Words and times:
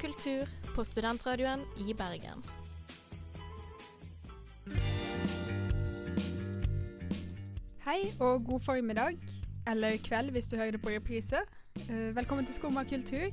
Oh. 0.00 0.06
Kultur 0.06 0.46
på 0.74 0.84
studentradioen 0.84 1.60
i 1.88 1.92
Bergen. 1.94 2.44
Hei 7.84 8.12
og 8.20 8.44
god 8.44 8.60
formiddag, 8.60 9.18
eller 9.66 9.96
kveld 10.04 10.30
hvis 10.30 10.48
du 10.48 10.56
hører 10.56 10.70
det 10.70 10.82
på 10.82 10.88
reprise. 10.88 11.36
Eh, 11.90 12.16
velkommen 12.16 12.46
til 12.46 12.54
Skumma 12.54 12.84
kultur. 12.84 13.28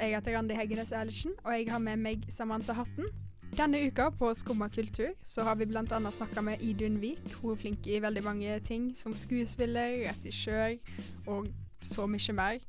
Jeg 0.00 0.14
heter 0.14 0.36
Randi 0.36 0.54
Heggenes 0.54 0.92
Eilertsen, 0.92 1.32
og 1.44 1.52
jeg 1.52 1.70
har 1.70 1.78
med 1.78 1.96
meg 1.96 2.24
Samantha 2.28 2.72
Hatten. 2.72 3.04
Denne 3.56 3.86
uka 3.86 4.10
på 4.10 4.34
Skumma 4.34 4.68
kultur 4.68 5.14
så 5.24 5.42
har 5.42 5.54
vi 5.54 5.64
bl.a. 5.64 6.10
snakka 6.10 6.40
med 6.40 6.60
Idun 6.60 7.00
Vik. 7.00 7.34
Hun 7.42 7.52
er 7.52 7.56
flink 7.56 7.86
i 7.86 8.02
veldig 8.02 8.24
mange 8.24 8.60
ting, 8.60 8.96
som 8.96 9.14
skuespiller, 9.14 10.08
regissør 10.08 10.78
og 11.26 11.46
så 11.80 12.06
mye 12.06 12.32
mer. 12.32 12.62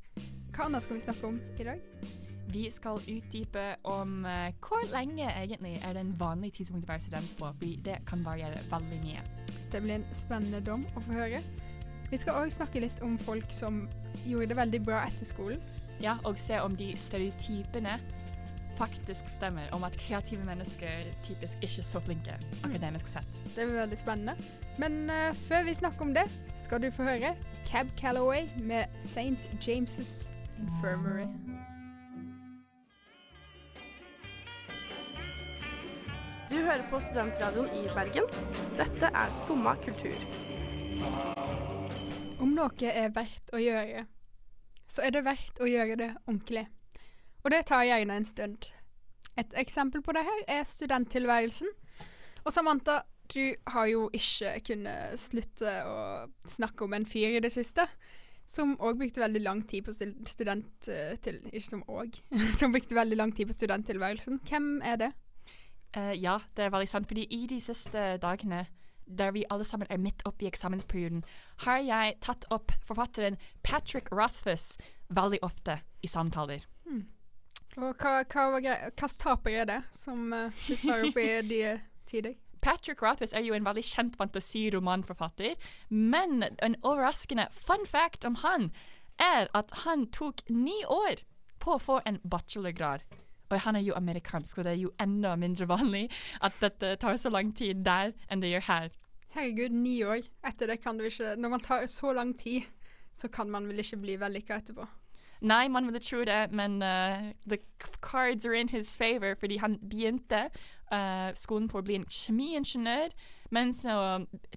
Hva 0.54 0.66
annet 0.66 0.82
skal 0.82 0.96
vi 0.96 1.00
snakke 1.00 1.26
om 1.26 1.40
i 1.58 1.64
dag? 1.64 2.19
Vi 2.52 2.70
skal 2.70 2.98
utdype 2.98 3.64
om 3.86 4.24
eh, 4.26 4.52
hvor 4.64 4.82
lenge 4.90 5.28
egentlig 5.28 5.76
er 5.86 5.94
det 5.94 6.02
en 6.02 6.14
vanlig 6.18 6.52
tidspunkt 6.56 6.88
å 6.88 6.92
være 6.92 7.04
student 7.04 7.34
på, 7.38 7.50
fordi 7.58 7.76
det 7.86 8.00
kan 8.08 8.24
variere 8.26 8.58
veldig 8.70 9.00
mye. 9.04 9.22
Det 9.70 9.82
blir 9.82 10.00
en 10.00 10.06
spennende 10.14 10.62
dom 10.66 10.86
å 10.98 11.02
få 11.04 11.14
høre. 11.14 11.42
Vi 12.10 12.18
skal 12.18 12.40
òg 12.40 12.50
snakke 12.50 12.82
litt 12.82 13.02
om 13.06 13.18
folk 13.22 13.52
som 13.54 13.84
gjorde 14.26 14.50
det 14.50 14.58
veldig 14.58 14.80
bra 14.88 15.04
etter 15.06 15.28
skolen. 15.28 15.62
Ja, 16.02 16.16
og 16.24 16.40
se 16.40 16.58
om 16.58 16.74
de 16.76 16.90
stereotypene 16.98 17.98
faktisk 18.80 19.28
stemmer, 19.28 19.68
om 19.76 19.84
at 19.84 19.96
kreative 20.00 20.44
mennesker 20.44 21.10
typisk 21.22 21.60
ikke 21.60 21.82
er 21.82 21.86
så 21.86 22.00
flinke, 22.00 22.38
akademisk 22.64 23.12
sett. 23.12 23.42
Det 23.52 23.66
blir 23.66 23.76
veldig 23.82 23.98
spennende. 24.00 24.34
Men 24.80 25.02
uh, 25.12 25.30
før 25.46 25.68
vi 25.68 25.76
snakker 25.76 26.08
om 26.08 26.14
det, 26.16 26.24
skal 26.56 26.82
du 26.82 26.90
få 26.90 27.04
høre 27.12 27.34
Cab 27.68 27.92
Calloway 28.00 28.48
med 28.64 28.88
St. 28.96 29.36
James' 29.60 30.30
Infirmary. 30.58 31.28
Hører 36.70 36.86
på 36.86 37.00
Studentradioen 37.02 37.70
i 37.74 37.88
Bergen. 37.90 38.28
Dette 38.78 39.08
er 39.10 39.30
Skumma 39.40 39.72
kultur. 39.82 40.14
Om 42.38 42.52
noe 42.54 42.90
er 42.92 43.08
verdt 43.10 43.50
å 43.56 43.58
gjøre, 43.58 44.04
så 44.86 45.02
er 45.02 45.16
det 45.16 45.24
verdt 45.26 45.58
å 45.58 45.66
gjøre 45.66 45.96
det 45.98 46.10
ordentlig. 46.28 46.68
Og 47.42 47.50
det 47.50 47.64
tar 47.66 47.88
gjerne 47.88 48.20
en 48.20 48.28
stund. 48.28 48.68
Et 49.40 49.56
eksempel 49.58 50.04
på 50.06 50.14
det 50.14 50.22
her 50.28 50.44
er 50.60 50.68
studenttilværelsen. 50.68 51.72
Og 52.44 52.54
Samantha, 52.54 53.00
du 53.34 53.42
har 53.74 53.88
jo 53.90 54.04
ikke 54.14 54.52
kunnet 54.68 55.18
slutte 55.18 55.72
å 55.90 55.96
snakke 56.46 56.86
om 56.86 56.94
en 56.94 57.08
fyr 57.08 57.40
i 57.40 57.42
det 57.42 57.50
siste. 57.50 57.88
Som 58.46 58.76
òg 58.78 59.00
brukte 59.00 59.24
veldig 59.24 59.42
lang 59.42 59.64
tid 59.66 59.88
på 59.88 59.96
student... 59.96 60.70
eh, 60.86 61.18
Til, 61.18 61.42
ikke 61.50 61.66
som 61.66 61.82
òg. 61.90 62.14
Som 62.60 62.70
brukte 62.70 62.94
veldig 62.98 63.18
lang 63.18 63.34
tid 63.34 63.50
på 63.50 63.58
studenttilværelsen. 63.58 64.38
Hvem 64.46 64.70
er 64.86 65.02
det? 65.02 65.10
Eh, 65.96 66.12
ja, 66.22 66.38
det 66.56 66.64
er 66.64 66.74
veldig 66.74 66.88
sant, 66.88 67.08
fordi 67.10 67.26
i 67.30 67.46
de 67.50 67.60
siste 67.60 68.16
dagene, 68.22 68.66
der 69.06 69.32
vi 69.34 69.44
alle 69.50 69.64
sammen 69.64 69.88
er 69.90 69.98
midt 69.98 70.22
oppe 70.24 70.44
i 70.44 70.48
eksamensperioden, 70.48 71.24
har 71.66 71.80
jeg 71.82 72.18
tatt 72.22 72.46
opp 72.50 72.72
forfatteren 72.86 73.38
Patrick 73.62 74.12
Rothfuss 74.12 74.76
veldig 75.08 75.42
ofte 75.42 75.80
i 76.02 76.06
samtaler. 76.06 76.66
Og 77.78 78.02
hva, 78.02 78.24
hva 78.26 79.08
taper 79.18 79.62
er 79.62 79.66
det 79.68 79.80
som 79.94 80.32
uh, 80.34 80.50
du 80.66 80.76
står 80.76 81.06
opp 81.08 81.18
i 81.22 81.26
de 81.52 81.60
tider? 82.06 82.34
Patrick 82.60 83.02
Rothfuss 83.02 83.32
er 83.32 83.46
jo 83.46 83.54
en 83.56 83.64
veldig 83.64 83.84
kjent 83.86 84.18
fantasiromanforfatter, 84.20 85.54
men 85.88 86.44
en 86.60 86.76
overraskende 86.82 87.46
fun 87.54 87.86
fact 87.88 88.26
om 88.28 88.36
han 88.42 88.68
er 89.20 89.48
at 89.56 89.72
han 89.84 90.06
tok 90.12 90.42
ni 90.50 90.76
år 90.84 91.22
på 91.60 91.76
å 91.76 91.80
få 91.80 92.00
en 92.08 92.20
bachelorgrad. 92.24 93.04
Og 93.50 93.60
han 93.60 93.76
er 93.76 93.84
jo 93.84 93.94
amerikansk, 93.98 94.58
og 94.58 94.64
det 94.64 94.72
er 94.72 94.82
jo 94.84 94.92
enda 95.02 95.34
mindre 95.36 95.68
vanlig 95.68 96.06
at 96.42 96.58
dette 96.62 96.94
tar 97.02 97.16
så 97.16 97.30
lang 97.30 97.50
tid 97.56 97.84
der 97.84 98.14
enn 98.30 98.42
det 98.42 98.52
gjør 98.54 98.66
her. 98.68 98.88
Herregud, 99.34 99.74
ni 99.74 100.02
år. 100.02 100.24
Etter 100.46 100.66
det 100.66 100.80
kan 100.82 100.98
du 100.98 101.04
ikke 101.06 101.36
Når 101.38 101.48
man 101.48 101.60
tar 101.60 101.86
så 101.86 102.12
lang 102.12 102.38
tid, 102.38 102.62
så 103.14 103.28
kan 103.28 103.50
man 103.50 103.68
vel 103.68 103.78
ikke 103.78 103.96
bli 103.96 104.16
vellykka 104.20 104.56
etterpå. 104.56 104.86
Nei, 105.40 105.68
man 105.68 105.86
ville 105.86 106.00
tro 106.00 106.24
det, 106.24 106.52
men 106.52 106.82
uh, 106.82 107.32
the 107.46 107.58
cards 108.02 108.46
are 108.46 108.54
in 108.54 108.68
his 108.68 108.96
favor, 108.98 109.34
fordi 109.34 109.56
han 109.56 109.78
begynte 109.90 110.50
uh, 110.92 111.30
skolen 111.34 111.68
på 111.68 111.80
å 111.80 111.84
bli 111.84 111.96
en 111.96 112.04
kjemiingeniør, 112.04 113.14
men 113.50 113.74
så 113.74 113.94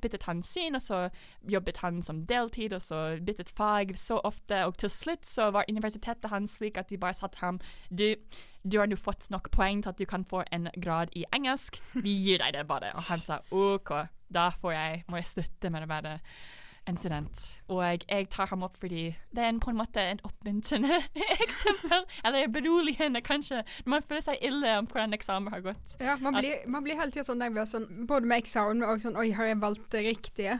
byttet 0.01 0.27
han 0.29 0.43
syn, 0.45 0.77
og 0.77 0.83
så 0.83 0.99
jobbet 1.49 1.81
han 1.83 2.01
som 2.05 2.23
deltid, 2.29 2.73
og 2.73 2.81
så 2.81 3.01
byttet 3.25 3.51
fag 3.55 3.93
så 3.99 4.19
ofte, 4.23 4.63
og 4.67 4.77
til 4.81 4.91
slutt 4.93 5.27
så 5.27 5.49
var 5.53 5.69
universitetet 5.69 6.31
hans 6.31 6.57
slik 6.59 6.77
at 6.77 6.89
de 6.89 6.99
bare 7.01 7.17
satte 7.17 7.41
ham 7.41 7.59
du, 7.89 8.13
du 8.63 8.79
har 8.79 8.89
nå 8.89 8.97
fått 8.99 9.29
nok 9.33 9.49
poeng 9.53 9.83
til 9.83 9.93
at 9.93 9.99
du 9.99 10.05
kan 10.09 10.25
få 10.25 10.43
en 10.51 10.69
grad 10.81 11.13
i 11.17 11.25
engelsk, 11.35 11.81
vi 12.05 12.15
gir 12.25 12.43
deg 12.43 12.55
det 12.57 12.67
bare. 12.69 12.93
Og 12.97 13.07
han 13.09 13.21
sa 13.21 13.41
OK, 13.51 13.95
da 14.33 14.49
får 14.61 14.75
jeg, 14.75 15.01
må 15.09 15.19
jeg 15.19 15.31
slutte 15.31 15.73
med 15.73 15.83
det. 15.83 15.89
være 15.89 16.19
en 16.89 16.97
student. 16.97 17.43
Og 17.71 17.79
jeg 17.85 18.27
tar 18.31 18.49
ham 18.51 18.65
opp 18.67 18.75
fordi 18.79 19.05
det 19.35 19.43
er 19.43 19.51
en, 19.53 19.59
på 19.63 19.71
en 19.71 19.79
måte 19.79 20.03
en 20.03 20.21
oppmuntrende 20.27 20.99
eksempel. 21.45 22.05
Eller 22.25 22.51
beroligende, 22.51 23.21
kanskje, 23.21 23.63
når 23.85 23.95
man 23.95 24.05
føler 24.07 24.25
seg 24.27 24.45
ille 24.45 24.77
om 24.81 24.89
hvordan 24.91 25.17
eksamen 25.17 25.53
har 25.53 25.65
gått. 25.69 25.97
Ja, 26.03 26.17
man 26.21 26.37
blir, 26.39 26.63
man 26.67 26.85
blir 26.85 26.99
hele 26.99 27.13
tida 27.13 27.25
sånn 27.27 27.41
nervøs, 27.43 27.75
sånn, 27.75 27.89
både 28.09 28.29
med 28.29 28.43
eksamen 28.43 28.85
og 28.87 29.03
sånn 29.03 29.19
Oi, 29.19 29.29
har 29.37 29.51
jeg 29.51 29.61
valgt 29.63 29.89
det 29.95 30.05
riktige? 30.09 30.59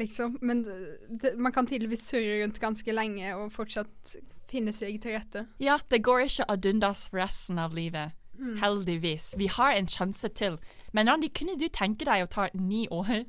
Liksom. 0.00 0.38
Men 0.40 0.64
det, 0.64 1.34
man 1.36 1.52
kan 1.52 1.68
tydeligvis 1.68 2.06
surre 2.08 2.40
rundt 2.40 2.60
ganske 2.62 2.94
lenge 2.96 3.34
og 3.36 3.52
fortsatt 3.52 4.16
finne 4.50 4.72
seg 4.74 4.98
til 5.02 5.16
rette. 5.16 5.46
Ja, 5.62 5.78
det 5.92 6.02
går 6.04 6.26
ikke 6.26 6.48
ad 6.52 6.66
undas 6.68 7.06
for 7.10 7.22
resten 7.22 7.60
av 7.60 7.76
livet. 7.76 8.16
Mm. 8.38 8.56
Heldigvis. 8.62 9.34
Vi 9.38 9.46
har 9.52 9.76
en 9.76 9.88
sjanse 9.88 10.28
til. 10.28 10.56
Men 10.92 11.08
Randi, 11.08 11.28
kunne 11.28 11.58
du 11.60 11.68
tenke 11.72 12.08
deg 12.08 12.24
å 12.24 12.30
ta 12.32 12.48
ni 12.56 12.86
år 12.90 13.22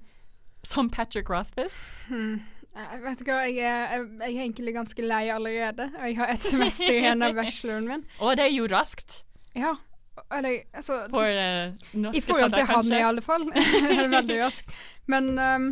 som 0.64 0.90
Patrick 0.90 1.30
Rothfuss? 1.30 1.88
Hmm. 2.08 2.42
Jeg 2.74 3.02
Vet 3.04 3.20
du 3.22 3.28
hva, 3.30 3.42
jeg 3.46 3.60
er, 3.62 3.92
jeg, 3.94 4.06
jeg 4.18 4.32
er 4.32 4.44
egentlig 4.48 4.74
ganske 4.74 5.06
lei 5.06 5.28
allerede. 5.30 5.92
Og 6.00 6.08
jeg 6.10 6.18
har 6.18 6.32
et 6.34 6.46
semester 6.48 6.90
igjen 6.90 7.22
av 7.22 7.36
bacheloren 7.38 7.90
min. 7.90 8.06
Og 8.24 8.38
det 8.40 8.48
er 8.48 8.56
jo 8.56 8.66
raskt. 8.72 9.20
Ja. 9.54 9.76
Eller, 10.34 10.64
altså 10.74 11.04
For 11.10 11.26
uh, 11.26 11.74
norske 12.02 12.18
I 12.18 12.22
forhold 12.22 12.54
til 12.54 12.66
han, 12.70 12.92
i 12.94 13.06
alle 13.06 13.22
fall. 13.22 13.46
det 13.54 13.94
er 14.00 14.12
veldig 14.18 14.40
raskt. 14.42 14.74
Men 15.06 15.34
um, 15.38 15.72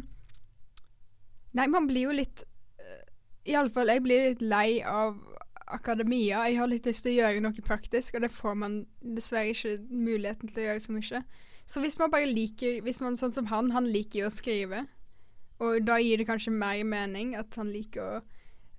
Nei, 1.57 1.67
man 1.67 1.89
blir 1.89 2.07
jo 2.07 2.15
litt 2.15 2.45
uh, 2.79 3.01
I 3.49 3.57
alle 3.59 3.73
fall, 3.73 3.89
jeg 3.91 4.05
blir 4.05 4.29
litt 4.29 4.45
lei 4.45 4.81
av 4.85 5.17
akademia. 5.71 6.45
Jeg 6.49 6.59
har 6.59 6.69
litt 6.69 6.85
lyst 6.85 7.05
til 7.05 7.15
å 7.15 7.21
gjøre 7.23 7.43
noe 7.43 7.65
praktisk, 7.65 8.17
og 8.17 8.25
det 8.25 8.31
får 8.33 8.57
man 8.59 8.81
dessverre 9.01 9.53
ikke 9.55 9.77
muligheten 9.89 10.51
til 10.51 10.65
å 10.65 10.65
gjøre 10.69 10.83
så 10.83 10.95
mye. 10.95 11.21
Så 11.65 11.79
hvis 11.83 11.97
man 11.99 12.11
bare 12.11 12.27
liker 12.27 12.81
Hvis 12.83 12.99
man 13.01 13.15
sånn 13.15 13.31
som 13.31 13.45
han, 13.47 13.71
han 13.71 13.85
liker 13.87 14.25
å 14.27 14.31
skrive, 14.33 14.85
og 15.61 15.85
da 15.85 15.99
gir 16.01 16.17
det 16.17 16.25
kanskje 16.27 16.51
mer 16.51 16.81
mening 16.83 17.35
at 17.37 17.53
han 17.55 17.69
liker 17.71 18.01
å 18.01 18.21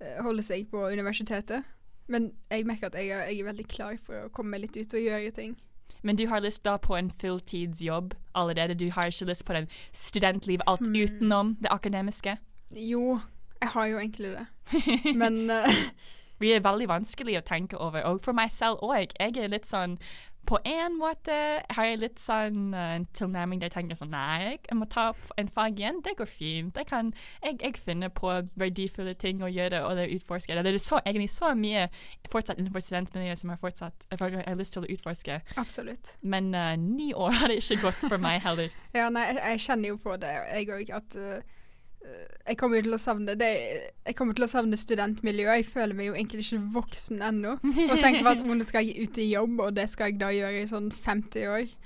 eh, 0.01 0.19
holde 0.25 0.43
seg 0.43 0.67
på 0.73 0.83
universitetet. 0.91 1.63
Men 2.11 2.33
jeg 2.51 2.67
merker 2.67 2.91
at 2.91 2.97
jeg 2.99 3.13
er, 3.15 3.29
jeg 3.31 3.41
er 3.41 3.47
veldig 3.53 3.67
klar 3.71 3.95
for 4.03 4.25
å 4.27 4.33
komme 4.35 4.59
litt 4.59 4.75
ut 4.77 4.95
og 4.99 5.01
gjøre 5.05 5.31
ting. 5.37 5.55
Men 6.03 6.17
du 6.19 6.25
har 6.27 6.43
lyst 6.43 6.65
da 6.67 6.75
på 6.83 6.97
en 6.99 7.13
fulltidsjobb 7.15 8.17
allerede? 8.35 8.75
Du 8.75 8.89
har 8.91 9.07
ikke 9.13 9.29
lyst 9.31 9.45
på 9.47 9.55
den 9.55 9.69
studentlivet, 9.95 10.65
alt 10.67 10.83
Hmm. 10.83 10.97
utenom 10.99 11.53
det 11.63 11.71
akademiske? 11.71 12.35
Jo, 12.75 13.21
jeg 13.63 13.71
har 13.77 13.87
jo 13.87 13.99
egentlig 14.03 14.33
det. 14.35 14.47
Men 15.23 15.51
uh, 15.51 15.71
Det 16.43 16.57
er 16.57 16.61
veldig 16.67 16.89
vanskelig 16.91 17.39
å 17.39 17.45
tenke 17.47 17.79
over, 17.79 18.03
og 18.03 18.19
for 18.21 18.35
meg 18.35 18.51
selv 18.51 18.83
òg. 18.83 19.15
Jeg 19.21 19.37
er 19.39 19.49
litt 19.55 19.69
sånn 19.71 19.95
På 20.49 20.59
en 20.69 20.99
måte 20.99 21.35
har 21.71 21.87
jeg 21.89 22.01
litt 22.03 22.21
sånn 22.21 22.73
uh, 22.75 22.97
en 22.97 23.07
tilnærming 23.17 23.61
der 23.63 23.71
jeg 23.71 23.77
tenker 23.77 23.99
sånn 23.99 24.13
Nei, 24.13 24.59
jeg 24.59 24.77
må 24.77 24.89
ta 24.91 25.09
opp 25.13 25.33
en 25.41 25.49
fag 25.53 25.79
igjen. 25.81 26.03
Det 26.05 26.17
går 26.19 26.29
fint. 26.29 26.77
Jeg, 26.77 26.89
kan, 26.91 27.13
jeg, 27.45 27.59
jeg 27.63 27.79
finner 27.81 28.13
på 28.13 28.35
verdifulle 28.61 29.15
ting 29.19 29.43
å 29.45 29.51
gjøre, 29.51 29.85
og 29.87 29.97
det 30.01 30.11
utforske. 30.17 30.57
Det 30.59 30.75
er 30.75 30.81
så, 30.83 31.01
egentlig 31.07 31.31
så 31.33 31.55
mye 31.57 31.87
fortsatt 32.33 32.61
innenfor 32.61 32.85
studentmiljøet 32.85 33.41
som 33.41 33.55
jeg 33.55 33.63
fortsatt 33.63 34.07
jeg 34.13 34.21
har 34.21 34.59
lyst 34.59 34.77
til 34.77 34.85
å 34.85 34.93
utforske. 34.93 35.41
absolutt. 35.57 36.15
Men 36.21 36.53
uh, 36.55 36.75
ni 36.77 37.13
år 37.15 37.39
har 37.41 37.53
det 37.53 37.63
ikke 37.63 37.81
gått 37.87 38.07
for 38.09 38.21
meg 38.23 38.43
heller. 38.45 38.73
Ja, 38.99 39.09
nei, 39.13 39.25
jeg, 39.31 39.39
jeg 39.41 39.61
kjenner 39.65 39.93
jo 39.93 39.99
på 40.03 40.15
det, 40.21 40.31
jeg 40.53 40.69
òg, 40.75 40.91
at 40.99 41.17
eh, 41.17 41.37
eh, 41.39 41.62
jeg 42.43 42.59
kommer 42.59 42.81
jo 42.81 42.87
til 42.89 42.97
å 42.97 43.01
savne 43.01 43.35
det. 43.39 43.51
Jeg 44.03 44.17
kommer 44.19 44.37
til 44.37 44.47
å 44.47 44.51
savne 44.51 44.79
studentmiljøet. 44.79 45.61
Jeg 45.61 45.69
føler 45.71 45.97
meg 45.99 46.11
jo 46.11 46.17
egentlig 46.17 46.47
ikke 46.47 46.63
voksen 46.75 47.23
ennå. 47.23 47.57
Og 47.63 47.97
tenker 48.03 48.25
på 48.25 48.33
at 48.35 48.43
nå 48.49 48.67
skal 48.67 48.89
jeg 48.89 49.07
ut 49.07 49.21
i 49.23 49.29
jobb, 49.31 49.61
og 49.63 49.77
det 49.79 49.89
skal 49.93 50.11
jeg 50.11 50.21
da 50.23 50.33
gjøre 50.35 50.65
i 50.65 50.71
sånn 50.71 50.91
50 50.95 51.53
år. 51.53 51.77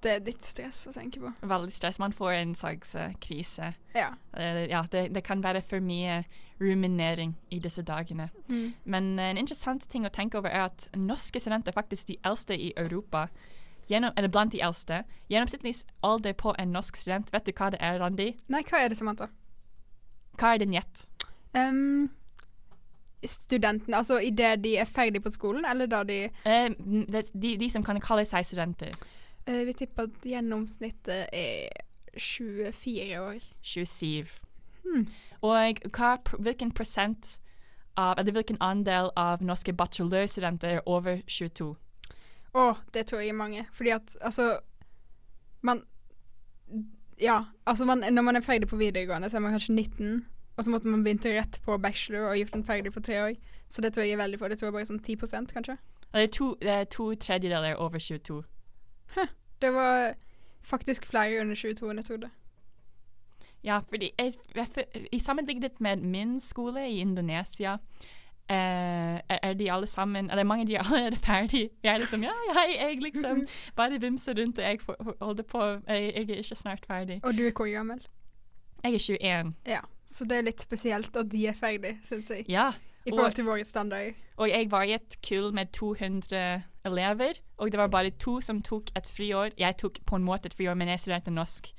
Det 0.00 0.12
er 0.14 0.22
litt 0.24 0.46
stress 0.46 0.86
å 0.88 0.94
tenke 0.94 1.20
på. 1.20 1.32
Veldig 1.44 1.74
stress. 1.74 1.98
Man 2.00 2.14
får 2.16 2.36
en 2.38 2.54
slags 2.56 2.94
krise. 3.20 3.74
Ja. 3.96 4.14
Uh, 4.32 4.64
ja, 4.70 4.84
det, 4.92 5.10
det 5.16 5.24
kan 5.26 5.42
være 5.44 5.60
for 5.66 5.82
mye 5.84 6.22
ruminering 6.60 7.34
i 7.50 7.58
disse 7.60 7.82
dagene. 7.82 8.30
Mm. 8.48 8.72
Men 8.84 9.18
eh, 9.18 9.30
en 9.32 9.40
interessant 9.40 9.86
ting 9.90 10.04
å 10.04 10.12
tenke 10.12 10.38
over 10.38 10.52
er 10.52 10.68
at 10.68 10.88
norske 10.96 11.40
studenter 11.40 11.72
er 11.72 11.76
faktisk 11.78 12.10
de 12.12 12.18
eldste 12.28 12.56
i 12.56 12.70
Europa. 12.76 13.26
Gjennom, 13.90 14.12
eller 14.16 14.30
blant 14.30 14.52
de 14.52 14.60
eldste. 14.62 15.02
Gjennomsnittlig 15.32 15.80
alder 16.06 16.36
på 16.38 16.54
en 16.58 16.72
norsk 16.76 17.00
student, 17.00 17.32
vet 17.32 17.48
du 17.48 17.52
hva 17.56 17.72
det 17.74 17.80
er, 17.82 17.98
Randi? 17.98 18.28
Nei, 18.52 18.62
hva 18.68 18.84
er 18.84 18.92
det, 18.92 19.00
Samantha? 19.00 19.26
Hva 20.38 20.54
er 20.54 20.58
din 20.62 20.72
gjett? 20.76 21.04
Um, 21.56 22.10
studentene, 23.26 23.96
altså 23.96 24.18
idet 24.18 24.62
de 24.64 24.76
er 24.78 24.84
ferdig 24.88 25.22
på 25.22 25.30
skolen, 25.30 25.64
eller 25.64 25.86
da 25.86 26.02
de 26.04 26.22
Eh, 26.46 26.70
de, 26.78 27.22
de, 27.42 27.56
de 27.60 27.70
som 27.70 27.82
kan 27.84 28.00
kalle 28.00 28.24
seg 28.24 28.46
studenter. 28.46 28.94
eh, 29.46 29.64
Vi 29.66 29.72
tipper 29.72 30.02
at 30.08 30.24
gjennomsnittet 30.24 31.26
er 31.32 31.68
24 32.16 33.20
år. 33.20 33.38
27. 33.62 34.26
Hmm. 34.84 35.06
Og 35.42 35.82
hva, 35.92 36.16
hvilken 36.38 36.72
prosent 36.72 37.40
av, 37.96 38.14
eller 38.18 38.32
hvilken 38.32 38.56
andel 38.60 39.10
av 39.16 39.42
norske 39.42 39.72
bachelorstudenter 39.72 40.68
er 40.78 40.80
over 40.86 41.20
22? 41.28 41.74
Å, 42.54 42.64
det 42.94 43.06
tror 43.06 43.20
jeg 43.20 43.28
er 43.30 43.38
mange. 43.38 43.66
Fordi 43.72 43.90
at 43.90 44.16
altså 44.20 44.58
Man 45.62 45.82
Ja, 47.20 47.44
altså 47.66 47.84
man, 47.84 48.04
når 48.12 48.22
man 48.22 48.36
er 48.36 48.44
ferdig 48.44 48.68
på 48.68 48.78
videregående, 48.80 49.30
så 49.30 49.36
er 49.36 49.44
man 49.44 49.52
kanskje 49.52 49.74
19, 49.74 50.26
og 50.56 50.64
så 50.64 50.70
måtte 50.70 50.88
man 50.88 51.04
begynt 51.04 51.26
rett 51.26 51.60
på 51.64 51.76
bachelor 51.78 52.30
og 52.30 52.36
gjort 52.36 52.54
den 52.54 52.64
ferdig 52.64 52.92
på 52.92 53.00
tre 53.00 53.22
år. 53.22 53.34
Så 53.68 53.82
det 53.82 53.92
tror 53.92 54.04
jeg 54.04 54.12
er 54.12 54.22
veldig 54.22 54.38
få. 54.38 54.48
Det 54.48 54.58
tror 54.58 54.66
jeg 54.66 54.72
bare 54.72 54.82
er 54.82 54.90
sånn 54.90 55.04
10 55.04 55.52
kanskje. 55.52 55.76
Det 56.12 56.22
er 56.22 56.32
to, 56.34 56.54
det 56.62 56.70
er 56.74 56.84
to 56.90 57.12
tredjedeler 57.14 57.76
over 57.78 57.98
22. 57.98 58.42
Det 59.60 59.72
var 59.72 60.14
faktisk 60.62 61.06
flere 61.06 61.40
under 61.40 61.54
22 61.54 61.90
enn 61.90 62.00
jeg 62.00 62.06
trodde. 62.08 62.30
Ja, 63.64 63.80
fordi 63.88 64.10
jeg, 64.18 64.34
jeg, 64.56 64.68
jeg, 65.12 65.20
sammenlignet 65.20 65.80
med 65.80 65.96
min 65.96 66.40
skole 66.40 66.86
i 66.88 67.00
Indonesia, 67.00 67.76
eh, 68.50 69.38
er 69.42 69.54
de 69.54 69.72
alle 69.72 69.86
sammen 69.86 70.30
Eller 70.30 70.44
mange 70.44 70.62
av 70.62 70.68
de 70.68 70.74
er 70.78 70.84
allerede 70.84 71.16
ferdige. 71.16 71.70
Jeg 71.82 71.94
er 71.94 71.98
liksom 71.98 72.22
Ja, 72.22 72.34
hei, 72.56 72.76
jeg 72.78 73.02
liksom 73.02 73.46
bare 73.76 74.00
vimser 74.00 74.34
rundt, 74.38 74.58
og 74.58 74.64
jeg 74.64 74.78
holder 75.20 75.42
på. 75.42 75.64
Jeg, 75.88 76.12
jeg 76.16 76.30
er 76.30 76.42
ikke 76.44 76.54
snart 76.54 76.86
ferdig. 76.86 77.20
Og 77.22 77.36
du 77.36 77.46
er 77.46 77.52
hvor 77.56 77.70
gammel? 77.72 78.06
Jeg 78.84 78.94
er 78.94 78.98
21. 78.98 79.54
Ja. 79.66 79.80
Så 80.06 80.24
det 80.24 80.38
er 80.38 80.42
litt 80.42 80.62
spesielt 80.62 81.16
at 81.16 81.28
de 81.30 81.46
er 81.46 81.54
ferdige, 81.54 81.98
syns 82.02 82.30
jeg. 82.30 82.44
Ja. 82.48 82.72
I 83.06 83.10
forhold 83.10 83.32
til 83.32 83.44
våre 83.44 83.64
standarder. 83.64 84.12
Og 84.36 84.48
jeg 84.48 84.70
var 84.70 84.82
i 84.82 84.92
et 84.92 85.16
kull 85.28 85.52
med 85.54 85.70
200 85.72 86.62
elever, 86.84 87.38
og 87.56 87.72
det 87.72 87.78
var 87.78 87.86
bare 87.86 88.10
to 88.10 88.40
som 88.40 88.62
tok 88.62 88.90
et 88.96 89.12
friår. 89.16 89.54
Jeg 89.58 89.76
tok 89.78 90.00
på 90.06 90.16
en 90.16 90.24
måte 90.24 90.50
et 90.50 90.54
friår, 90.56 90.74
men 90.74 90.88
jeg 90.88 91.00
studerte 91.00 91.30
norsk. 91.30 91.70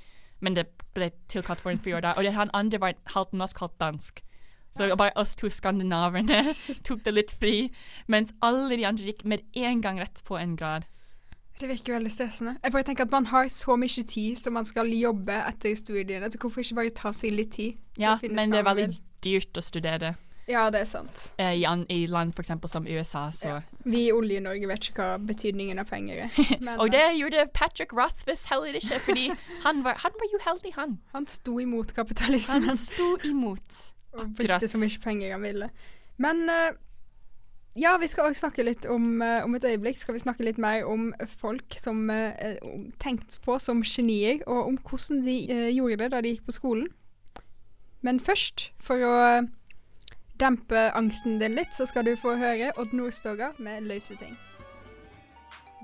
Men 0.41 0.56
det 0.57 0.65
ble 0.95 1.12
tilkalt 1.29 1.62
for 1.62 1.73
en 1.73 1.79
friår 1.79 2.01
da. 2.01 2.13
Og 2.18 2.23
den 2.23 2.50
andre 2.53 2.81
var 2.81 2.94
halvt 3.13 3.33
norsk, 3.33 3.59
halvt 3.59 3.79
dansk. 3.81 4.23
Så 4.71 4.88
bare 4.95 5.12
oss 5.19 5.35
to 5.35 5.50
skandinaverne 5.51 6.44
tok 6.88 7.03
det 7.03 7.13
litt 7.13 7.31
fri, 7.35 7.71
mens 8.07 8.31
alle 8.41 8.77
de 8.77 8.85
andre 8.88 9.12
gikk 9.12 9.25
med 9.27 9.44
en 9.59 9.81
gang 9.83 10.00
rett 10.00 10.23
på 10.27 10.38
en 10.39 10.56
grad. 10.56 10.88
Det 11.59 11.68
virker 11.69 11.94
veldig 11.94 12.12
stressende. 12.12 12.56
Jeg 12.63 12.71
bare 12.73 12.83
tenker 12.88 13.06
at 13.06 13.12
Man 13.12 13.27
har 13.29 13.50
så 13.53 13.75
mye 13.77 14.03
tid 14.07 14.39
som 14.39 14.56
man 14.57 14.65
skal 14.65 14.88
jobbe 14.95 15.35
etter 15.45 15.75
studiene, 15.77 16.31
så 16.31 16.39
hvorfor 16.41 16.63
ikke 16.63 16.79
bare 16.79 16.95
ta 16.97 17.12
seg 17.13 17.35
litt 17.35 17.51
tid? 17.53 17.77
Ja, 18.00 18.18
men 18.23 18.51
det 18.51 18.63
er 18.63 18.69
veldig 18.71 18.88
dyrt 19.21 19.59
å 19.59 19.62
studere 19.62 20.15
Ja, 20.50 20.69
det 20.73 20.81
er 20.81 20.88
sant. 20.89 21.27
eh, 21.38 21.53
i, 21.59 21.65
an, 21.69 21.85
i 21.91 22.07
land 22.09 22.33
eksempel 22.39 22.71
som 22.71 22.88
USA, 22.88 23.27
så 23.31 23.59
Vi 23.85 24.07
i 24.07 24.12
Olje-Norge 24.12 24.68
vet 24.71 24.89
ikke 24.89 25.03
hva 25.03 25.19
betydningen 25.21 25.79
av 25.79 25.85
penger 25.91 26.25
er. 26.25 26.41
Men, 26.65 26.79
Og 26.79 26.88
eh, 26.88 26.95
det 26.95 27.06
gjorde 27.19 27.45
Patrick 27.53 27.94
Rothfuss 27.94 28.47
heller 28.50 28.73
ikke, 28.79 29.00
fordi 29.06 29.29
han 29.68 29.83
var, 29.85 30.00
han 30.01 30.18
var 30.18 30.33
uheldig, 30.39 30.73
han. 30.79 30.97
Han 31.13 31.27
sto 31.27 31.59
imot 31.59 31.94
kapitalismen. 31.94 32.65
Han 32.71 32.77
sto 32.77 33.18
imot. 33.27 33.83
Og 34.13 34.31
brukte 34.38 34.68
så 34.68 34.80
mye 34.81 35.02
penger 35.04 35.36
han 35.36 35.46
ville. 35.46 35.69
Men 36.22 36.42
uh, 36.50 36.72
ja, 37.80 37.96
vi 37.98 38.08
skal 38.12 38.28
også 38.28 38.48
snakke 38.48 38.66
litt 38.68 38.86
om 38.92 39.22
uh, 39.24 39.46
Om 39.46 39.56
et 39.56 39.63
øyeblikk 39.63 39.98
skal 39.98 40.18
vi 40.18 40.24
snakke 40.24 40.44
litt 40.44 40.60
mer 40.60 40.84
om 40.86 41.13
folk 41.40 41.78
som 41.80 42.10
uh, 42.12 42.34
er 42.36 42.58
tenkt 43.00 43.40
på 43.46 43.56
som 43.60 43.84
genier, 43.84 44.44
og 44.48 44.68
om 44.68 44.78
hvordan 44.78 45.24
de 45.25 45.38
eh, 45.52 45.69
gjorde 45.75 46.04
det 46.04 46.12
da 46.12 46.22
de 46.22 46.36
gikk 46.36 46.46
på 46.50 46.58
skolen. 46.60 46.92
Men 48.02 48.19
først, 48.19 48.72
for 48.81 49.02
å 49.06 49.12
eh, 49.24 49.50
dempe 50.42 50.88
angsten 50.98 51.38
din 51.42 51.56
litt, 51.57 51.74
så 51.78 51.86
skal 51.86 52.07
du 52.07 52.16
få 52.18 52.36
høre 52.42 52.74
Odd 52.81 52.96
Nordstoga 52.98 53.54
med 53.60 53.86
'Løse 53.86 54.18
ting'. 54.18 54.38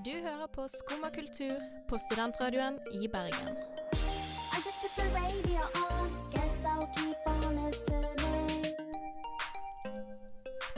Du 0.06 0.12
hører 0.12 0.48
på 0.54 0.68
Skumma 0.68 1.10
kultur 1.10 1.58
på 1.90 1.98
studentradioen 1.98 2.80
i 2.94 3.08
Bergen. 3.08 3.58
I 4.54 4.60
just 4.66 4.82
put 4.82 4.92
the 4.98 5.08
radio 5.14 5.62
on. 5.76 5.97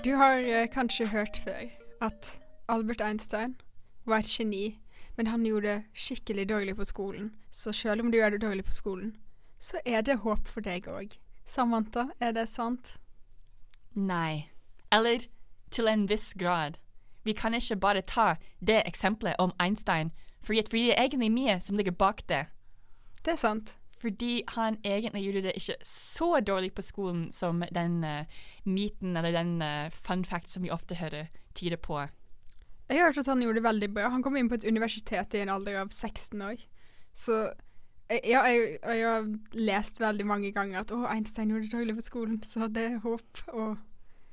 Du 0.10 0.16
har 0.16 0.38
eh, 0.38 0.68
kanskje 0.68 1.06
hørt 1.08 1.38
før 1.44 1.68
at 2.02 2.40
Albert 2.68 3.02
Einstein 3.02 3.56
var 4.06 4.24
et 4.24 4.26
geni, 4.26 4.80
men 5.18 5.28
han 5.28 5.46
gjorde 5.46 5.68
det 5.68 5.84
skikkelig 5.94 6.48
dårlig 6.50 6.76
på 6.76 6.84
skolen. 6.84 7.28
Så 7.52 7.72
selv 7.72 8.02
om 8.02 8.10
du 8.12 8.18
gjør 8.18 8.30
det 8.30 8.42
dårlig 8.42 8.66
på 8.66 8.72
skolen, 8.72 9.12
så 9.60 9.78
er 9.86 10.02
det 10.02 10.16
håp 10.24 10.48
for 10.48 10.66
deg 10.66 10.88
òg. 10.90 11.14
Samantha, 11.46 12.08
er 12.20 12.34
det 12.34 12.48
sant? 12.50 12.96
Nei. 13.94 14.50
Eller 14.92 15.30
til 15.70 15.88
en 15.88 16.10
viss 16.10 16.34
grad. 16.34 16.82
Vi 17.24 17.34
kan 17.38 17.54
ikke 17.54 17.76
bare 17.76 18.02
ta 18.02 18.36
det 18.66 18.82
eksempelet 18.90 19.36
om 19.38 19.54
Einstein, 19.62 20.10
fordi 20.42 20.66
det 20.72 20.98
er 20.98 21.04
egentlig 21.04 21.32
mye 21.32 21.62
som 21.62 21.78
ligger 21.78 21.94
bak 21.94 22.26
det. 22.30 22.48
Det 23.26 23.38
er 23.38 23.44
sant. 23.46 23.79
Fordi 24.00 24.44
han 24.56 24.78
egentlig 24.88 25.26
gjorde 25.26 25.44
det 25.50 25.56
ikke 25.60 25.76
så 25.84 26.40
dårlig 26.40 26.72
på 26.76 26.86
skolen 26.86 27.28
som 27.36 27.64
den 27.76 28.00
uh, 28.04 28.42
myten 28.64 29.18
eller 29.20 29.36
den 29.36 29.58
uh, 29.62 29.92
fun 29.92 30.24
fact 30.26 30.52
som 30.54 30.64
vi 30.64 30.72
ofte 30.72 30.96
hører 30.96 31.28
tyder 31.58 31.82
på. 31.84 32.06
Jeg 32.90 32.98
har 32.98 33.12
hørt 33.12 33.20
at 33.22 33.28
han 33.30 33.42
gjorde 33.44 33.60
det 33.60 33.68
veldig 33.68 33.90
bra. 33.94 34.10
Han 34.10 34.24
kom 34.24 34.38
inn 34.40 34.50
på 34.50 34.58
et 34.58 34.66
universitet 34.66 35.36
i 35.36 35.44
en 35.44 35.52
alder 35.54 35.82
av 35.84 35.92
16 35.92 36.42
år. 36.42 36.64
Så 37.14 37.42
ja, 38.10 38.42
jeg, 38.48 38.80
jeg 38.80 39.04
har 39.06 39.28
lest 39.54 40.00
veldig 40.02 40.26
mange 40.26 40.50
ganger 40.56 40.82
at 40.82 40.94
å, 40.96 41.04
Einstein 41.12 41.52
gjorde 41.52 41.68
det 41.68 41.76
dårlig 41.76 41.98
på 42.00 42.06
skolen, 42.08 42.40
så 42.42 42.66
det 42.72 42.86
er 42.88 43.04
håp 43.04 43.44
og 43.52 43.76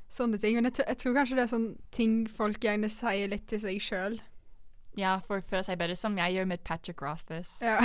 sånne 0.08 0.40
ting. 0.40 0.56
Men 0.56 0.70
jeg, 0.70 0.86
jeg 0.86 1.02
tror 1.02 1.18
kanskje 1.18 1.36
det 1.36 1.44
er 1.44 1.52
sånne 1.52 1.92
ting 1.92 2.16
folk 2.30 2.64
gjerne 2.64 2.88
sier 2.92 3.28
litt 3.34 3.44
til 3.50 3.60
seg 3.66 3.82
sjøl. 3.84 4.18
Ja, 4.96 5.18
for 5.26 5.44
føle 5.44 5.60
seg 5.66 5.76
bedre, 5.76 5.96
som 5.98 6.16
jeg 6.16 6.32
gjør 6.38 6.46
med 6.48 6.62
Patrick 6.64 7.02
Rothfuss. 7.04 7.58
Ja. 7.60 7.76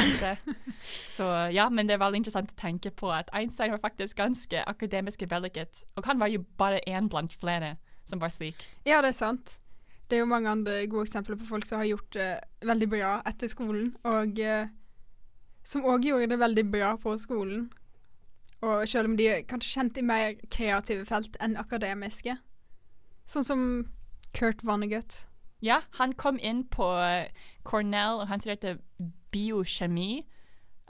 Så 1.18 1.28
ja, 1.52 1.68
men 1.70 1.90
det 1.90 1.98
er 1.98 2.04
veldig 2.04 2.22
interessant 2.22 2.54
å 2.54 2.60
tenke 2.60 2.94
på 2.96 3.12
at 3.12 3.32
Einstein 3.36 3.74
var 3.74 3.82
faktisk 3.84 4.22
ganske 4.22 4.64
akademisk 4.64 5.26
vellykket. 5.28 5.84
Og 6.00 6.08
han 6.08 6.22
var 6.24 6.32
jo 6.32 6.46
bare 6.58 6.80
én 6.88 7.10
blant 7.12 7.36
flere 7.36 7.76
som 8.08 8.22
var 8.24 8.32
slik. 8.32 8.64
Ja, 8.88 9.02
det 9.04 9.12
er 9.12 9.18
sant. 9.18 9.58
Det 10.08 10.18
er 10.18 10.24
jo 10.24 10.32
mange 10.32 10.52
andre 10.52 10.86
gode 10.92 11.08
eksempler 11.08 11.38
på 11.40 11.48
folk 11.48 11.68
som 11.68 11.80
har 11.80 11.90
gjort 11.92 12.16
det 12.16 12.30
veldig 12.68 12.88
bra 12.92 13.12
etter 13.28 13.52
skolen, 13.52 13.94
og 14.04 14.40
eh, 14.44 14.72
som 15.64 15.86
òg 15.88 16.08
gjorde 16.08 16.32
det 16.34 16.40
veldig 16.42 16.66
bra 16.72 16.96
på 17.00 17.14
skolen. 17.20 17.70
Og 18.62 18.84
selv 18.90 19.10
om 19.10 19.18
de 19.18 19.28
er 19.32 19.46
kanskje 19.48 19.74
kjent 19.74 20.00
i 20.00 20.06
mer 20.06 20.36
kreative 20.52 21.06
felt 21.10 21.36
enn 21.42 21.56
akademiske. 21.58 22.36
Sånn 23.26 23.48
som 23.48 23.62
Kurt 24.36 24.64
Vonnegut. 24.68 25.22
Ja, 25.62 25.82
han 26.00 26.14
kom 26.18 26.40
inn 26.42 26.66
på 26.70 26.90
eh, 26.98 27.30
Cornell, 27.64 28.24
og 28.24 28.30
han 28.32 28.42
studerte 28.42 28.80
biokjemi, 29.32 30.24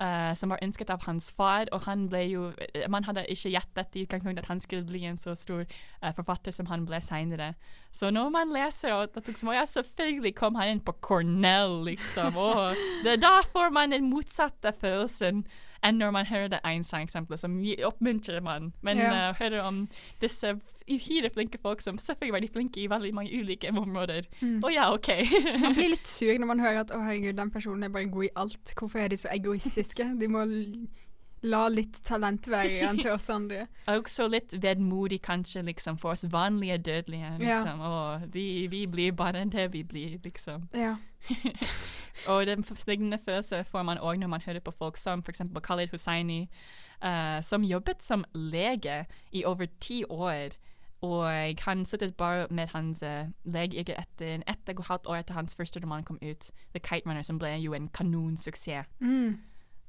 Uh, 0.02 0.34
som 0.34 0.50
var 0.50 0.58
ønsket 0.66 0.90
av 0.90 1.04
hans 1.06 1.28
far. 1.32 1.68
Og 1.76 1.84
han 1.86 2.08
ble 2.10 2.24
jo 2.26 2.46
eh, 2.74 2.88
Man 2.90 3.04
hadde 3.06 3.22
ikke 3.30 3.52
gjettet 3.54 3.94
i 3.94 4.06
utgangspunktet 4.08 4.42
at 4.42 4.50
han 4.50 4.62
skulle 4.64 4.88
bli 4.88 5.04
en 5.06 5.20
så 5.20 5.36
stor 5.38 5.62
uh, 5.62 6.08
forfatter 6.18 6.56
som 6.56 6.66
han 6.72 6.88
ble 6.90 6.98
seinere. 7.06 7.52
Så 7.94 8.10
når 8.10 8.32
man 8.34 8.50
leser 8.56 8.96
og 8.96 9.12
at 9.12 9.30
liksom, 9.30 9.52
«Å 9.52 9.60
ja, 9.60 9.66
selvfølgelig 9.70 10.34
kom 10.40 10.58
han 10.58 10.72
inn 10.72 10.82
på 10.82 10.96
Cornell, 11.06 11.84
liksom. 11.86 12.40
Og 12.40 12.82
det, 13.06 13.20
da 13.22 13.44
får 13.52 13.70
man 13.78 13.94
den 13.94 14.10
motsatte 14.10 14.74
følelsen 14.74 15.44
enn 15.84 15.98
når 15.98 16.12
man 16.12 16.26
hører 16.30 16.48
det 16.48 16.60
Einstein-eksempelet, 16.64 17.40
som 17.40 17.56
oppmuntrer 17.86 18.42
man. 18.42 18.72
Men 18.82 18.98
Ja. 18.98 19.30
uh, 19.30 19.36
hører 19.40 19.62
om 19.66 19.88
disse 20.22 20.54
uhyre 20.90 21.30
flinke 21.34 21.58
folk 21.62 21.82
som 21.82 21.98
selvfølgelig 21.98 22.34
var 22.34 22.40
de 22.40 22.48
flinke 22.54 22.82
i 22.84 22.88
veldig 22.90 23.14
mange 23.14 23.32
ulike 23.42 23.70
områder. 23.70 24.22
Og 24.64 24.72
ja, 24.74 24.94
OK. 24.94 25.08
Man 25.62 25.74
blir 25.76 25.90
litt 25.96 26.08
sur 26.18 26.38
når 26.38 26.48
man 26.48 26.60
hører 26.60 26.80
at 26.80 26.92
'å 26.92 27.02
herregud, 27.04 27.34
den 27.38 27.52
personen 27.52 27.84
er 27.84 27.90
bare 27.90 28.06
god 28.06 28.24
i 28.24 28.30
alt'. 28.36 28.74
Hvorfor 28.78 29.00
er 29.00 29.08
de 29.08 29.18
så 29.18 29.28
egoistiske? 29.34 30.20
De 30.20 30.28
må 30.28 30.46
la 31.44 31.68
litt 31.74 31.98
talent 32.06 32.46
være 32.48 32.70
igjen 32.70 33.00
til 33.02 33.12
oss 33.16 33.30
andre. 33.34 33.64
Også 33.90 34.28
litt 34.30 34.54
vedmodig, 34.62 35.22
kanskje, 35.26 35.64
liksom, 35.66 35.98
for 35.98 36.12
oss 36.12 36.26
vanlige 36.30 36.78
dødelige. 36.78 37.32
Ja. 37.40 37.56
Liksom. 37.56 37.80
Og 37.82 38.22
vi, 38.34 38.68
vi 38.70 38.86
blir 38.86 39.12
bare 39.12 39.46
det 39.46 39.74
vi 39.74 39.82
blir, 39.84 40.20
liksom. 40.24 40.68
Ja. 40.78 40.96
og 42.32 42.46
den 42.46 42.60
f- 42.64 42.76
følelsen 42.86 43.20
følelse 43.20 43.64
får 43.64 43.84
man 43.84 43.98
òg 43.98 44.20
når 44.20 44.28
man 44.28 44.42
hører 44.46 44.60
på 44.60 44.72
folk 44.72 44.98
som 44.98 45.24
f.eks. 45.26 45.42
Khalid 45.64 45.92
Hussaini, 45.92 46.50
uh, 47.04 47.42
som 47.42 47.64
jobbet 47.64 48.04
som 48.04 48.26
lege 48.34 49.06
i 49.32 49.46
over 49.46 49.66
ti 49.80 50.04
år. 50.10 50.58
Og 51.02 51.62
han 51.66 51.86
sluttet 51.86 52.16
bare 52.18 52.48
med 52.52 52.68
hans 52.76 53.02
uh, 53.04 53.26
legeyrke 53.44 53.96
etter 53.98 54.44
ett 54.48 54.70
og 54.70 54.80
et 54.80 54.88
halvt 54.88 55.08
år 55.08 55.16
etter 55.24 55.34
hans 55.34 55.56
første 55.58 55.82
roman 55.82 56.04
kom 56.04 56.20
ut, 56.22 56.52
The 56.74 56.80
Kite 56.80 57.10
Runner, 57.10 57.22
som 57.26 57.40
ble 57.40 57.56
jo 57.58 57.74
en 57.74 57.88
kanonsuksess. 57.90 58.86
Mm. 59.00 59.40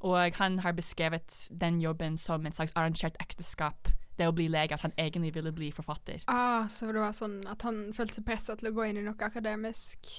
Og 0.03 0.35
han 0.35 0.59
har 0.59 0.73
beskrevet 0.73 1.49
den 1.61 1.81
jobben 1.81 2.17
som 2.17 2.47
en 2.47 2.53
slags 2.53 2.73
arrangert 2.75 3.17
ekteskap. 3.21 3.89
Det 4.19 4.27
å 4.29 4.33
bli 4.35 4.49
lege, 4.49 4.75
at 4.75 4.83
han 4.83 4.93
egentlig 4.99 5.35
ville 5.35 5.53
bli 5.53 5.71
forfatter. 5.73 6.25
Ah, 6.29 6.67
så 6.69 6.91
det 6.93 7.01
var 7.01 7.13
sånn 7.17 7.43
at 7.49 7.63
han 7.63 7.93
følte 7.97 8.25
presset 8.25 8.59
til 8.61 8.69
å 8.73 8.75
gå 8.77 8.89
inn 8.89 8.99
i 9.01 9.05
noe 9.07 9.17
akademisk. 9.25 10.11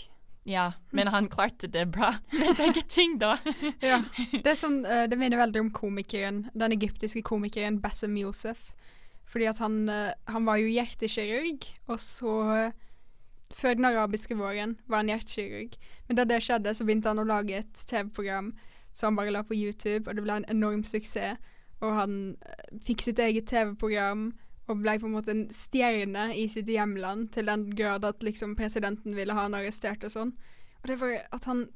Ja, 0.43 0.73
men 0.91 1.07
han 1.07 1.29
klarte 1.31 1.67
det 1.67 1.85
bra 1.85 2.15
med 2.31 2.55
begge 2.57 2.81
ting, 2.81 3.17
da. 3.19 3.37
Ja. 3.79 4.01
Det, 4.43 4.55
sånn, 4.59 4.81
eh, 4.85 5.05
det 5.07 5.17
minner 5.19 5.39
veldig 5.39 5.61
om 5.63 5.69
komikeren, 5.71 6.47
den 6.53 6.75
egyptiske 6.75 7.23
komikeren 7.23 7.79
Bassem 7.83 8.17
Yosef. 8.19 8.73
Fordi 9.31 9.47
at 9.49 9.61
han, 9.63 9.87
eh, 9.89 10.11
han 10.27 10.45
var 10.45 10.59
jo 10.59 10.67
hjertekirurg, 10.67 11.69
og 11.87 11.99
så 11.99 12.39
eh, 12.57 12.79
Før 13.53 13.75
den 13.77 13.85
arabiske 13.85 14.33
våren 14.33 14.71
var 14.89 15.03
han 15.03 15.11
hjertekirurg. 15.11 15.75
Men 16.07 16.17
da 16.17 16.23
det 16.25 16.39
skjedde, 16.41 16.71
så 16.73 16.87
begynte 16.87 17.11
han 17.11 17.21
å 17.21 17.27
lage 17.29 17.59
et 17.59 17.83
TV-program 17.85 18.47
som 18.97 19.11
han 19.11 19.19
bare 19.19 19.33
la 19.35 19.43
på 19.45 19.53
YouTube, 19.53 20.09
og 20.09 20.17
det 20.17 20.23
ble 20.25 20.39
en 20.39 20.47
enorm 20.49 20.81
suksess. 20.81 21.37
Og 21.83 21.93
han 21.93 22.15
fikk 22.81 23.03
sitt 23.05 23.21
eget 23.21 23.45
TV-program 23.51 24.31
og 24.67 24.79
ble 24.79 24.95
på 24.99 25.09
en 25.09 25.15
måte 25.15 25.33
en 25.33 25.47
stjerne 25.51 26.29
i 26.39 26.45
sitt 26.51 26.69
hjemland, 26.71 27.29
til 27.35 27.49
den 27.49 27.67
grad 27.75 28.05
at 28.07 28.23
liksom 28.23 28.55
presidenten 28.55 29.15
ville 29.17 29.35
ha 29.35 29.47
han 29.47 29.57
arrestert 29.57 30.05
og 30.07 30.13
sånn. 30.13 30.35
Og 30.83 30.91
det 30.91 30.99
var 31.01 31.17
at 31.35 31.49
han 31.49 31.67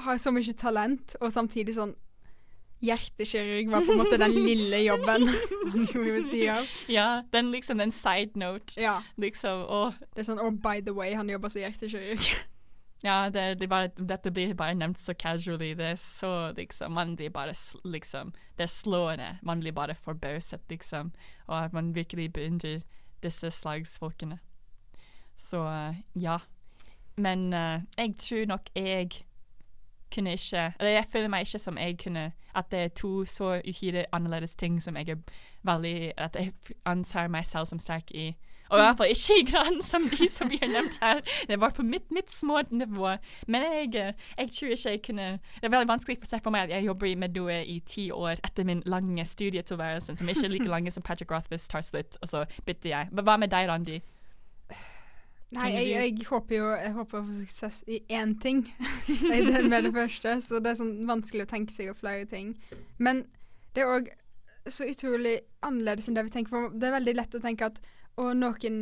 har 0.00 0.16
så 0.20 0.32
mye 0.32 0.54
talent, 0.56 1.16
og 1.20 1.32
samtidig 1.34 1.76
sånn 1.76 1.96
Hjertekirurg 2.82 3.68
var 3.70 3.84
på 3.86 3.94
en 3.94 4.00
måte 4.00 4.16
den 4.18 4.32
lille 4.34 4.80
jobben 4.82 5.28
han 5.28 5.84
gjorde 5.92 6.14
ved 6.16 6.24
siden 6.32 6.56
av. 6.56 6.70
Ja, 6.90 7.08
den 7.30 7.52
liksom 7.52 7.78
den 7.78 7.92
side 7.94 8.34
note. 8.34 8.74
Ja. 8.80 8.96
Liksom, 9.22 9.62
og 9.70 10.00
Det 10.16 10.24
er 10.24 10.26
sånn, 10.32 10.42
oh, 10.42 10.50
by 10.50 10.82
the 10.82 10.94
way, 10.96 11.12
han 11.14 11.30
jobber 11.30 11.52
som 11.52 11.62
hjertekirurg. 11.62 12.32
Ja, 13.04 13.30
det, 13.30 13.60
det 13.60 13.68
bare, 13.68 13.88
dette 13.98 14.30
blir 14.30 14.54
bare 14.54 14.74
nevnt 14.74 14.98
så 14.98 15.14
casually. 15.14 15.74
Det 15.74 15.86
er 15.86 15.96
så 15.96 16.52
liksom 16.56 16.92
Man 16.92 17.16
blir 17.16 17.30
bare 17.30 17.54
liksom 17.84 18.32
Det 18.58 18.62
er 18.62 18.66
slående. 18.66 19.38
Man 19.42 19.60
blir 19.60 19.72
bare 19.72 19.94
forbauset, 19.94 20.60
liksom. 20.68 21.12
Og 21.46 21.64
at 21.64 21.72
man 21.72 21.94
virkelig 21.94 22.32
beundrer 22.32 22.80
disse 23.22 23.50
slagsfolkene. 23.50 24.38
Så 25.36 25.66
eh, 25.66 25.94
ja. 26.22 26.38
Men 27.16 27.52
uh, 27.52 27.80
jeg 27.98 28.14
tror 28.18 28.46
nok 28.46 28.70
jeg 28.76 29.10
kunne 30.14 30.32
ikke 30.32 30.72
Eller 30.78 30.90
jeg 30.90 31.04
føler 31.12 31.28
meg 31.28 31.40
ikke 31.40 31.58
som 31.58 31.78
jeg 31.78 31.98
kunne 31.98 32.32
At 32.54 32.70
det 32.70 32.78
er 32.78 32.88
to 32.88 33.24
så 33.24 33.60
uhyre 33.68 34.04
annerledes 34.12 34.54
ting 34.54 34.82
som 34.82 34.96
jeg 34.96 35.08
er 35.08 35.16
veldig 35.62 36.12
At 36.16 36.36
jeg 36.36 36.52
anser 36.84 37.28
meg 37.28 37.46
selv 37.46 37.66
som 37.66 37.78
sterk 37.78 38.10
i. 38.10 38.36
Og 38.72 38.78
i 38.78 38.82
hvert 38.82 38.96
fall 38.96 39.10
ikke 39.12 39.34
i 39.36 39.44
graden 39.50 39.82
som 39.84 40.06
de 40.08 40.28
som 40.32 40.48
vi 40.48 40.56
har 40.62 40.70
nevnt 40.72 40.96
her. 41.02 41.20
Det 41.48 41.58
var 41.60 41.74
på 41.76 41.84
mitt, 41.84 42.06
mitt 42.10 42.30
små 42.32 42.62
nivå. 42.72 43.10
Men 43.52 43.66
jeg, 43.68 44.14
jeg 44.38 44.50
tror 44.56 44.72
ikke 44.72 44.90
jeg 44.94 45.02
kunne 45.06 45.26
Det 45.60 45.68
er 45.68 45.74
veldig 45.74 45.90
vanskelig 45.92 46.16
for 46.22 46.30
seg 46.32 46.42
for 46.42 46.54
meg 46.54 46.70
at 46.70 46.76
jeg 46.78 46.86
jobber 46.88 47.06
i- 47.10 47.14
med 47.20 47.36
noe 47.36 47.58
i 47.68 47.78
ti 47.86 48.06
år 48.10 48.40
etter 48.42 48.64
min 48.64 48.80
lange 48.86 49.24
studietilværelse, 49.28 50.16
som 50.16 50.28
ikke 50.32 50.46
er 50.48 50.54
like 50.56 50.72
lange 50.76 50.90
som 50.90 51.02
Patrick 51.04 51.30
Rothfuss 51.30 51.68
tar 51.68 51.84
slutt, 51.84 52.16
og 52.22 52.28
så 52.32 52.44
bytter 52.66 52.90
jeg. 52.94 53.08
Men 53.12 53.24
hva 53.28 53.36
med 53.38 53.52
deg, 53.52 53.68
Randi? 53.68 54.00
Nei, 55.52 55.68
jeg, 55.74 55.88
jeg 55.92 56.26
håper 56.30 56.56
jo 56.56 56.68
jeg 56.80 56.92
håper 56.96 57.18
å 57.18 57.26
få 57.26 57.34
suksess 57.42 57.82
i 57.92 57.98
én 58.16 58.30
ting 58.40 58.62
det 59.28 59.60
med 59.68 59.84
det 59.84 59.92
første, 59.92 60.38
så 60.40 60.60
det 60.64 60.70
er 60.72 60.78
sånn 60.80 60.94
vanskelig 61.10 61.44
å 61.44 61.50
tenke 61.50 61.74
seg 61.74 61.90
og 61.92 61.98
flere 62.00 62.24
ting. 62.30 62.54
Men 62.96 63.26
det 63.76 63.84
er 63.84 63.92
òg 63.98 64.08
så 64.72 64.86
utrolig 64.88 65.34
annerledes 65.66 66.08
enn 66.08 66.16
det 66.16 66.24
vi 66.24 66.32
tenker 66.38 66.54
på. 66.54 66.62
Det 66.78 66.88
er 66.88 66.94
veldig 66.96 67.14
lett 67.18 67.36
å 67.36 67.42
tenke 67.42 67.68
at 67.68 67.82
å, 68.20 68.32
noen 68.36 68.78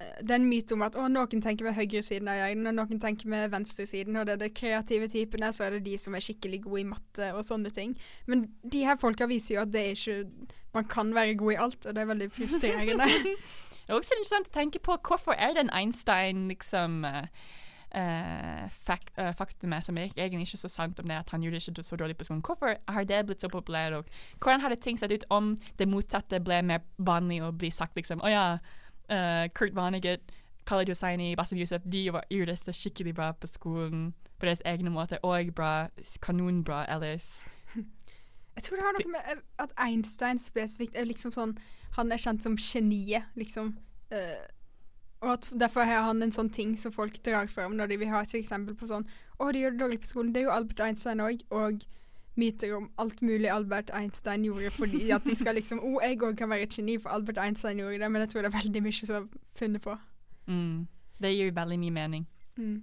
eh, 0.00 0.18
Det 0.22 0.34
er 0.34 0.38
en 0.38 0.48
myte 0.48 0.76
om 0.76 0.84
at 0.86 0.98
å, 0.98 1.06
noen 1.12 1.44
tenker 1.44 1.66
med 1.66 1.76
høyresiden 1.78 2.30
av 2.30 2.40
hjernen, 2.40 2.70
og 2.70 2.76
noen 2.78 3.02
tenker 3.02 3.30
med 3.30 3.50
venstresiden, 3.54 4.16
og 4.16 4.28
det 4.28 4.36
er 4.36 4.42
de 4.44 4.50
kreative 4.54 5.10
typene, 5.12 5.52
så 5.54 5.66
er 5.66 5.76
det 5.76 5.86
de 5.88 5.96
som 6.00 6.14
er 6.14 6.24
skikkelig 6.24 6.62
gode 6.66 6.82
i 6.84 6.88
matte 6.88 7.32
og 7.34 7.46
sånne 7.46 7.72
ting. 7.74 7.96
Men 8.26 8.48
de 8.62 8.84
her 8.86 9.00
folka 9.00 9.28
viser 9.30 9.56
jo 9.56 9.64
at 9.66 9.74
det 9.74 9.86
er 9.86 9.96
ikke 9.96 10.48
Man 10.76 10.84
kan 10.84 11.14
være 11.14 11.34
god 11.34 11.52
i 11.52 11.62
alt, 11.64 11.86
og 11.86 11.94
det 11.96 12.02
er 12.02 12.10
veldig 12.12 12.30
frustrerende. 12.30 13.06
Det 13.88 13.94
er 13.94 14.02
også 14.02 14.16
interessant 14.18 14.50
å 14.50 14.52
tenke 14.52 14.80
på 14.84 14.98
hvorfor 15.00 15.32
er 15.32 15.54
den 15.56 15.70
Einstein 15.72 16.42
liksom 16.50 17.06
eh, 17.08 17.30
eh, 17.94 18.64
eh, 18.64 19.32
faktumet 19.36 19.84
som 19.84 19.98
er 19.98 20.10
egentlig 20.16 20.48
ikke 20.48 20.60
så 20.64 20.68
sant 20.68 21.00
om 21.00 21.08
det 21.08 21.16
at 21.16 21.30
han 21.30 21.42
gjorde 21.42 21.56
ikke 21.56 21.82
så 21.82 21.96
dårlig 21.96 22.16
på 22.16 22.24
skolen. 22.24 22.42
Hvorfor 22.42 22.76
har 22.88 23.04
det 23.04 23.26
blitt 23.26 23.40
så 23.40 23.48
populært? 23.48 23.92
Og 23.92 24.04
hvordan 24.40 24.60
hadde 24.60 24.76
ting 24.76 24.98
sett 24.98 25.12
ut 25.12 25.24
om 25.30 25.56
det 25.78 25.88
motsatte 25.88 26.40
ble 26.40 26.62
mer 26.62 26.84
vanlig 26.98 27.42
å 27.42 27.52
bli 27.52 27.70
sagt 27.70 27.96
liksom 27.96 28.20
Å 28.20 28.28
ja, 28.32 28.46
uh, 29.10 29.44
Kurt 29.54 29.74
Vonnegut, 29.76 30.32
Khalid 30.68 30.88
Hosseini, 30.88 31.34
Basim 31.36 31.58
Youssef, 31.58 31.82
de 31.84 32.04
gjorde 32.04 32.56
det 32.66 32.74
skikkelig 32.76 33.14
bra 33.14 33.32
på 33.32 33.46
skolen 33.46 34.12
på 34.38 34.46
deres 34.46 34.62
egne 34.64 34.90
måter, 34.90 35.18
og 35.22 35.54
bra, 35.54 35.88
kanonbra 36.22 36.84
ellers. 36.86 37.46
Jeg 38.54 38.62
tror 38.62 38.76
det 38.76 38.84
har 38.84 38.96
noe 38.98 39.10
med 39.12 39.32
eh, 39.32 39.42
at 39.58 39.72
Einstein 39.78 40.38
spesifikt 40.38 40.96
er 40.96 41.06
liksom 41.06 41.32
sånn 41.34 41.58
Han 41.96 42.12
er 42.12 42.20
kjent 42.20 42.42
som 42.44 42.56
geniet, 42.58 43.24
liksom. 43.34 43.76
Eh, 44.10 44.44
og 45.20 45.32
at 45.32 45.48
derfor 45.60 45.86
har 45.88 46.04
han 46.06 46.22
en 46.22 46.34
sånn 46.34 46.50
ting 46.54 46.76
som 46.78 46.94
folk 46.94 47.16
drar 47.26 47.48
fram 47.50 47.74
når 47.76 47.90
de 47.90 47.96
vil 48.02 48.10
ha 48.12 48.22
et 48.22 48.34
eksempel 48.38 48.76
på 48.78 48.86
sånn 48.86 49.06
Å, 49.38 49.50
de 49.54 49.62
gjør 49.62 49.74
det 49.74 49.80
dårlig 49.82 50.00
på 50.02 50.10
skolen. 50.10 50.32
Det 50.34 50.40
er 50.40 50.48
jo 50.48 50.54
Albert 50.54 50.80
Einstein 50.82 51.22
òg. 51.22 51.42
Og 51.54 51.82
myter 52.38 52.74
om 52.76 52.86
alt 53.02 53.22
mulig 53.22 53.50
Albert 53.50 53.90
Einstein 53.94 54.44
gjorde 54.46 54.70
fordi 54.70 55.10
at 55.14 55.26
de 55.26 55.34
skal 55.38 55.58
liksom 55.58 55.82
Å, 55.82 55.92
jeg 56.04 56.20
òg 56.22 56.38
kan 56.38 56.50
være 56.50 56.68
et 56.68 56.78
geni, 56.78 56.96
for 57.02 57.14
Albert 57.14 57.40
Einstein 57.42 57.82
gjorde 57.82 57.98
det. 58.02 58.10
Men 58.14 58.24
jeg 58.24 58.32
tror 58.32 58.46
det 58.46 58.52
er 58.52 58.58
veldig 58.60 58.82
mye 58.86 58.98
som 58.98 59.16
er 59.18 59.28
funnet 59.58 59.84
på. 59.84 59.96
Mm. 60.46 60.86
Det 61.18 61.32
gir 61.34 61.54
veldig 61.54 61.78
mye 61.82 61.96
mening. 61.98 62.28
Mm. 62.58 62.76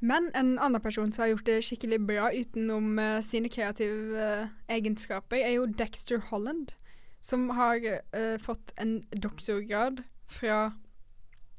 Men 0.00 0.28
en 0.38 0.52
annen 0.62 0.80
person 0.80 1.12
som 1.12 1.24
har 1.24 1.32
gjort 1.32 1.48
det 1.48 1.62
skikkelig 1.66 1.98
bra 2.06 2.28
utenom 2.30 3.00
uh, 3.00 3.18
sine 3.24 3.50
kreative 3.50 4.14
uh, 4.14 4.52
egenskaper, 4.70 5.40
er 5.40 5.56
jo 5.56 5.66
Dexter 5.66 6.20
Holland, 6.28 6.76
som 7.20 7.48
har 7.58 7.82
uh, 7.82 8.36
fått 8.38 8.72
en 8.78 9.00
doktorgrad 9.10 10.04
fra 10.28 10.68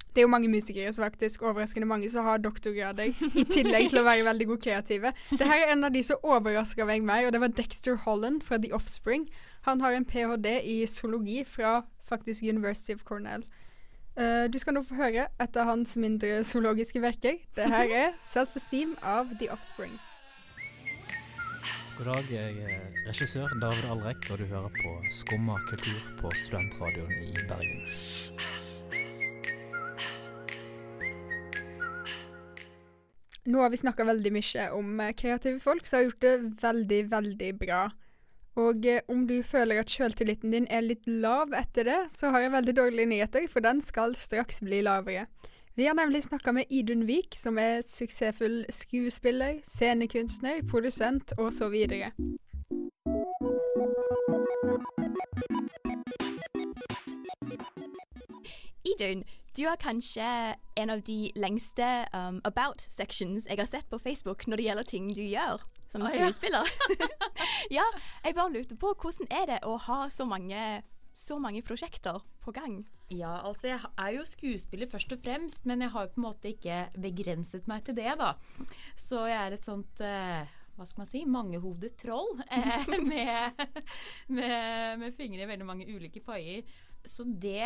Det 0.09 0.21
er 0.21 0.25
jo 0.25 0.31
mange 0.31 0.49
musikere 0.49 0.91
som 0.93 1.03
faktisk 1.05 1.43
overraskende 1.45 1.87
mange 1.87 2.09
som 2.09 2.25
har 2.25 2.41
doktorgrader, 2.41 3.13
i 3.37 3.45
tillegg 3.45 3.91
til 3.91 4.01
å 4.01 4.07
være 4.07 4.25
veldig 4.25 4.47
gode 4.49 4.63
kreative. 4.65 5.13
Det 5.29 5.45
her 5.45 5.67
er 5.67 5.75
en 5.75 5.85
av 5.85 5.93
de 5.93 6.01
som 6.05 6.25
overraska 6.25 6.87
meg 6.89 7.05
mer, 7.05 7.27
og 7.27 7.35
det 7.35 7.43
var 7.43 7.53
Dexter 7.53 7.99
Holland 8.05 8.41
fra 8.47 8.57
The 8.57 8.73
Offspring. 8.75 9.29
Han 9.69 9.81
har 9.85 9.93
en 9.93 10.07
ph.d. 10.09 10.57
i 10.65 10.81
zoologi 10.89 11.43
fra 11.45 11.83
faktisk 12.09 12.43
University 12.43 12.97
of 12.97 13.05
Cornell. 13.05 13.45
Uh, 14.19 14.49
du 14.51 14.57
skal 14.59 14.75
nå 14.75 14.83
få 14.83 14.97
høre 14.99 15.29
et 15.39 15.57
av 15.61 15.69
hans 15.69 15.95
mindre 15.95 16.41
zoologiske 16.43 17.01
verker. 17.01 17.37
Det 17.55 17.69
her 17.69 17.93
er 17.93 18.09
'Self-Esteem' 18.19 18.97
av 19.03 19.29
The 19.39 19.51
Offspring. 19.53 19.99
God 21.99 22.05
dag, 22.05 22.31
jeg 22.31 22.57
er 22.63 23.07
regissør 23.07 23.47
David 23.61 23.85
Alrek, 23.91 24.31
og 24.31 24.37
du 24.39 24.45
hører 24.45 24.71
på 24.83 24.91
Skumma 25.11 25.57
kultur 25.69 25.99
på 26.21 26.31
Studentradioen 26.31 27.11
i 27.11 27.33
Bergen. 27.47 27.81
Nå 33.45 33.61
har 33.61 33.69
vi 33.69 33.77
snakka 33.77 34.03
veldig 34.03 34.31
mye 34.35 34.67
om 34.75 34.99
eh, 34.99 35.13
kreative 35.15 35.59
folk 35.63 35.87
som 35.87 35.99
har 35.99 36.09
gjort 36.09 36.21
det 36.25 36.35
veldig, 36.61 37.01
veldig 37.11 37.51
bra. 37.59 37.83
Og 38.59 38.85
eh, 38.85 39.01
om 39.07 39.23
du 39.27 39.39
føler 39.43 39.79
at 39.79 39.91
sjøltilliten 39.93 40.51
din 40.51 40.67
er 40.69 40.83
litt 40.83 41.07
lav 41.07 41.53
etter 41.55 41.87
det, 41.87 41.99
så 42.11 42.33
har 42.33 42.43
jeg 42.43 42.55
veldig 42.57 42.75
dårlige 42.81 43.11
nyheter, 43.13 43.47
for 43.47 43.63
den 43.63 43.81
skal 43.81 44.15
straks 44.19 44.59
bli 44.65 44.81
lavere. 44.85 45.27
Vi 45.79 45.87
har 45.87 45.95
nemlig 45.95 46.25
snakka 46.25 46.51
med 46.51 46.67
Idun 46.69 47.05
Vik, 47.07 47.37
som 47.39 47.57
er 47.57 47.79
suksessfull 47.87 48.65
skuespiller, 48.69 49.61
scenekunstner, 49.63 50.59
produsent 50.67 51.31
og 51.37 51.53
så 51.55 51.69
videre. 51.71 52.11
Idun, 58.83 59.23
du 59.59 59.65
har 59.67 59.75
kanskje 59.75 60.23
en 60.75 60.89
av 60.89 61.01
de 61.03 61.31
lengste 61.35 61.87
um, 62.13 62.39
about 62.47 62.85
sections 62.87 63.43
jeg 63.49 63.59
har 63.59 63.67
sett 63.67 63.89
på 63.91 63.99
Facebook 63.99 64.45
når 64.47 64.61
det 64.61 64.67
gjelder 64.69 64.87
ting 64.87 65.09
du 65.11 65.25
gjør 65.25 65.65
som 65.89 66.05
ja. 66.05 66.11
skuespiller. 66.13 66.69
ja, 67.77 67.83
jeg 68.23 68.37
bare 68.37 68.53
lurte 68.53 68.77
på 68.79 68.93
hvordan 68.93 69.27
er 69.41 69.49
det 69.49 69.59
å 69.67 69.75
ha 69.89 70.05
så 70.13 70.27
mange, 70.29 70.61
så 71.11 71.39
mange 71.43 71.63
prosjekter 71.65 72.21
på 72.45 72.55
gang? 72.55 72.79
Ja, 73.11 73.41
altså 73.41 73.73
jeg 73.73 73.81
er 73.89 74.15
jo 74.15 74.23
skuespiller 74.27 74.87
først 74.87 75.11
og 75.17 75.23
fremst, 75.25 75.67
men 75.67 75.83
jeg 75.83 75.91
har 75.91 76.07
jo 76.07 76.13
på 76.15 76.21
en 76.21 76.27
måte 76.29 76.53
ikke 76.53 76.81
begrenset 76.95 77.67
meg 77.67 77.83
til 77.87 77.97
det, 77.97 78.13
da. 78.21 78.35
Så 78.95 79.25
jeg 79.27 79.39
er 79.41 79.57
et 79.57 79.65
sånt 79.65 80.03
eh, 80.05 80.45
hva 80.77 80.87
skal 80.87 81.03
man 81.03 81.09
si, 81.09 81.25
mangehodet 81.27 81.97
troll 81.99 82.37
eh, 82.47 82.85
med, 83.11 83.65
med, 84.31 85.01
med 85.01 85.17
fingre 85.17 85.43
i 85.43 85.49
veldig 85.49 85.67
mange 85.67 85.89
ulike 85.89 86.23
paier. 86.23 86.63
Så 87.03 87.25
det 87.27 87.65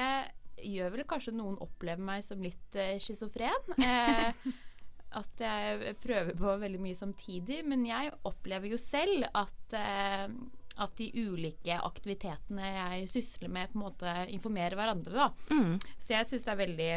gjør 0.58 0.92
vel 0.98 1.06
kanskje 1.10 1.34
noen 1.36 1.58
opplever 1.64 2.04
meg 2.04 2.24
som 2.26 2.42
litt 2.44 2.76
eh, 2.80 2.98
schizofren. 3.02 3.74
Eh, 3.80 4.52
at 5.22 5.44
jeg 5.46 5.96
prøver 6.02 6.34
på 6.40 6.56
veldig 6.64 6.80
mye 6.82 6.98
samtidig, 6.98 7.62
men 7.70 7.86
jeg 7.86 8.12
opplever 8.26 8.72
jo 8.74 8.80
selv 8.82 9.28
at 9.34 9.78
eh, 9.78 10.28
at 10.74 10.96
de 10.98 11.06
ulike 11.14 11.76
aktivitetene 11.86 12.66
jeg 12.66 13.10
sysler 13.12 13.52
med, 13.54 13.70
på 13.70 13.78
en 13.78 13.84
måte 13.84 14.14
informerer 14.34 14.74
hverandre. 14.74 15.14
Da. 15.14 15.28
Mm. 15.54 15.76
Så 16.02 16.16
jeg 16.16 16.26
syns 16.26 16.48
det 16.48 16.54
er 16.56 16.62
veldig 16.64 16.94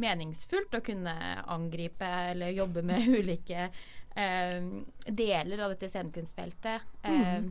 meningsfullt 0.00 0.76
å 0.78 0.80
kunne 0.86 1.12
angripe 1.52 2.08
eller 2.30 2.54
jobbe 2.56 2.80
med 2.88 3.04
ulike 3.20 3.66
eh, 3.66 4.56
deler 5.04 5.64
av 5.66 5.74
dette 5.74 5.90
scenekunstfeltet 5.92 6.88
eh, 7.02 7.34
Mm. 7.44 7.50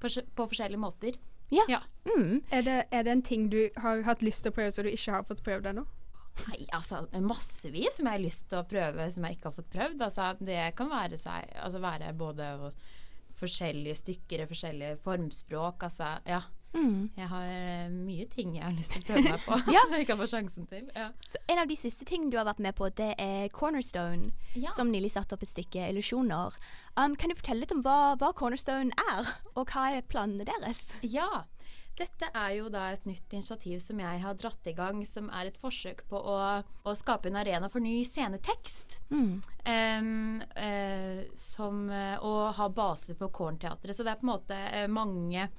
på, 0.00 0.08
på 0.08 0.46
forskjellige 0.54 0.80
måter. 0.80 1.20
Ja. 1.50 1.80
Mm. 2.06 2.42
Er, 2.50 2.62
det, 2.66 2.76
er 2.90 3.06
det 3.06 3.12
en 3.12 3.24
ting 3.26 3.48
du 3.52 3.60
har 3.82 4.04
hatt 4.06 4.22
lyst 4.22 4.44
til 4.44 4.52
å 4.52 4.56
prøve, 4.56 4.70
så 4.74 4.84
du 4.86 4.90
ikke 4.92 5.16
har 5.16 5.26
fått 5.26 5.42
prøvd 5.46 5.72
ennå? 5.72 5.84
Nei, 6.46 6.62
altså 6.72 7.02
massevis 7.20 7.98
som 7.98 8.08
jeg 8.08 8.16
har 8.16 8.22
lyst 8.22 8.46
til 8.48 8.60
å 8.60 8.68
prøve 8.68 9.08
som 9.12 9.26
jeg 9.26 9.36
ikke 9.36 9.50
har 9.50 9.56
fått 9.58 9.72
prøvd. 9.74 10.04
Altså, 10.06 10.30
det 10.40 10.60
kan 10.78 10.90
være, 10.92 11.18
seg, 11.20 11.50
altså, 11.60 11.82
være 11.82 12.14
både 12.16 12.48
forskjellige 13.40 13.98
stykker 14.00 14.46
forskjellige 14.48 15.00
formspråk. 15.04 15.84
Altså, 15.88 16.14
ja. 16.28 16.40
Mm. 16.74 17.10
Jeg 17.16 17.26
har 17.32 17.46
eh, 17.50 17.88
mye 17.90 18.26
ting 18.30 18.52
jeg 18.54 18.62
har 18.62 18.74
lyst 18.76 18.92
til 18.94 19.02
å 19.02 19.06
prøve 19.08 19.32
meg 19.32 19.42
på 19.42 19.56
Ja. 19.74 19.82
som 19.86 19.96
jeg 19.96 20.04
ikke 20.06 20.14
har 20.16 20.22
fått 20.22 20.34
sjansen 20.36 20.68
til. 20.70 20.86
Ja. 20.94 21.08
Så 21.28 21.42
en 21.50 21.62
av 21.64 21.70
de 21.70 21.76
siste 21.80 22.06
tingene 22.06 22.30
du 22.30 22.38
har 22.38 22.46
vært 22.46 22.62
med 22.62 22.76
på, 22.78 22.88
det 22.94 23.12
er 23.18 23.48
Cornerstone, 23.54 24.30
Ja. 24.54 24.70
som 24.76 24.92
nylig 24.92 25.10
satte 25.16 25.34
opp 25.34 25.42
et 25.46 25.50
stykke 25.50 25.88
illusjoner. 25.90 26.54
Um, 26.96 27.14
kan 27.18 27.30
du 27.30 27.38
fortelle 27.38 27.64
litt 27.64 27.74
om 27.74 27.82
hva, 27.86 28.14
hva 28.20 28.32
Cornerstone 28.38 28.94
er, 29.10 29.30
og 29.56 29.70
hva 29.70 29.88
er 29.96 30.06
planene 30.10 30.46
deres? 30.46 30.88
Ja. 31.02 31.44
Dette 32.00 32.30
er 32.32 32.52
jo 32.56 32.68
da 32.72 32.86
et 32.94 33.02
nytt 33.04 33.34
initiativ 33.36 33.80
som 33.84 33.98
jeg 34.00 34.20
har 34.22 34.36
dratt 34.38 34.68
i 34.70 34.72
gang, 34.72 35.02
som 35.04 35.26
er 35.36 35.50
et 35.50 35.58
forsøk 35.60 36.04
på 36.08 36.16
å, 36.16 36.36
å 36.62 36.94
skape 36.96 37.28
en 37.28 37.36
arena 37.36 37.68
for 37.68 37.82
ny 37.84 37.98
scenetekst. 38.08 39.00
Mm. 39.10 39.34
Um, 39.66 40.40
uh, 40.54 41.20
som, 41.36 41.82
eh, 41.92 42.14
og 42.24 42.54
ha 42.56 42.70
base 42.72 43.18
på 43.18 43.28
Kornteatret. 43.36 43.92
Så 43.92 44.06
det 44.06 44.14
er 44.14 44.22
på 44.22 44.24
en 44.28 44.32
måte 44.32 44.62
mange 44.88 45.50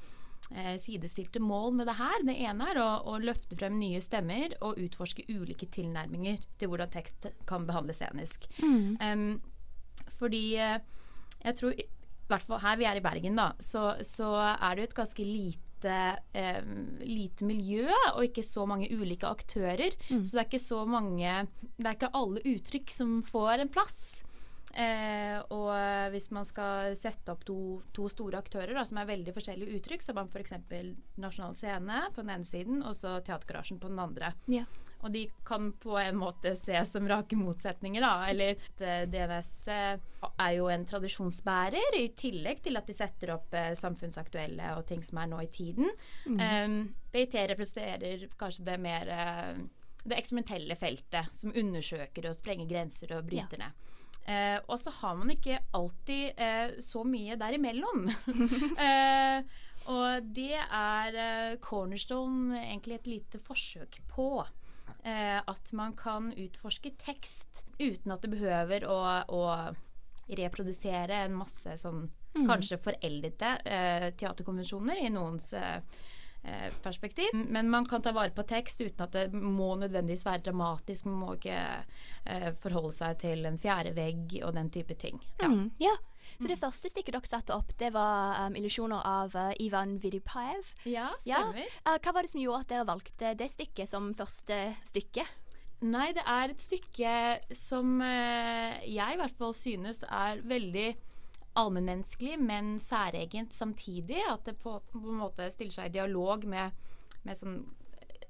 eh, 0.56 0.76
sidestilte 0.82 1.42
mål 1.44 1.74
med 1.80 1.90
det 1.90 1.98
her. 2.00 2.26
Det 2.28 2.36
ene 2.48 2.68
er 2.72 2.82
å, 2.82 2.90
å 3.12 3.18
løfte 3.22 3.58
frem 3.60 3.80
nye 3.80 4.02
stemmer 4.04 4.56
og 4.62 4.80
utforske 4.82 5.26
ulike 5.30 5.70
tilnærminger 5.74 6.42
til 6.60 6.72
hvordan 6.72 6.92
tekst 6.94 7.32
kan 7.50 7.68
behandles 7.70 8.02
scenisk. 8.02 8.48
Mm. 8.62 8.98
Um, 9.02 10.06
fordi 10.20 10.46
eh, 10.62 10.78
jeg 11.42 11.60
tror 11.60 11.76
i 11.78 11.88
hvert 12.32 12.48
fall 12.48 12.62
her 12.64 12.80
vi 12.80 12.88
er 12.88 12.98
i 13.00 13.04
Bergen, 13.04 13.36
da, 13.36 13.52
så, 13.60 13.98
så 14.08 14.30
er 14.54 14.76
det 14.76 14.84
jo 14.84 14.90
et 14.90 15.00
ganske 15.02 15.24
lite, 15.28 15.96
lite 17.04 17.44
miljø, 17.44 17.90
og 18.14 18.24
ikke 18.24 18.46
så 18.46 18.64
mange 18.70 18.88
ulike 18.88 19.28
aktører. 19.28 19.98
Mm. 20.08 20.22
Så 20.24 20.38
det 20.38 20.40
er 20.40 20.48
ikke 20.48 20.62
så 20.64 20.86
mange 20.88 21.34
Det 21.76 21.90
er 21.90 21.98
ikke 21.98 22.14
alle 22.16 22.44
uttrykk 22.54 22.94
som 22.96 23.18
får 23.28 23.66
en 23.66 23.74
plass. 23.74 24.22
Eh, 24.72 25.38
og 25.52 25.72
hvis 26.14 26.30
man 26.32 26.48
skal 26.48 26.96
sette 27.00 27.34
opp 27.34 27.44
to, 27.48 27.58
to 27.96 28.08
store 28.12 28.40
aktører 28.40 28.76
da, 28.78 28.86
som 28.88 29.02
er 29.02 29.10
veldig 29.10 29.36
forskjellige 29.36 29.80
uttrykk, 29.80 30.06
så 30.06 30.14
har 30.14 30.22
man 30.22 30.32
f.eks. 30.32 30.56
Nasjonal 31.22 31.58
Scene 31.60 32.06
på 32.16 32.24
den 32.24 32.36
ene 32.38 32.48
siden, 32.48 32.80
og 32.86 32.96
så 32.98 33.18
Teatergarasjen 33.26 33.82
på 33.82 33.92
den 33.92 34.02
andre. 34.02 34.34
Ja. 34.52 34.66
Og 35.02 35.12
de 35.12 35.26
kan 35.46 35.72
på 35.82 35.96
en 35.98 36.18
måte 36.22 36.54
ses 36.58 36.94
som 36.94 37.08
rake 37.10 37.38
motsetninger, 37.38 38.04
da. 38.04 38.28
Eller 38.30 38.56
eh, 38.86 39.04
DNS 39.10 39.52
eh, 39.74 39.94
er 40.32 40.54
jo 40.58 40.70
en 40.70 40.86
tradisjonsbærer, 40.88 41.98
i 41.98 42.08
tillegg 42.18 42.62
til 42.66 42.78
at 42.78 42.90
de 42.90 42.96
setter 42.96 43.34
opp 43.36 43.54
eh, 43.58 43.74
samfunnsaktuelle 43.78 44.76
og 44.78 44.86
ting 44.90 45.04
som 45.06 45.22
er 45.24 45.32
nå 45.32 45.42
i 45.42 45.52
tiden. 45.52 45.90
Mm. 46.30 46.42
Um, 46.42 46.82
BIT 47.12 47.38
representerer 47.54 48.28
kanskje 48.40 48.68
det 48.70 48.78
mer 48.82 49.10
eh, 49.12 49.56
det 50.04 50.18
eksperimentelle 50.18 50.78
feltet, 50.80 51.34
som 51.34 51.54
undersøker 51.54 52.30
og 52.30 52.38
sprenger 52.38 52.70
grenser 52.70 53.14
og 53.18 53.28
bryter 53.28 53.62
ned. 53.62 53.90
Eh, 54.26 54.60
og 54.68 54.78
så 54.80 54.94
har 55.02 55.18
man 55.18 55.34
ikke 55.34 55.60
alltid 55.78 56.38
eh, 56.38 56.78
så 56.84 57.04
mye 57.08 57.38
derimellom. 57.40 58.06
eh, 58.88 59.42
og 59.92 60.32
det 60.36 60.60
er 60.62 61.18
eh, 61.18 61.60
Cornerstone 61.64 62.60
egentlig 62.62 63.00
et 63.00 63.12
lite 63.16 63.42
forsøk 63.42 64.02
på. 64.12 64.46
Eh, 65.04 65.40
at 65.42 65.74
man 65.74 65.96
kan 65.98 66.30
utforske 66.38 66.94
tekst 67.02 67.64
uten 67.82 68.14
at 68.14 68.22
det 68.22 68.34
behøver 68.36 68.86
å, 68.86 69.00
å 69.26 69.44
reprodusere 70.32 71.24
en 71.26 71.40
masse 71.42 71.74
sånn 71.82 72.10
Mm. 72.32 72.46
kanskje 72.48 72.78
foreldede 72.80 73.48
eh, 73.68 74.06
teaterkonvensjoner 74.16 75.02
i 75.04 75.10
noens 75.12 75.50
eh, 75.52 75.82
perspektiv. 76.82 77.30
Men 77.34 77.70
man 77.70 77.86
kan 77.86 78.02
ta 78.02 78.12
vare 78.16 78.34
på 78.34 78.44
tekst 78.50 78.82
uten 78.82 79.04
at 79.06 79.14
det 79.14 79.28
må 79.34 79.76
nødvendigvis 79.78 80.26
være 80.26 80.46
dramatisk. 80.50 81.06
Man 81.06 81.20
må 81.22 81.36
ikke 81.38 81.58
eh, 82.26 82.48
forholde 82.62 82.94
seg 82.98 83.20
til 83.22 83.46
en 83.46 83.60
fjerde 83.62 83.94
vegg 83.98 84.40
og 84.46 84.56
den 84.58 84.72
type 84.74 84.98
ting. 84.98 85.22
Ja. 85.42 85.52
Mm. 85.52 85.68
ja. 85.82 85.94
Så 86.40 86.48
det 86.50 86.58
første 86.58 86.90
stykket 86.90 87.14
dere 87.14 87.30
satte 87.30 87.54
opp, 87.54 87.74
det 87.78 87.92
var 87.94 88.48
um, 88.48 88.56
illusjoner 88.58 89.04
av 89.06 89.36
uh, 89.36 89.52
Ivan 89.62 89.98
Vidipaev. 90.02 90.72
Ja, 90.90 91.12
stemmer. 91.22 91.68
Uh, 91.86 91.98
hva 92.02 92.14
var 92.16 92.26
det 92.26 92.32
som 92.32 92.42
gjorde 92.42 92.64
at 92.64 92.72
dere 92.72 92.88
valgte 92.88 93.34
det 93.38 93.50
stykket 93.52 93.92
som 93.92 94.10
første 94.18 94.58
stykke? 94.90 95.28
Nei, 95.86 96.08
det 96.18 96.24
er 96.30 96.54
et 96.54 96.64
stykke 96.64 97.14
som 97.58 98.00
uh, 98.02 98.80
jeg 98.86 99.18
i 99.18 99.22
hvert 99.22 99.38
fall 99.38 99.54
synes 99.58 100.02
er 100.08 100.42
veldig 100.50 100.88
allmennmenneskelig, 101.60 102.38
men 102.40 102.76
særegent 102.80 103.54
samtidig. 103.54 104.22
At 104.30 104.46
det 104.48 104.58
på, 104.62 104.78
på 104.92 105.04
en 105.04 105.22
måte 105.22 105.50
stiller 105.52 105.76
seg 105.76 105.92
i 105.92 105.96
dialog 106.00 106.46
med, 106.50 106.76
med 107.28 107.38
sånn 107.38 107.62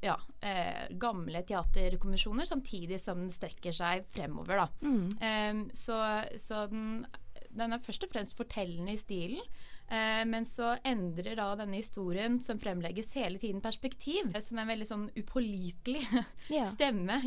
ja, 0.01 0.15
eh, 0.41 0.87
gamle 0.97 1.43
teaterkonvensjoner, 1.45 2.47
samtidig 2.49 2.97
som 3.01 3.21
den 3.21 3.33
strekker 3.33 3.75
seg 3.75 4.07
fremover. 4.13 4.65
Mm. 4.81 5.11
Em, 5.21 5.61
så 5.77 5.99
så 6.41 6.65
den, 6.71 7.05
den 7.53 7.75
er 7.75 7.83
først 7.83 8.07
og 8.07 8.13
fremst 8.13 8.37
fortellende 8.37 8.95
i 8.95 9.01
stilen. 9.01 9.45
Eh, 9.91 10.25
men 10.25 10.45
så 10.47 10.77
endrer 10.87 11.35
da 11.35 11.49
denne 11.59 11.81
historien, 11.81 12.37
som 12.39 12.59
fremlegges 12.59 13.11
hele 13.19 13.39
tiden, 13.41 13.59
perspektiv. 13.63 14.29
Som 14.39 14.59
er 14.59 14.63
en 14.63 14.71
veldig 14.71 14.87
sånn 14.87 15.07
upålitelig 15.19 16.05
yeah. 16.53 16.69
stemme 16.71 17.19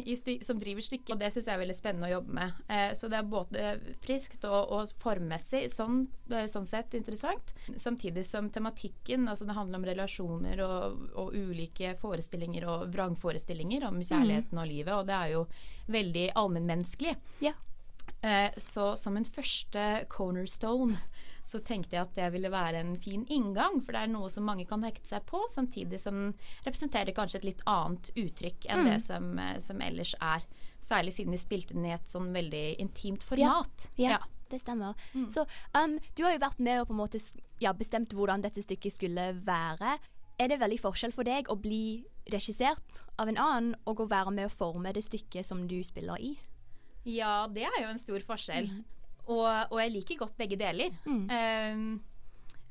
som 0.44 0.60
driver 0.62 0.86
stykket. 0.86 1.12
Og 1.12 1.20
det 1.20 1.32
syns 1.34 1.50
jeg 1.50 1.58
er 1.58 1.60
veldig 1.60 1.76
spennende 1.76 2.08
å 2.08 2.14
jobbe 2.14 2.38
med. 2.38 2.62
Eh, 2.72 2.86
så 2.96 3.10
det 3.12 3.18
er 3.20 3.28
både 3.28 3.74
friskt 4.04 4.46
og, 4.48 4.72
og 4.72 4.94
formmessig 5.02 5.66
sånn, 5.74 6.06
sånn 6.48 6.68
sett 6.68 6.96
interessant. 6.96 7.52
Samtidig 7.76 8.24
som 8.24 8.48
tematikken, 8.54 9.28
altså 9.28 9.44
det 9.44 9.58
handler 9.58 9.82
om 9.82 9.86
relasjoner 9.90 10.64
og, 10.64 11.04
og 11.20 11.36
ulike 11.36 11.92
forestillinger 12.00 12.64
og 12.70 12.88
vrangforestillinger 12.94 13.84
om 13.90 14.00
kjærligheten 14.00 14.60
og 14.60 14.70
livet, 14.70 14.94
og 14.96 15.08
det 15.10 15.20
er 15.20 15.34
jo 15.34 15.44
veldig 15.92 16.26
allmennmenneskelig. 16.40 17.14
Yeah. 17.44 17.60
Eh, 18.24 18.50
så 18.56 18.94
som 18.96 19.18
en 19.20 19.28
første 19.28 19.84
cornerstone 20.08 20.96
så 21.44 21.60
tenkte 21.60 21.96
jeg 21.96 22.02
at 22.06 22.14
det 22.16 22.30
ville 22.32 22.48
være 22.50 22.80
en 22.80 22.94
fin 22.96 23.26
inngang, 23.28 23.82
for 23.84 23.92
det 23.92 24.00
er 24.06 24.12
noe 24.12 24.30
som 24.32 24.46
mange 24.48 24.64
kan 24.66 24.82
hekte 24.82 25.06
seg 25.10 25.26
på, 25.28 25.42
samtidig 25.52 26.00
som 26.00 26.14
den 26.14 26.30
representerer 26.64 27.12
kanskje 27.12 27.42
et 27.42 27.44
litt 27.50 27.62
annet 27.68 28.10
uttrykk 28.16 28.64
enn 28.72 28.80
Mm. 28.84 28.90
det 28.90 29.00
som, 29.04 29.38
eh, 29.38 29.58
som 29.60 29.80
ellers 29.84 30.14
er. 30.20 30.42
Særlig 30.80 31.12
siden 31.12 31.30
vi 31.32 31.36
spilte 31.42 31.74
den 31.74 31.84
i 31.84 31.92
et 31.92 32.06
sånn 32.08 32.32
veldig 32.32 32.78
intimt 32.80 33.22
format. 33.24 33.88
Ja, 33.98 34.18
det 34.50 34.60
stemmer. 34.60 34.94
Så 35.30 35.46
um, 35.74 35.98
du 36.16 36.22
har 36.24 36.32
jo 36.32 36.38
vært 36.38 36.58
med 36.60 36.80
og 36.80 36.88
på 36.88 36.92
en 36.92 37.00
måte 37.02 37.20
ja, 37.60 37.72
bestemt 37.72 38.12
hvordan 38.12 38.42
dette 38.42 38.62
stykket 38.62 38.92
skulle 38.92 39.28
være. 39.44 39.98
Er 40.38 40.48
det 40.48 40.58
veldig 40.60 40.80
forskjell 40.80 41.12
for 41.12 41.24
deg 41.24 41.46
å 41.48 41.56
bli 41.60 42.04
regissert 42.32 43.02
av 43.18 43.28
en 43.28 43.36
annen, 43.38 43.74
og 43.86 44.00
å 44.00 44.08
være 44.08 44.32
med 44.32 44.46
å 44.48 44.52
forme 44.52 44.92
det 44.92 45.04
stykket 45.04 45.44
som 45.44 45.66
du 45.68 45.82
spiller 45.84 46.16
i? 46.20 46.38
Ja, 47.04 47.46
det 47.52 47.64
er 47.64 47.82
jo 47.82 47.88
en 47.92 47.98
stor 48.00 48.20
forskjell. 48.20 48.70
Og, 49.26 49.46
og 49.72 49.78
jeg 49.80 49.92
liker 49.94 50.18
godt 50.24 50.36
begge 50.36 50.58
deler. 50.60 50.92
Ehm, 51.08 51.86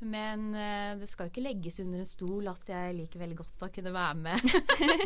men 0.03 0.41
uh, 0.51 0.99
det 0.99 1.07
skal 1.07 1.29
jo 1.29 1.31
ikke 1.31 1.45
legges 1.45 1.79
under 1.79 2.01
en 2.03 2.07
stol 2.09 2.49
at 2.51 2.67
jeg 2.67 2.95
liker 2.97 3.21
veldig 3.21 3.37
godt 3.39 3.63
å 3.63 3.69
kunne 3.71 3.93
være 3.95 4.17
med 4.19 4.43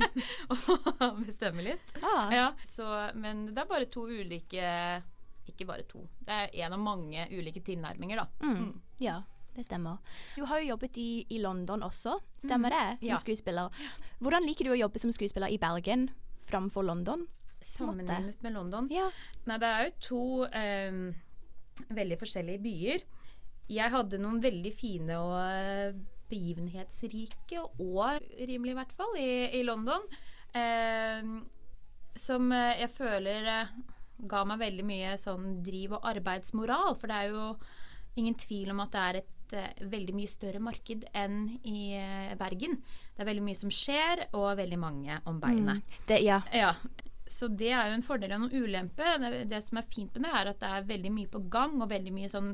og 1.05 1.19
bestemme 1.27 1.61
litt. 1.67 1.93
Ah. 2.01 2.31
Ja, 2.33 2.47
så, 2.65 2.87
men 3.15 3.45
det 3.51 3.61
er 3.61 3.69
bare 3.69 3.85
to 3.93 4.07
ulike 4.09 4.71
Ikke 5.47 5.67
bare 5.69 5.85
to. 5.87 6.01
Det 6.25 6.33
er 6.33 6.55
en 6.65 6.75
av 6.75 6.81
mange 6.81 7.27
ulike 7.31 7.61
tilnærminger, 7.63 8.23
da. 8.23 8.27
Mm. 8.43 8.73
Ja, 9.05 9.19
det 9.55 9.67
stemmer. 9.69 10.01
Du 10.35 10.43
har 10.49 10.59
jo 10.63 10.71
jobbet 10.73 10.97
i, 10.99 11.09
i 11.29 11.39
London 11.45 11.85
også, 11.87 12.17
stemmer 12.43 12.73
det? 12.73 12.83
Som 13.05 13.13
Ja. 13.13 13.21
skuespiller. 13.21 13.69
Hvordan 14.19 14.43
liker 14.49 14.67
du 14.67 14.73
å 14.75 14.81
jobbe 14.81 14.99
som 14.99 15.13
skuespiller 15.15 15.53
i 15.53 15.61
Bergen 15.61 16.09
framfor 16.49 16.83
London? 16.89 17.27
Sammenlignet 17.61 18.41
med 18.43 18.53
London? 18.57 18.89
Ja. 18.93 19.07
Nei, 19.45 19.57
det 19.61 19.69
er 19.69 19.87
jo 19.87 19.95
to 20.09 20.25
ehm, 20.55 21.07
veldig 21.89 22.19
forskjellige 22.21 22.63
byer. 22.63 23.05
Jeg 23.67 23.91
hadde 23.91 24.19
noen 24.21 24.39
veldig 24.43 24.71
fine 24.75 25.17
og 25.19 25.35
eh, 25.41 25.97
begivenhetsrike 26.31 27.63
år, 27.83 28.23
rimelig 28.47 28.73
i 28.73 28.79
hvert 28.79 28.95
fall, 28.95 29.13
i, 29.19 29.29
i 29.59 29.63
London. 29.67 30.03
Eh, 30.55 31.31
som 32.17 32.51
eh, 32.55 32.79
jeg 32.81 32.91
føler 32.95 33.49
eh, 33.53 33.73
ga 34.27 34.43
meg 34.49 34.61
veldig 34.63 34.85
mye 34.87 35.17
sånn 35.21 35.59
driv 35.65 35.97
og 35.97 36.07
arbeidsmoral. 36.09 36.95
For 36.97 37.11
det 37.11 37.17
er 37.17 37.35
jo 37.35 37.49
ingen 38.17 38.37
tvil 38.39 38.71
om 38.73 38.81
at 38.85 38.95
det 38.95 39.03
er 39.03 39.19
et 39.21 39.57
eh, 39.57 39.83
veldig 39.91 40.15
mye 40.17 40.31
større 40.31 40.61
marked 40.63 41.05
enn 41.17 41.41
i 41.67 41.91
eh, 41.99 42.33
Bergen. 42.39 42.79
Det 43.13 43.23
er 43.23 43.29
veldig 43.31 43.45
mye 43.45 43.59
som 43.59 43.73
skjer, 43.73 44.27
og 44.37 44.55
veldig 44.59 44.79
mange 44.81 45.19
om 45.29 45.41
beinet. 45.43 45.83
Mm. 45.83 45.99
Det, 46.09 46.21
ja. 46.25 46.41
Ja. 46.55 46.73
Så 47.29 47.49
det 47.51 47.71
er 47.73 47.89
jo 47.91 47.97
en 47.97 48.05
fordel 48.05 48.33
og 48.35 48.47
en 48.47 48.63
ulempe. 48.63 49.15
Det, 49.23 49.45
det 49.51 49.63
som 49.65 49.81
er 49.81 49.89
fint 49.91 50.15
med 50.15 50.27
det, 50.27 50.35
er 50.35 50.51
at 50.51 50.61
det 50.63 50.69
er 50.73 50.91
veldig 50.93 51.13
mye 51.15 51.31
på 51.31 51.43
gang, 51.53 51.75
og 51.81 51.91
veldig 51.91 52.13
mye 52.15 52.31
sånn 52.31 52.53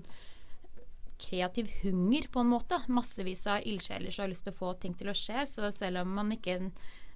kreativ 1.23 1.69
hunger, 1.83 2.27
på 2.33 2.43
en 2.43 2.51
måte. 2.51 2.81
Massevis 2.91 3.45
av 3.47 3.63
ildsjeler 3.69 4.12
som 4.12 4.25
har 4.25 4.33
lyst 4.33 4.47
til 4.47 4.55
å 4.55 4.59
få 4.59 4.73
ting 4.81 4.97
til 4.99 5.12
å 5.12 5.17
skje. 5.17 5.45
Så 5.49 5.71
selv 5.75 6.03
om 6.03 6.13
man 6.19 6.33
ikke 6.36 6.59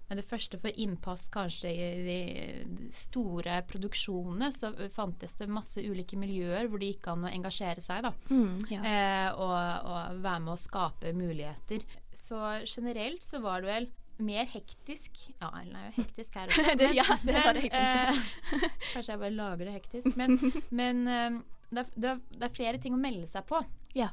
med 0.08 0.22
det 0.22 0.28
første 0.28 0.56
får 0.62 0.78
innpass 0.80 1.26
kanskje 1.34 1.72
i 1.74 1.88
de 2.06 2.90
store 2.96 3.60
produksjonene, 3.68 4.48
så 4.56 4.72
fantes 4.94 5.36
det 5.36 5.50
masse 5.52 5.84
ulike 5.84 6.20
miljøer 6.20 6.70
hvor 6.70 6.80
det 6.80 6.94
gikk 6.94 7.10
an 7.12 7.28
å 7.28 7.32
engasjere 7.34 7.84
seg, 7.84 8.08
da. 8.08 8.14
Mm, 8.32 8.54
ja. 8.72 8.80
eh, 8.88 9.30
og, 9.36 9.58
og 9.92 10.22
være 10.24 10.44
med 10.46 10.54
å 10.54 10.62
skape 10.62 11.12
muligheter. 11.18 11.84
Så 12.16 12.40
generelt 12.64 13.26
så 13.26 13.44
var 13.44 13.66
det 13.66 13.74
vel 13.74 13.90
mer 14.20 14.46
hektisk 14.50 15.20
Ja, 15.42 15.50
Erlend 15.60 15.76
er 15.78 15.90
jo 15.90 16.04
hektisk 16.04 16.38
her 16.40 16.48
også. 16.54 16.76
Det- 16.80 16.94
ja, 16.98 17.06
det 17.24 17.36
var 17.46 17.60
hektisk. 17.62 17.76
Men, 17.82 18.64
eh, 18.64 18.72
Kanskje 18.94 19.12
jeg 19.14 19.22
bare 19.24 19.36
lager 19.36 19.66
det 19.70 19.76
hektisk. 19.78 20.16
Men, 20.18 20.38
men 20.82 21.04
eh, 21.08 21.38
det, 21.70 21.84
er, 21.84 21.92
det, 21.96 22.14
er, 22.16 22.48
er 22.48 22.56
flere 22.56 22.82
ting 22.82 22.96
å 22.96 23.02
melde 23.02 23.28
seg 23.30 23.46
på. 23.50 23.62
Ja. 23.98 24.10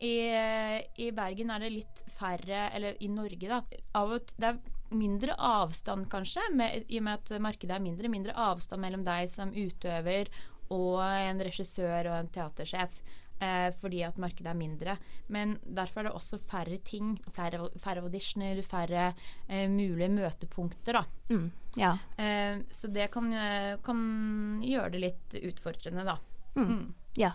I, 0.00 0.12
I 1.02 1.08
Bergen 1.16 1.50
er 1.50 1.64
det 1.64 1.72
litt 1.74 2.02
færre, 2.20 2.68
eller 2.76 2.94
i 3.02 3.08
Norge, 3.10 3.48
da. 3.50 3.62
Av 3.98 4.12
og 4.14 4.30
det 4.38 4.52
er 4.52 4.60
mindre 4.94 5.34
avstand, 5.42 6.06
kanskje, 6.12 6.44
med, 6.54 6.86
i 6.88 7.00
og 7.00 7.04
med 7.08 7.18
at 7.18 7.42
markedet 7.42 7.74
er 7.76 7.82
mindre. 7.84 8.08
Mindre 8.12 8.36
avstand 8.38 8.80
mellom 8.84 9.02
deg 9.04 9.26
som 9.32 9.50
utøver 9.52 10.30
og 10.70 11.00
en 11.02 11.42
regissør 11.44 12.08
og 12.12 12.16
en 12.20 12.30
teatersjef. 12.32 12.94
Eh, 13.38 13.68
fordi 13.78 14.00
at 14.02 14.16
markedet 14.18 14.50
er 14.50 14.58
mindre. 14.58 14.96
Men 15.30 15.54
derfor 15.62 16.00
er 16.00 16.08
det 16.08 16.14
også 16.18 16.40
færre 16.42 16.78
ting. 16.82 17.12
Færre, 17.34 17.68
færre 17.78 18.02
auditioner, 18.02 18.62
færre 18.66 19.12
eh, 19.46 19.68
mulige 19.70 20.08
møtepunkter, 20.10 20.98
da. 20.98 21.04
Mm, 21.30 21.50
ja. 21.78 21.92
Eh, 22.18 22.64
så 22.70 22.90
det 22.90 23.10
kan, 23.14 23.30
eh, 23.32 23.76
kan 23.84 24.00
gjøre 24.64 24.90
det 24.96 25.04
litt 25.04 25.38
utfordrende, 25.52 26.06
da. 26.08 26.16
Mm. 26.58 26.82
Ja. 27.18 27.32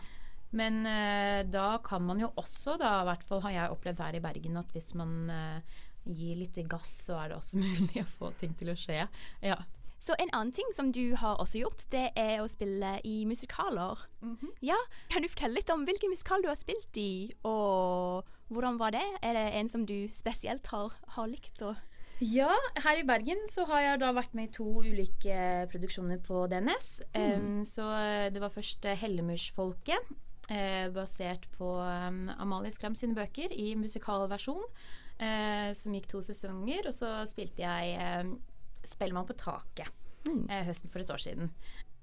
Men 0.54 0.84
eh, 0.86 1.39
da 1.50 1.80
kan 1.86 2.04
man 2.06 2.20
jo 2.22 2.34
også, 2.36 2.76
da, 2.82 3.00
i 3.02 3.10
hvert 3.10 3.24
fall 3.30 3.42
har 3.48 3.56
jeg 3.56 3.74
opplevd 3.74 4.04
her 4.04 4.20
i 4.20 4.24
Bergen, 4.28 4.60
at 4.60 4.76
hvis 4.76 4.92
man 5.00 5.16
eh, 5.32 5.80
gir 6.04 6.36
litt 6.38 6.60
gass, 6.70 6.92
så 7.08 7.18
er 7.22 7.32
det 7.32 7.39
også 7.39 7.62
mulig 7.63 8.04
å 8.04 8.10
få 8.20 8.34
ting 8.42 8.54
til 8.60 8.74
å 8.74 8.78
skje. 8.78 9.06
Ja. 9.42 9.58
Så 10.04 10.16
en 10.20 10.32
annen 10.36 10.52
ting 10.52 10.68
som 10.76 10.89
du 10.92 11.16
har 11.16 11.38
også 11.39 11.62
gjort, 11.62 11.86
det 11.94 12.10
er 12.20 12.42
å 12.44 12.48
spille 12.52 12.98
i 13.08 13.22
musikaler. 13.30 14.02
Mhm. 14.20 14.50
Ja, 14.62 14.76
Kan 15.10 15.24
du 15.24 15.30
fortelle 15.32 15.56
litt 15.62 15.70
om 15.72 15.86
hvilken 15.88 16.12
musikal 16.12 16.44
du 16.44 16.50
har 16.50 16.60
spilt 16.60 16.98
i, 17.00 17.32
og 17.48 18.28
hvordan 18.52 18.80
var 18.82 18.92
det? 18.92 19.06
Er 19.24 19.34
det 19.38 19.46
en 19.62 19.70
som 19.72 19.86
du 19.88 20.10
spesielt 20.12 20.68
har, 20.68 20.92
har 21.16 21.28
likt? 21.32 21.62
Og 21.62 21.76
Ja, 22.20 22.52
her 22.84 23.00
i 23.00 23.08
Bergen 23.08 23.48
så 23.48 23.66
har 23.68 23.82
jeg 23.82 24.02
da 24.04 24.12
vært 24.13 24.36
med 24.36 24.50
i 24.50 24.54
to 24.60 24.68
ulike 24.84 25.68
produksjoner 25.72 26.20
på 26.24 26.44
DNS. 26.52 26.92
Em, 27.16 27.63
så 27.63 27.88
eh, 27.98 28.30
det 28.30 28.44
var 28.44 28.52
først 28.54 28.86
eh, 28.86 29.00
Hellemursfolket, 29.00 30.12
eh, 30.50 30.89
basert 30.94 31.48
på 31.58 31.78
um, 31.80 32.26
Amalie 32.38 32.72
Skram 32.72 32.96
sine 32.96 33.16
bøker 33.16 33.52
i 33.52 33.74
musikalversjon, 33.76 34.63
eh, 35.20 35.72
som 35.74 35.96
gikk 35.96 36.08
to 36.12 36.22
sesonger. 36.22 36.88
Og 36.88 36.94
så 36.94 37.26
spilte 37.28 37.63
jeg 37.66 38.36
Spellemann 38.84 39.28
på 39.30 39.36
taket 39.39 39.89
eh, 40.28 40.63
høsten 40.67 40.91
for 40.93 41.04
et 41.04 41.12
år 41.13 41.22
siden. 41.24 41.52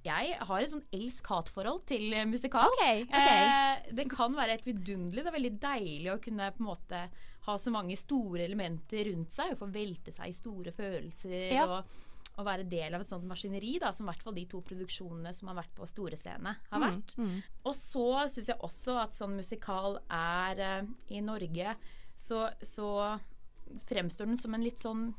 Jeg 0.01 0.37
har 0.49 0.63
et 0.65 0.71
sånn 0.73 0.85
elsk-hat-forhold 0.97 1.83
til 1.91 2.07
eh, 2.17 2.25
musikal. 2.29 2.71
Okay, 2.79 3.03
okay. 3.05 3.41
Eh, 3.45 3.91
det 3.99 4.07
kan 4.13 4.33
være 4.37 4.55
helt 4.57 4.69
vidunderlig. 4.71 5.25
Det 5.27 5.29
er 5.33 5.37
veldig 5.37 5.55
deilig 5.61 6.13
å 6.15 6.21
kunne 6.25 6.47
på 6.57 6.63
en 6.65 6.71
måte 6.71 7.01
ha 7.47 7.57
så 7.61 7.73
mange 7.75 7.97
store 8.01 8.47
elementer 8.47 9.11
rundt 9.11 9.33
seg 9.37 9.53
og 9.53 9.61
få 9.65 9.69
velte 9.75 10.13
seg 10.15 10.33
i 10.33 10.39
store 10.39 10.73
følelser. 10.77 11.51
Ja. 11.53 11.67
og 11.69 12.07
å 12.41 12.45
være 12.47 12.65
del 12.71 12.95
av 12.97 13.03
et 13.03 13.09
sånt 13.11 13.27
maskineri, 13.29 13.75
da, 13.83 13.91
som 13.93 14.07
i 14.07 14.09
hvert 14.15 14.23
fall 14.25 14.37
de 14.39 14.45
to 14.49 14.61
produksjonene 14.65 15.33
som 15.37 15.51
har 15.51 15.57
vært 15.59 15.73
på 15.77 15.85
store 15.91 16.17
scene, 16.17 16.55
har 16.71 16.81
Mm, 16.81 16.87
vært. 16.87 17.13
Og 17.69 17.75
så 17.77 18.05
syns 18.33 18.49
jeg 18.49 18.57
også 18.65 18.95
at 19.03 19.19
sånn 19.19 19.35
musikal 19.37 19.99
er 20.09 20.63
eh, 20.65 20.87
i 21.13 21.21
Norge, 21.21 21.75
så, 22.17 22.47
så 22.65 23.19
fremstår 23.91 24.31
den 24.31 24.41
som 24.41 24.55
en 24.57 24.65
litt 24.65 24.81
sånn 24.81 25.11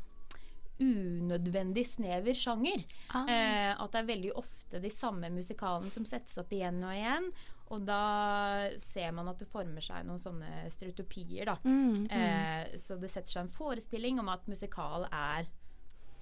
unødvendig 0.82 1.86
snever 1.88 2.36
sjanger. 2.38 2.84
Ah. 3.14 3.30
Eh, 3.30 3.72
at 3.76 3.94
det 3.94 4.02
er 4.02 4.12
veldig 4.12 4.36
ofte 4.42 4.82
de 4.82 4.92
samme 4.94 5.30
musikalene 5.34 5.92
som 5.94 6.08
settes 6.08 6.40
opp 6.42 6.54
igjen 6.56 6.82
og 6.84 6.96
igjen. 6.96 7.32
Og 7.72 7.86
da 7.88 8.68
ser 8.82 9.14
man 9.16 9.30
at 9.32 9.40
det 9.40 9.48
former 9.48 9.84
seg 9.86 10.04
noen 10.04 10.20
sånne 10.20 10.66
stereotypier, 10.74 11.48
da. 11.48 11.56
Mm, 11.64 11.94
mm. 12.04 12.08
Eh, 12.18 12.78
så 12.82 12.98
det 13.00 13.12
setter 13.14 13.32
seg 13.32 13.46
en 13.46 13.54
forestilling 13.56 14.20
om 14.20 14.32
at 14.34 14.48
musikal 14.52 15.08
er 15.08 15.48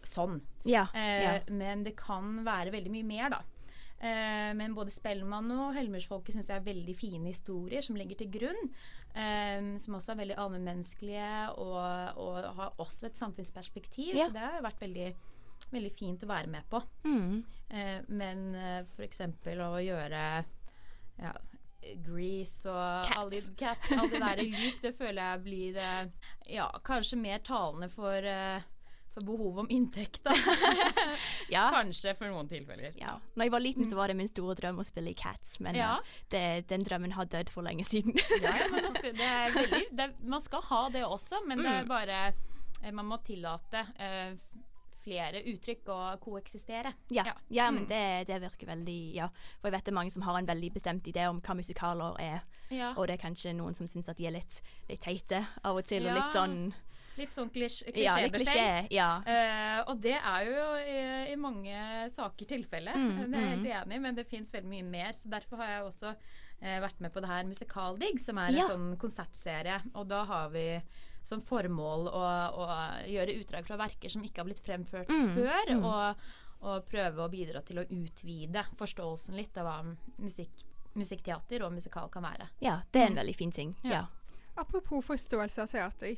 sånn. 0.06 0.40
Ja, 0.70 0.88
Eh, 0.94 1.24
ja. 1.24 1.32
Men 1.50 1.84
det 1.84 1.96
kan 1.98 2.44
være 2.46 2.72
veldig 2.72 2.92
mye 2.94 3.08
mer, 3.08 3.34
da. 3.34 3.42
Eh, 4.00 4.52
men 4.56 4.76
både 4.78 4.94
Spellemann 4.96 5.52
og 5.52 5.74
Helmersfolket 5.76 6.36
syns 6.36 6.48
jeg 6.52 6.62
er 6.62 6.68
veldig 6.68 6.96
fine 6.96 7.28
historier 7.28 7.84
som 7.84 7.98
ligger 8.00 8.22
til 8.22 8.32
grunn. 8.32 8.70
Eh, 9.14 9.74
som 9.82 9.98
også 10.00 10.14
er 10.14 10.22
veldig 10.24 10.40
allmennmenneskelige 10.40 11.34
og, 11.58 12.22
og 12.22 12.48
har 12.62 12.80
også 12.80 13.10
et 13.10 13.20
samfunnsperspektiv. 13.20 14.16
Ja. 14.16 14.30
Så 14.30 14.38
det 14.38 14.46
har 14.46 14.64
vært 14.66 14.86
veldig, 14.86 15.12
veldig 15.74 15.94
fint 15.98 16.24
å 16.24 16.32
være 16.32 16.54
med 16.56 16.70
på. 16.72 16.82
Mm. 17.08 17.44
Eh, 17.70 18.00
men 18.08 18.50
eh, 18.56 18.98
eksempel 19.06 19.62
å 19.68 19.74
gjøre 19.84 20.24
ja, 21.20 21.36
Grease 22.04 22.70
og 22.72 23.14
alle 23.16 23.40
de, 23.40 23.54
cats, 23.60 23.92
alle 23.96 24.10
de 24.12 24.20
der 24.24 24.42
lik, 24.44 24.80
det 24.84 24.92
føler 24.98 25.22
jeg 25.24 25.44
blir 25.46 25.80
eh, 25.80 26.32
ja, 26.56 26.68
kanskje 26.86 27.20
mer 27.22 27.40
talende 27.46 27.90
for, 27.94 28.16
eh, 28.24 28.66
for 29.14 29.26
behovet 29.26 29.60
om 29.66 29.70
inntekt, 29.74 30.22
da. 30.24 30.34
Ja. 31.50 31.70
Kanskje 31.74 32.14
for 32.18 32.30
noen 32.30 32.48
tilfeller. 32.50 32.94
Ja. 33.00 33.16
Når 33.36 33.48
jeg 33.48 33.52
var 33.56 33.64
liten, 33.64 33.88
så 33.90 33.98
var 33.98 34.12
det 34.12 34.18
min 34.20 34.30
store 34.30 34.56
drøm 34.60 34.80
å 34.82 34.86
spille 34.88 35.10
i 35.14 35.18
Cats, 35.18 35.60
men 35.60 35.76
Ja. 35.76 35.96
eh, 35.98 36.22
det, 36.30 36.44
den 36.70 36.84
drømmen 36.86 37.14
har 37.18 37.26
dødd 37.26 37.50
for 37.50 37.66
lenge 37.66 37.84
siden. 37.88 38.14
Ja, 38.42 38.54
ja, 38.60 38.68
man 38.76 38.92
skal, 38.94 39.14
veldig, 39.24 39.84
det 39.98 40.10
man 40.30 40.42
skal 40.46 40.62
ha 40.70 40.84
det 40.94 41.04
også, 41.06 41.42
men 41.48 41.58
det 41.64 41.68
er 41.74 41.84
Mm. 41.84 41.88
bare 41.90 42.20
eh, 42.84 42.92
Man 42.94 43.06
må 43.10 43.18
tillate 43.26 43.82
uh, 44.00 44.36
flere 45.04 45.42
uttrykk 45.48 45.88
å 45.90 45.98
koeksistere. 46.22 46.94
Ja, 47.10 47.24
ja. 47.50 47.70
men 47.72 47.84
Mm. 47.86 47.88
det, 47.90 48.28
det 48.28 48.42
virker 48.42 48.68
veldig 48.68 49.16
Ja. 49.16 49.28
For 49.62 49.70
jeg 49.70 49.74
vet 49.74 49.86
det 49.86 49.92
er 49.92 49.96
mange 49.96 50.12
som 50.12 50.22
har 50.22 50.38
en 50.38 50.46
veldig 50.46 50.74
bestemt 50.74 51.04
idé 51.08 51.26
om 51.30 51.42
hva 51.42 51.56
musikaler 51.56 52.16
er. 52.20 52.42
Ja. 52.70 52.94
Og 52.96 53.08
det 53.08 53.18
er 53.18 53.24
kanskje 53.28 53.56
noen 53.56 53.74
som 53.76 53.88
syns 53.88 54.08
at 54.10 54.18
de 54.18 54.28
er 54.28 54.32
litt, 54.38 54.62
litt 54.88 55.02
teite 55.02 55.46
av 55.64 55.76
og 55.78 55.86
til, 55.90 56.06
og 56.08 56.16
litt 56.16 56.32
sånn 56.36 56.74
Litt 57.20 57.36
sånn 57.36 57.50
klisj 57.52 57.84
Ja, 58.00 58.16
litt 58.24 58.34
klisjé, 58.34 58.88
ja. 58.96 59.10
Uh, 59.28 59.92
og 59.92 60.00
det 60.02 60.16
er 60.18 60.46
jo 60.48 60.66
i, 60.80 61.00
i 61.34 61.36
mange 61.40 61.76
saker 62.14 62.46
tilfellet. 62.56 62.96
Mm, 62.96 63.20
jeg 63.20 63.44
er 63.44 63.50
helt 63.50 63.66
mm. 63.68 63.72
enig 63.82 64.02
men 64.02 64.16
det 64.18 64.26
fins 64.30 64.50
veldig 64.54 64.70
mye 64.72 64.88
mer. 64.88 65.12
Så 65.18 65.30
derfor 65.32 65.60
har 65.62 65.74
jeg 65.76 65.84
også 65.90 66.14
uh, 66.16 66.80
vært 66.86 67.00
med 67.04 67.12
på 67.14 67.22
det 67.24 67.30
her 67.32 67.44
Musikaldigg, 67.50 68.20
som 68.24 68.38
er 68.42 68.52
Ja. 68.56 68.66
en 68.66 68.72
sånn 68.74 68.98
konsertserie. 69.02 69.82
Og 69.94 70.08
da 70.08 70.24
har 70.30 70.50
vi 70.56 70.68
som 71.30 71.42
formål 71.46 72.08
å, 72.16 72.22
å 72.64 72.68
gjøre 73.06 73.36
utdrag 73.42 73.68
fra 73.68 73.76
verker 73.78 74.10
som 74.10 74.24
ikke 74.24 74.40
har 74.42 74.48
blitt 74.48 74.64
fremført 74.66 75.10
Mm, 75.12 75.28
før. 75.36 75.74
mm. 75.76 75.84
Og, 75.86 76.30
og 76.62 76.86
prøve 76.90 77.22
å 77.26 77.30
bidra 77.32 77.62
til 77.62 77.80
å 77.80 77.86
utvide 77.86 78.64
forståelsen 78.80 79.36
litt 79.38 79.58
av 79.60 79.68
hva 79.68 79.76
musikk, 80.24 80.64
musikkteater 80.98 81.64
og 81.68 81.76
musikal 81.76 82.10
kan 82.12 82.24
være. 82.26 82.48
Ja, 82.64 82.80
det 82.92 83.02
er 83.04 83.06
en 83.12 83.14
Mm. 83.14 83.20
veldig 83.22 83.36
fin 83.36 83.52
ting. 83.52 83.76
Ja. 83.84 83.92
Ja. 83.92 84.06
Apropos 84.58 85.06
forståelse 85.06 85.62
av 85.62 85.68
teater. 85.72 86.18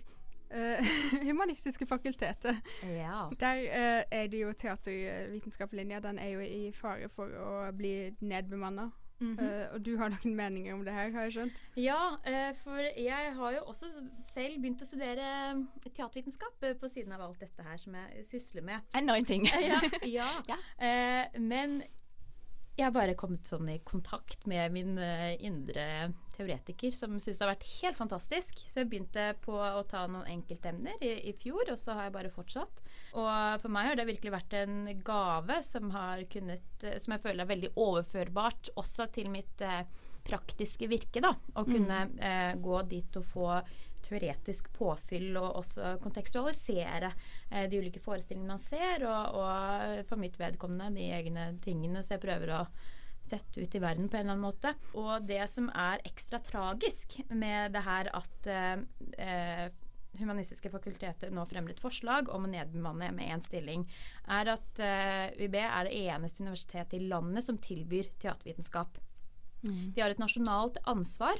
Eh, 0.51 0.93
humanistiske 1.29 1.85
fakultetet. 1.89 2.61
Ja. 2.83 3.27
Der 3.39 3.61
eh, 3.65 4.03
er 4.11 4.27
det 4.31 4.41
jo 4.41 4.53
teatervitenskapslinja. 4.53 5.99
Den 5.99 6.19
er 6.19 6.35
jo 6.35 6.41
i 6.45 6.71
fare 6.75 7.09
for 7.09 7.31
å 7.31 7.53
bli 7.75 8.11
nedbemanna. 8.19 8.91
Mm 9.21 9.37
-hmm. 9.37 9.43
uh, 9.43 9.73
og 9.73 9.85
du 9.85 9.97
har 9.97 10.09
noen 10.09 10.35
meninger 10.35 10.73
om 10.73 10.85
det 10.85 10.93
her, 10.93 11.11
har 11.13 11.21
jeg 11.21 11.31
skjønt? 11.31 11.53
Ja, 11.77 12.17
uh, 12.27 12.57
for 12.57 12.77
jeg 12.97 13.33
har 13.35 13.51
jo 13.51 13.59
også 13.65 13.85
selv 14.25 14.61
begynt 14.61 14.81
å 14.81 14.85
studere 14.85 15.67
teatervitenskap 15.93 16.63
uh, 16.63 16.73
på 16.73 16.87
siden 16.87 17.13
av 17.13 17.21
alt 17.21 17.39
dette 17.39 17.63
her 17.63 17.77
som 17.77 17.93
jeg 17.93 18.25
sysler 18.25 18.63
med. 18.63 18.79
Enda 18.95 19.17
en 19.17 19.25
ting. 19.25 19.45
ja, 20.17 20.29
ja. 20.51 20.57
Eh, 20.87 21.39
men 21.41 21.83
jeg 22.77 22.87
har 22.87 22.93
bare 22.95 23.17
kommet 23.19 23.45
sånn 23.45 23.69
i 23.69 23.79
kontakt 23.85 24.47
med 24.49 24.71
min 24.71 24.97
eh, 24.97 25.35
indre 25.43 25.85
teoretiker, 26.41 26.91
som 26.95 27.15
syns 27.19 27.39
det 27.39 27.45
har 27.45 27.53
vært 27.53 27.69
helt 27.77 27.99
fantastisk. 28.01 28.59
Så 28.67 28.81
jeg 28.81 28.91
begynte 28.91 29.31
på 29.45 29.55
å 29.55 29.85
ta 29.89 30.03
noen 30.09 30.27
enkeltemner 30.33 31.01
i, 31.05 31.13
i 31.29 31.35
fjor, 31.37 31.71
og 31.71 31.79
så 31.79 31.95
har 31.97 32.09
jeg 32.09 32.17
bare 32.17 32.33
fortsatt. 32.33 32.83
Og 33.15 33.31
for 33.63 33.73
meg 33.73 33.91
har 33.91 33.99
det 33.99 34.09
virkelig 34.09 34.35
vært 34.35 34.57
en 34.61 34.77
gave 35.05 35.61
som, 35.65 35.91
har 35.95 36.25
kunnet, 36.31 36.69
eh, 36.83 36.97
som 37.01 37.15
jeg 37.15 37.23
føler 37.23 37.45
er 37.45 37.53
veldig 37.53 37.73
overførbart 37.79 38.73
også 38.81 39.11
til 39.15 39.31
mitt 39.33 39.63
eh, 39.65 39.85
praktiske 40.23 40.89
virke. 40.89 41.21
da, 41.23 41.33
Å 41.33 41.65
kunne 41.65 42.03
eh, 42.21 42.53
gå 42.61 42.81
dit 42.89 43.17
og 43.17 43.25
få 43.25 43.49
teoretisk 44.01 44.71
påfyll 44.73 45.35
og 45.37 45.59
også 45.61 45.95
kontekstualisere 46.01 47.11
eh, 47.49 47.67
de 47.69 47.81
ulike 47.81 48.01
forestillingene 48.03 48.55
man 48.55 48.61
ser, 48.61 49.05
og, 49.05 49.37
og 49.41 50.01
for 50.09 50.21
mitt 50.21 50.39
vedkommende 50.41 50.97
de 50.97 51.11
egne 51.13 51.51
tingene 51.61 52.03
så 52.03 52.15
jeg 52.17 52.25
prøver 52.25 52.55
å 52.57 52.63
sette 53.31 53.61
ut 53.63 53.77
i 53.77 53.81
verden 53.81 54.09
på 54.09 54.17
en 54.17 54.25
eller 54.25 54.35
annen 54.37 54.45
måte. 54.45 54.73
Og 54.99 55.27
det 55.27 55.43
som 55.51 55.69
er 55.73 56.03
ekstra 56.07 56.41
tragisk 56.43 57.19
med 57.29 57.73
det 57.75 57.85
her 57.87 58.11
at 58.21 58.51
eh, 58.51 58.75
eh, 59.17 59.69
Humanistiske 60.19 60.67
fakultetet 60.67 61.31
nå 61.31 61.45
fremmer 61.47 61.71
et 61.71 61.79
forslag 61.79 62.27
om 62.35 62.43
å 62.43 62.49
nedbemanne 62.51 63.13
med 63.15 63.31
én 63.31 63.43
stilling, 63.45 63.85
er 64.27 64.49
at 64.51 64.81
eh, 64.83 65.29
UiB 65.39 65.55
er 65.61 65.87
det 65.87 66.01
eneste 66.11 66.43
universitetet 66.43 66.97
i 66.97 67.05
landet 67.07 67.45
som 67.45 67.59
tilbyr 67.63 68.09
teatervitenskap. 68.19 68.99
Mm. 69.63 69.93
De 69.95 70.03
har 70.03 70.11
et 70.11 70.19
nasjonalt 70.19 70.81
ansvar. 70.89 71.39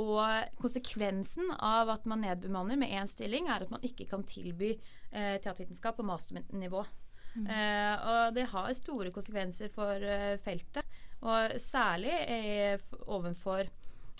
Og 0.00 0.52
konsekvensen 0.56 1.50
av 1.60 1.90
at 1.92 2.06
man 2.08 2.22
nedbemanner 2.24 2.78
med 2.80 2.92
én 2.96 3.08
stilling, 3.10 3.48
er 3.48 3.64
at 3.64 3.72
man 3.72 3.82
ikke 3.84 4.06
kan 4.08 4.24
tilby 4.24 4.70
eh, 4.72 5.36
teatervitenskap 5.36 5.98
på 5.98 6.06
masternivå. 6.08 6.84
Mm. 7.34 7.46
Eh, 7.46 8.06
og 8.12 8.36
det 8.36 8.48
har 8.52 8.72
store 8.76 9.12
konsekvenser 9.12 9.72
for 9.72 10.04
eh, 10.04 10.38
feltet, 10.42 11.00
og 11.22 11.54
særlig 11.62 12.12
eh, 12.26 12.80
overfor 13.06 13.66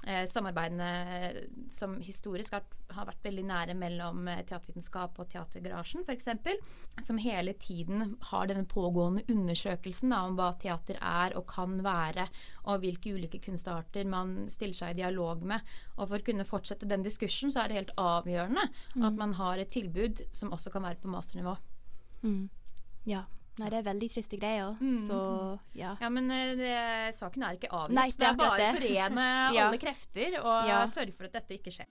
eh, 0.07 0.23
samarbeidene 0.31 0.91
eh, 1.17 1.41
som 1.71 1.97
historisk 2.03 2.55
har, 2.55 2.62
har 2.95 3.09
vært 3.09 3.25
veldig 3.27 3.45
nære 3.49 3.75
mellom 3.79 4.29
eh, 4.31 4.45
teatervitenskap 4.47 5.19
og 5.19 5.29
Teatergarasjen 5.33 6.05
f.eks., 6.07 6.29
som 7.03 7.19
hele 7.23 7.55
tiden 7.59 8.17
har 8.31 8.47
denne 8.51 8.67
pågående 8.69 9.25
undersøkelsen 9.33 10.12
da, 10.12 10.23
om 10.29 10.37
hva 10.38 10.51
teater 10.61 10.99
er 11.01 11.35
og 11.38 11.47
kan 11.51 11.79
være, 11.83 12.29
og 12.69 12.83
hvilke 12.85 13.15
ulike 13.17 13.41
kunstarter 13.43 14.07
man 14.07 14.49
stiller 14.53 14.77
seg 14.79 14.95
i 14.95 15.01
dialog 15.03 15.43
med. 15.43 15.61
Og 15.97 16.07
for 16.09 16.19
å 16.21 16.27
kunne 16.27 16.47
fortsette 16.47 16.87
den 16.91 17.03
diskursen, 17.07 17.51
så 17.55 17.65
er 17.65 17.73
det 17.73 17.81
helt 17.81 17.95
avgjørende 17.99 18.69
Mm. 18.95 19.05
at 19.09 19.15
man 19.17 19.33
har 19.38 19.59
et 19.59 19.71
tilbud 19.73 20.21
som 20.37 20.51
også 20.53 20.71
kan 20.71 20.83
være 20.85 21.01
på 21.01 21.09
masternivå. 21.09 21.57
Mm. 22.23 22.51
Ja. 23.09 23.23
Nei, 23.61 23.69
det 23.69 23.79
er 23.83 23.85
veldig 23.85 24.09
triste 24.15 24.38
greier. 24.41 24.77
Mm. 24.81 25.03
Så 25.05 25.17
ja. 25.77 25.91
Ja, 26.01 26.09
men 26.09 26.31
eh, 26.33 26.55
det, 26.57 26.77
saken 27.19 27.43
er 27.45 27.59
ikke 27.59 27.69
avgjort. 27.69 27.97
Nei, 27.99 28.07
det 28.17 28.29
er 28.31 28.38
bare 28.38 28.69
å 28.71 28.77
forene 28.79 29.27
Ja. 29.59 29.67
alle 29.69 29.81
krefter 29.83 30.38
og 30.41 30.71
Ja. 30.71 30.79
sørge 30.88 31.12
for 31.12 31.29
at 31.29 31.37
dette 31.37 31.59
ikke 31.59 31.75
skjer. 31.75 31.91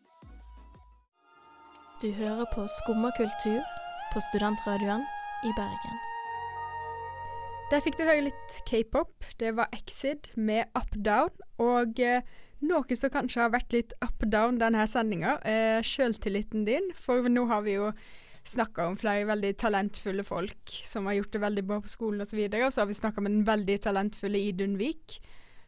Du 2.01 2.09
hører 2.17 2.47
på 2.49 2.65
Skumma 2.79 3.11
kultur 3.13 3.61
på 4.13 4.21
studentradioen 4.31 5.03
i 5.45 5.51
Bergen. 5.57 5.99
Der 7.71 7.79
fikk 7.85 7.95
du 7.99 8.03
høre 8.03 8.25
litt 8.25 8.55
k-pop. 8.67 9.13
Det 9.39 9.53
var 9.55 9.69
Exit 9.71 10.31
med 10.35 10.65
Up 10.75 10.89
Down. 10.97 11.29
Og 11.61 12.01
eh, 12.03 12.25
noe 12.65 12.97
som 12.97 13.13
kanskje 13.13 13.45
har 13.45 13.53
vært 13.53 13.71
litt 13.77 13.93
up 14.03 14.25
down 14.33 14.57
denne 14.59 14.83
sendinga, 14.89 15.37
er 15.47 15.85
sjøltilliten 15.85 16.65
din. 16.67 16.89
For 16.99 17.29
nå 17.31 17.45
har 17.53 17.63
vi 17.65 17.77
jo 17.77 17.91
snakka 18.47 18.87
om 18.87 18.97
flere 18.97 19.27
veldig 19.29 19.51
talentfulle 19.61 20.23
folk 20.25 20.73
som 20.87 21.05
har 21.05 21.19
gjort 21.19 21.33
det 21.33 21.41
veldig 21.43 21.63
bra 21.67 21.81
på 21.81 21.91
skolen 21.91 22.21
osv. 22.21 22.39
Og, 22.47 22.57
og 22.65 22.73
så 22.73 22.81
har 22.81 22.89
vi 22.89 22.97
snakka 22.97 23.21
med 23.21 23.31
den 23.35 23.45
veldig 23.47 23.77
talentfulle 23.85 24.39
Idun 24.39 24.77
Vik. 24.79 25.19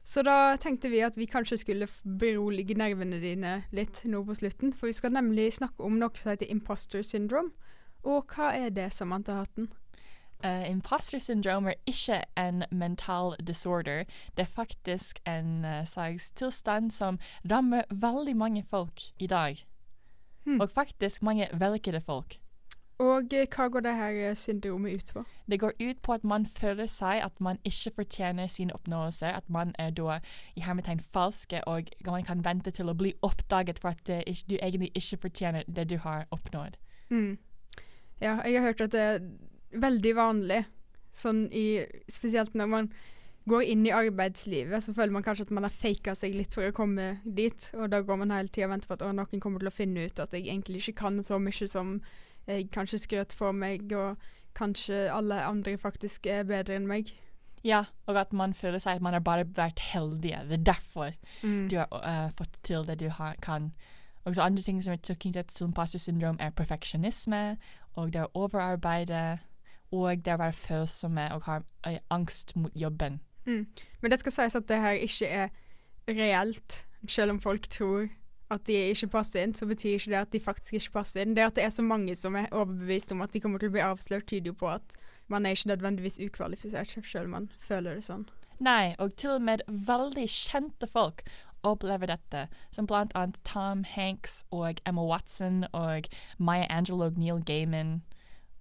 Så 0.03 0.23
da 0.25 0.57
tenkte 0.59 0.89
vi 0.91 0.99
at 1.05 1.17
vi 1.17 1.29
kanskje 1.31 1.57
skulle 1.62 1.88
berolige 2.19 2.75
nervene 2.75 3.21
dine 3.23 3.62
litt 3.71 4.01
nå 4.09 4.23
på 4.27 4.36
slutten. 4.36 4.73
For 4.75 4.91
vi 4.91 4.97
skal 4.97 5.15
nemlig 5.15 5.53
snakke 5.59 5.86
om 5.86 5.99
noe 5.99 6.12
som 6.19 6.33
heter 6.33 6.51
imposter 6.51 7.05
syndrome. 7.07 7.53
Og 8.03 8.27
hva 8.36 8.51
er 8.57 8.73
det, 8.75 8.91
Samantha 8.93 9.38
Hatten? 9.39 9.69
Uh, 10.43 10.67
imposter 10.67 11.21
syndrome 11.23 11.71
er 11.71 11.79
ikke 11.88 12.17
en 12.36 12.65
mental 12.71 13.38
disorder. 13.39 14.03
Det 14.36 14.43
er 14.43 14.51
faktisk 14.51 15.21
en 15.23 15.63
uh, 15.63 15.86
slags 15.88 16.33
tilstand 16.36 16.91
som 16.91 17.19
rammer 17.47 17.88
veldig 17.89 18.36
mange 18.36 18.63
folk 18.67 19.07
i 19.19 19.27
dag. 19.27 19.63
Og 20.59 20.71
faktisk 20.71 21.23
mange 21.23 21.47
velgede 21.53 22.01
folk. 22.01 22.42
Og 23.01 23.34
eh, 23.34 23.47
hva 23.49 23.67
går 23.73 23.84
det 23.86 23.93
her 23.97 24.17
eh, 24.29 24.36
syndromet 24.38 24.93
ut 24.93 25.13
på? 25.13 25.23
Det 25.49 25.60
går 25.60 25.73
ut 25.79 26.01
på 26.01 26.13
at 26.13 26.23
man 26.23 26.45
føler 26.45 26.88
seg 26.88 27.23
at 27.25 27.39
man 27.41 27.58
ikke 27.65 27.91
fortjener 27.95 28.47
sine 28.47 28.73
oppnåelser, 28.73 29.34
at 29.34 29.49
man 29.49 29.73
er 29.79 29.89
da 29.89 30.19
i 30.56 30.62
hermetegn 30.62 30.99
falske, 30.99 31.63
og 31.67 31.89
man 32.06 32.23
kan 32.23 32.45
vente 32.45 32.71
til 32.71 32.89
å 32.89 32.97
bli 32.97 33.15
oppdaget 33.21 33.82
for 33.82 33.95
at 33.95 34.10
eh, 34.10 34.43
du 34.49 34.58
egentlig 34.62 34.91
ikke 34.93 35.23
fortjener 35.27 35.65
det 35.67 35.89
du 35.89 35.97
har 35.97 36.27
oppnådd. 36.32 36.77
Mm. 37.10 37.38
Ja, 38.21 38.38
jeg 38.45 38.62
har 38.62 38.69
hørt 38.69 38.82
at 38.82 38.93
det 38.93 39.01
er 39.01 39.25
veldig 39.73 40.15
vanlig, 40.15 40.63
sånn 41.13 41.47
i 41.53 41.84
Spesielt 42.10 42.56
når 42.58 42.69
man 42.69 42.93
går 43.49 43.65
inn 43.73 43.86
i 43.86 43.91
arbeidslivet, 43.91 44.84
så 44.84 44.93
føler 44.95 45.12
man 45.12 45.23
kanskje 45.25 45.49
at 45.49 45.56
man 45.56 45.65
har 45.67 45.73
faka 45.73 46.13
seg 46.15 46.36
litt 46.38 46.53
for 46.56 46.69
å 46.69 46.75
komme 46.75 47.17
dit, 47.25 47.65
og 47.75 47.89
da 47.91 47.99
går 48.06 48.21
man 48.21 48.32
hele 48.32 48.47
tida 48.47 48.69
og 48.69 48.77
venter 48.77 48.91
på 48.91 48.95
at 48.95 49.03
noen 49.17 49.41
kommer 49.43 49.60
til 49.60 49.71
å 49.71 49.75
finne 49.75 50.06
ut 50.08 50.21
at 50.23 50.36
jeg 50.36 50.47
egentlig 50.47 50.79
ikke 50.79 51.01
kan 51.01 51.19
så 51.25 51.41
mye 51.43 51.67
som 51.67 51.97
jeg 52.47 52.69
kanskje 52.71 52.97
skrøt 52.99 53.34
for 53.34 53.51
meg, 53.51 53.91
og 53.93 54.17
kanskje 54.56 55.06
alle 55.13 55.43
andre 55.43 55.77
faktisk 55.77 56.25
er 56.25 56.43
bedre 56.43 56.75
enn 56.75 56.88
meg. 56.88 57.13
Ja, 57.63 57.86
og 58.08 58.17
at 58.19 58.34
man 58.34 58.53
føler 58.53 58.77
seg 58.84 58.95
at 58.95 59.01
man 59.01 59.13
har 59.13 59.23
bare 59.23 59.45
vært 59.47 59.79
heldig. 59.79 60.34
Det 60.49 60.60
er 60.60 60.63
derfor 60.73 61.12
Mm. 61.43 61.69
du 61.69 61.77
har 61.77 61.88
uh, 61.91 62.32
fått 62.32 62.58
til 62.63 62.84
det 62.88 62.99
du 62.99 63.10
har, 63.10 63.36
kan. 63.41 63.71
Og 64.25 64.36
så 64.36 64.41
andre 64.41 64.63
ting 64.63 64.84
som 64.84 64.93
er 64.93 64.97
knyttet 64.97 65.47
til 65.47 65.67
imposter 65.67 65.99
syndrom, 65.99 66.38
er 66.39 66.49
perfeksjonisme, 66.49 67.58
og 67.95 68.13
det 68.13 68.21
å 68.23 68.32
overarbeide, 68.34 69.39
og 69.91 70.25
det 70.25 70.34
å 70.34 70.38
være 70.38 70.53
følsomme 70.53 71.34
og 71.34 71.43
ha 71.43 71.60
eh, 71.88 71.99
angst 72.10 72.56
mot 72.56 72.71
jobben. 72.75 73.19
Mm. 73.45 73.67
Men 74.01 74.12
det 74.12 74.19
skal 74.19 74.32
sies 74.32 74.56
at 74.56 74.67
det 74.69 74.79
her 74.79 74.91
ikke 74.91 75.27
er 75.27 75.49
reelt, 76.08 76.86
selv 77.08 77.32
om 77.32 77.39
folk 77.41 77.67
tror 77.69 78.08
at 78.53 78.65
de 78.69 78.75
ikke 78.91 79.11
passer 79.17 79.43
inn, 79.43 79.55
så 79.57 79.67
betyr 79.69 79.97
ikke 79.97 80.13
det 80.13 80.19
at 80.19 80.33
de 80.33 80.43
faktisk 80.43 80.77
ikke 80.79 80.97
passer 80.99 81.23
inn. 81.23 81.35
Det 81.37 81.45
at 81.45 81.57
det 81.57 81.65
er 81.65 81.73
så 81.73 81.85
mange 81.85 82.15
som 82.19 82.37
er 82.39 82.51
overbevist 82.51 83.11
om 83.15 83.23
at 83.25 83.33
de 83.33 83.41
kommer 83.43 83.61
til 83.61 83.71
å 83.71 83.75
bli 83.75 83.83
avslørt, 83.85 84.27
tyder 84.29 84.53
jo 84.53 84.59
på 84.61 84.69
at 84.73 84.95
man 85.31 85.45
er 85.45 85.55
ikke 85.55 85.71
nødvendigvis 85.71 86.19
ukvalifisert, 86.23 86.97
selv 87.05 87.29
om 87.29 87.35
man 87.37 87.49
føler 87.63 87.97
det 87.97 88.05
sånn. 88.07 88.27
Nei, 88.63 88.93
og 89.01 89.15
til 89.19 89.35
og 89.37 89.43
med 89.43 89.63
veldig 89.67 90.27
kjente 90.29 90.87
folk 90.87 91.23
opplever 91.63 92.11
dette, 92.11 92.47
som 92.71 92.87
blant 92.87 93.13
annet 93.15 93.39
Tom 93.47 93.83
Hanks 93.87 94.43
og 94.51 94.81
Emma 94.87 95.03
Watson 95.07 95.63
og 95.71 96.09
Maya 96.37 96.67
Angelou 96.69 97.07
og 97.07 97.19
Neil 97.19 97.43
Gaiman. 97.47 98.01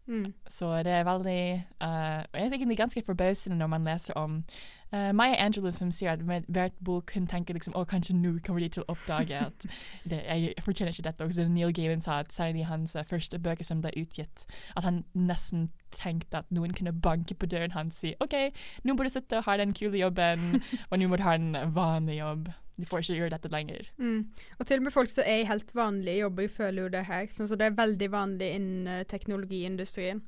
Mm. 0.06 0.32
Så 0.50 0.70
det 0.82 0.92
er 0.92 1.04
veldig 1.06 1.42
uh, 1.82 2.22
Jeg 2.26 2.40
er 2.42 2.50
egentlig 2.50 2.76
ganske 2.76 3.02
forbausende 3.06 3.58
når 3.58 3.66
man 3.70 3.84
leser 3.86 4.18
om 4.18 4.40
eh, 4.92 5.12
Maya 5.16 5.36
Angelou 5.44 5.70
som 5.74 5.92
sier 5.92 6.12
at 6.12 6.24
med 6.26 6.46
hvert 6.48 6.76
bok 6.84 7.12
hun 7.14 7.26
tenker 7.26 7.56
liksom 7.56 7.76
å 7.78 7.84
kanskje 7.88 8.16
nå 8.16 8.36
kommer 8.46 8.62
de 8.62 8.68
til 8.76 8.84
å 8.84 8.92
oppdage 8.94 9.38
at 9.38 9.66
det, 10.10 10.22
jeg 10.22 10.54
fortjener 10.64 10.94
ikke 10.94 11.06
dette. 11.08 11.26
Også 11.26 11.48
Neil 11.48 11.74
Gaiman 11.76 12.04
sa 12.04 12.20
at 12.22 12.32
særlig 12.32 12.66
hans 12.70 12.96
uh, 12.96 13.04
første 13.08 13.38
bøker 13.42 13.66
som 13.66 13.82
ble 13.84 13.94
utgitt, 13.98 14.46
at 14.76 14.86
han 14.88 15.02
nesten 15.14 15.70
tenkte 15.92 16.40
at 16.40 16.50
noen 16.54 16.72
kunne 16.76 16.94
banke 16.94 17.34
på 17.36 17.46
døren 17.46 17.74
hans 17.76 17.98
og 17.98 18.00
si 18.00 18.14
OK, 18.24 18.36
nå 18.84 18.96
må 18.96 19.04
du 19.04 19.12
sitte 19.12 19.40
og 19.40 19.48
ha 19.48 19.58
den 19.60 19.74
kule 19.76 20.00
jobben, 20.00 20.62
og 20.90 20.98
nå 20.98 21.08
må 21.08 21.20
du 21.20 21.26
ha 21.26 21.36
en 21.36 21.56
vanlig 21.74 22.20
jobb. 22.22 22.52
Du 22.80 22.86
får 22.88 23.04
ikke 23.04 23.18
gjøre 23.18 23.34
dette 23.34 23.50
lenger. 23.52 23.90
Mm. 24.00 24.30
Og 24.58 24.66
til 24.66 24.80
og 24.80 24.86
med 24.86 24.94
folk 24.94 25.10
som 25.12 25.26
er 25.28 25.42
i 25.42 25.48
helt 25.48 25.74
vanlige 25.76 26.22
jobber, 26.22 26.48
føler 26.48 26.86
jo 26.86 26.92
det 26.94 27.04
her. 27.04 27.26
Sånn, 27.36 27.50
så 27.50 27.58
det 27.60 27.68
er 27.68 27.76
veldig 27.76 28.08
vanlig 28.12 28.48
innen 28.56 28.88
uh, 28.88 29.02
teknologiindustrien. 29.08 30.22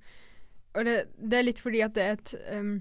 Og 0.75 0.85
det, 0.85 0.97
det 1.19 1.39
er 1.39 1.47
litt 1.47 1.63
fordi 1.63 1.81
at 1.87 1.95
det 1.97 2.05
er 2.05 2.19
et 2.19 2.35
um, 2.59 2.77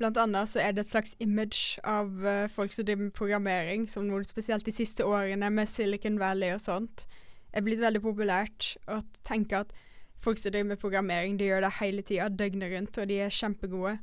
Blant 0.00 0.16
annet 0.16 0.48
så 0.48 0.62
er 0.62 0.72
det 0.72 0.86
et 0.86 0.88
slags 0.88 1.12
image 1.20 1.76
av 1.84 2.08
uh, 2.24 2.48
folk 2.48 2.72
som 2.72 2.86
driver 2.88 3.04
med 3.04 3.16
programmering, 3.16 3.84
som 3.90 4.06
noe 4.08 4.24
spesielt 4.24 4.64
de 4.64 4.72
siste 4.72 5.04
årene 5.04 5.50
med 5.52 5.68
Silicon 5.68 6.16
Valley 6.22 6.54
og 6.56 6.62
sånt, 6.64 7.04
er 7.52 7.66
blitt 7.66 7.82
veldig 7.82 8.00
populært 8.00 8.74
å 8.88 9.02
tenke 9.26 9.60
at 9.60 9.74
folk 10.20 10.40
som 10.40 10.54
driver 10.54 10.72
med 10.72 10.80
programmering, 10.80 11.36
de 11.36 11.50
gjør 11.50 11.66
det 11.66 11.74
hele 11.80 12.04
tida, 12.06 12.30
døgnet 12.32 12.72
rundt, 12.72 13.00
og 13.00 13.10
de 13.10 13.20
er 13.26 13.34
kjempegode. 13.34 13.98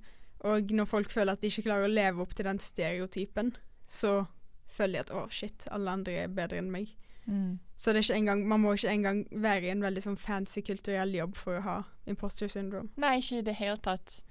Og 0.45 0.73
når 0.77 0.89
folk 0.89 1.09
føler 1.09 1.33
at 1.33 1.41
de 1.41 1.49
ikke 1.49 1.65
klarer 1.65 1.87
å 1.87 1.93
leve 1.93 2.21
opp 2.21 2.37
til 2.37 2.45
den 2.45 2.61
stereotypen, 2.61 3.55
så 3.89 4.27
føler 4.69 4.99
de 4.99 5.03
at 5.05 5.13
å, 5.17 5.25
shit, 5.33 5.65
alle 5.73 5.97
andre 5.97 6.21
er 6.25 6.33
bedre 6.33 6.61
enn 6.61 6.69
meg. 6.73 6.93
Mm. 7.27 7.57
Så 7.77 7.91
engang, 8.13 8.45
man 8.47 8.61
må 8.61 8.73
ikke 8.77 8.93
engang 8.93 9.25
være 9.31 9.67
i 9.67 9.73
en 9.73 9.83
veldig 9.83 10.03
sånn 10.05 10.21
fancy 10.21 10.61
kulturell 10.65 11.15
jobb 11.15 11.35
for 11.35 11.59
å 11.59 11.65
ha 11.65 11.77
imposter 12.05 12.49
syndrome. 12.51 12.93
Nei, 13.01 13.17
ikke 13.21 13.41
i 13.41 13.47
det 13.49 13.57
hele 13.59 13.81
tatt. 13.83 14.21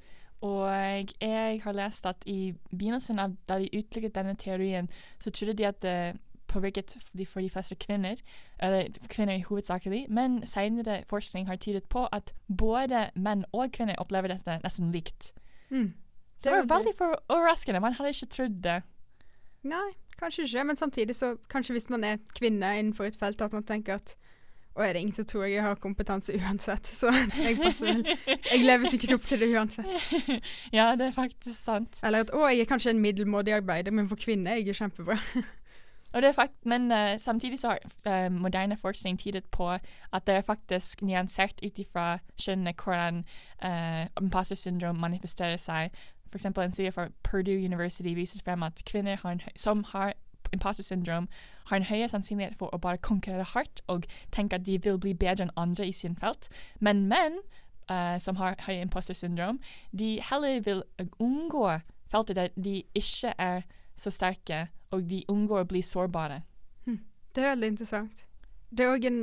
Og 0.44 0.68
jeg 1.20 1.60
har 1.64 1.72
lest 1.72 2.06
at 2.06 2.22
i 2.26 2.54
begynnelsen 2.70 3.18
av 3.18 3.36
da 3.48 3.58
de 3.58 3.70
utlegget 3.72 4.14
denne 4.14 4.36
teorien, 4.36 4.88
så 5.18 5.30
trodde 5.30 5.56
de 5.56 5.66
at 5.66 5.82
det 5.82 5.98
påvirket 6.46 6.96
de 7.18 7.26
for 7.26 7.40
de 7.40 7.50
fleste 7.50 7.74
kvinner, 7.74 8.16
eller 8.62 8.88
kvinner 9.08 9.42
hovedsakelig, 9.48 10.06
men 10.08 10.46
senere 10.46 11.02
forskning 11.08 11.46
har 11.46 11.56
tydet 11.56 11.84
på 11.88 12.06
at 12.12 12.34
både 12.58 13.10
menn 13.14 13.44
og 13.52 13.72
kvinner 13.72 13.98
opplever 13.98 14.28
dette 14.28 14.60
nesten 14.64 14.92
likt. 14.92 15.32
Mm. 15.70 15.94
Det 16.44 16.52
var 16.52 16.68
veldig 16.68 16.94
overraskende. 17.28 17.80
Man 17.80 17.96
hadde 17.96 18.12
ikke 18.14 18.26
trodd 18.26 18.60
det. 18.62 18.82
Nei, 19.66 19.88
kanskje 20.20 20.44
ikke, 20.44 20.64
men 20.64 20.76
samtidig 20.76 21.16
så 21.16 21.36
kanskje 21.50 21.74
hvis 21.74 21.90
man 21.90 22.04
er 22.04 22.20
kvinne 22.38 22.78
innenfor 22.78 23.08
et 23.08 23.18
felt, 23.18 23.42
at 23.42 23.52
man 23.52 23.64
tenker 23.66 23.94
at 23.94 24.14
å, 24.76 24.84
jeg 24.84 24.94
ringte 24.94 25.24
og 25.24 25.28
tror 25.30 25.44
jeg 25.48 25.62
har 25.64 25.78
kompetanse 25.80 26.34
uansett, 26.36 26.86
så 26.86 27.08
jeg 27.40 27.56
passer 27.62 27.86
vel. 27.86 28.02
Jeg 28.26 28.64
lever 28.64 28.90
sikkert 28.92 29.14
opp 29.16 29.28
til 29.28 29.40
det 29.40 29.48
uansett. 29.56 29.88
ja, 30.76 30.90
det 30.98 31.06
er 31.08 31.14
faktisk 31.16 31.56
sant. 31.56 32.00
Eller 32.04 32.26
at 32.26 32.32
å, 32.36 32.44
jeg 32.52 32.66
er 32.66 32.68
kanskje 32.68 32.92
en 32.92 33.00
middelmådig 33.00 33.56
arbeider, 33.56 33.94
men 33.96 34.08
for 34.10 34.20
kvinner 34.20 34.52
er 34.52 34.60
jeg 34.60 34.76
kjempebra. 34.76 35.16
Og 36.12 36.22
det 36.22 36.28
er 36.28 36.32
fakt 36.32 36.64
men 36.64 36.92
uh, 36.92 37.18
samtidig 37.18 37.58
så 37.60 37.74
har 37.74 37.78
uh, 38.06 38.32
moderne 38.32 38.76
forskning 38.76 39.18
tydet 39.18 39.44
på 39.52 39.68
at 39.68 40.26
det 40.26 40.34
er 40.34 40.40
faktisk 40.40 41.02
nyansert 41.02 41.60
ut 41.64 41.78
ifra 41.78 42.18
skjønnet 42.40 42.80
hvordan 42.80 43.24
uh, 43.64 44.06
imposter 44.20 44.56
syndrom 44.56 44.96
manifesterer 44.96 45.56
seg. 45.56 45.90
For 46.30 46.38
eksempel 46.38 46.64
en 46.64 46.72
studie 46.72 46.92
fra 46.92 47.08
Purdue 47.22 47.64
University 47.64 48.14
viser 48.14 48.40
frem 48.44 48.62
at 48.62 48.82
kvinner 48.86 49.16
har 49.22 49.30
en, 49.30 49.40
som 49.56 49.84
har 49.84 50.12
imposter 50.52 50.82
syndrome, 50.82 51.26
har 51.66 51.76
en 51.76 51.88
høyere 51.88 52.08
sannsynlighet 52.12 52.56
for 52.58 52.72
å 52.74 52.80
bare 52.82 53.02
konkurrere 53.02 53.46
hardt 53.54 53.82
og 53.92 54.06
tenke 54.34 54.58
at 54.58 54.66
de 54.66 54.78
vil 54.82 54.98
bli 55.02 55.14
bedre 55.14 55.46
enn 55.46 55.54
andre 55.56 55.86
i 55.88 55.94
sin 55.94 56.16
felt. 56.16 56.48
Men 56.80 57.06
menn 57.10 57.40
uh, 57.90 58.16
som 58.22 58.38
har 58.40 58.58
høy 58.66 58.80
imposter 58.80 59.14
syndrom, 59.14 59.60
de 59.92 60.16
heller 60.30 60.60
vil 60.66 60.82
unngå 61.18 61.80
feltet 62.10 62.36
der 62.36 62.52
de 62.56 62.82
ikke 62.94 63.34
er 63.38 63.64
så 63.96 64.12
sterke, 64.12 64.66
og 64.90 65.08
de 65.10 65.24
unngår 65.32 65.64
å 65.64 65.68
bli 65.70 65.82
sårbare. 65.82 66.42
Det 67.36 67.44
er 67.44 67.52
veldig 67.52 67.68
interessant. 67.68 68.22
Det 68.72 68.84
er 68.84 68.94
òg 68.94 69.04
en 69.04 69.18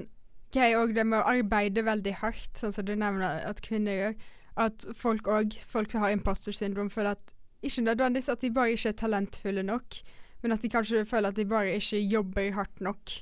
greie 0.54 0.78
òg 0.78 0.92
det 0.94 1.06
med 1.08 1.18
å 1.18 1.30
arbeide 1.32 1.82
veldig 1.86 2.14
hardt, 2.22 2.52
sånn 2.60 2.74
som 2.76 2.86
du 2.86 2.94
nevner 2.94 3.42
at 3.48 3.62
kvinner 3.66 3.98
gjør. 3.98 4.18
At 4.62 4.86
folk 4.94 5.30
òg, 5.34 5.56
folk 5.70 5.90
som 5.90 6.04
har 6.04 6.14
imposter 6.14 6.54
syndrom, 6.54 6.92
føler 6.94 7.18
at 7.18 7.34
ikke 7.66 7.88
nødvendigvis 7.88 8.30
at 8.30 8.44
de 8.44 8.52
bare 8.54 8.76
ikke 8.76 8.92
er 8.92 9.00
talentfulle 9.00 9.64
nok, 9.66 9.98
men 10.44 10.56
at 10.56 10.64
de 10.64 10.70
kanskje 10.72 11.06
føler 11.08 11.32
at 11.32 11.40
de 11.40 11.48
bare 11.48 11.78
ikke 11.80 12.02
jobber 12.04 12.52
hardt 12.58 12.82
nok 12.84 13.16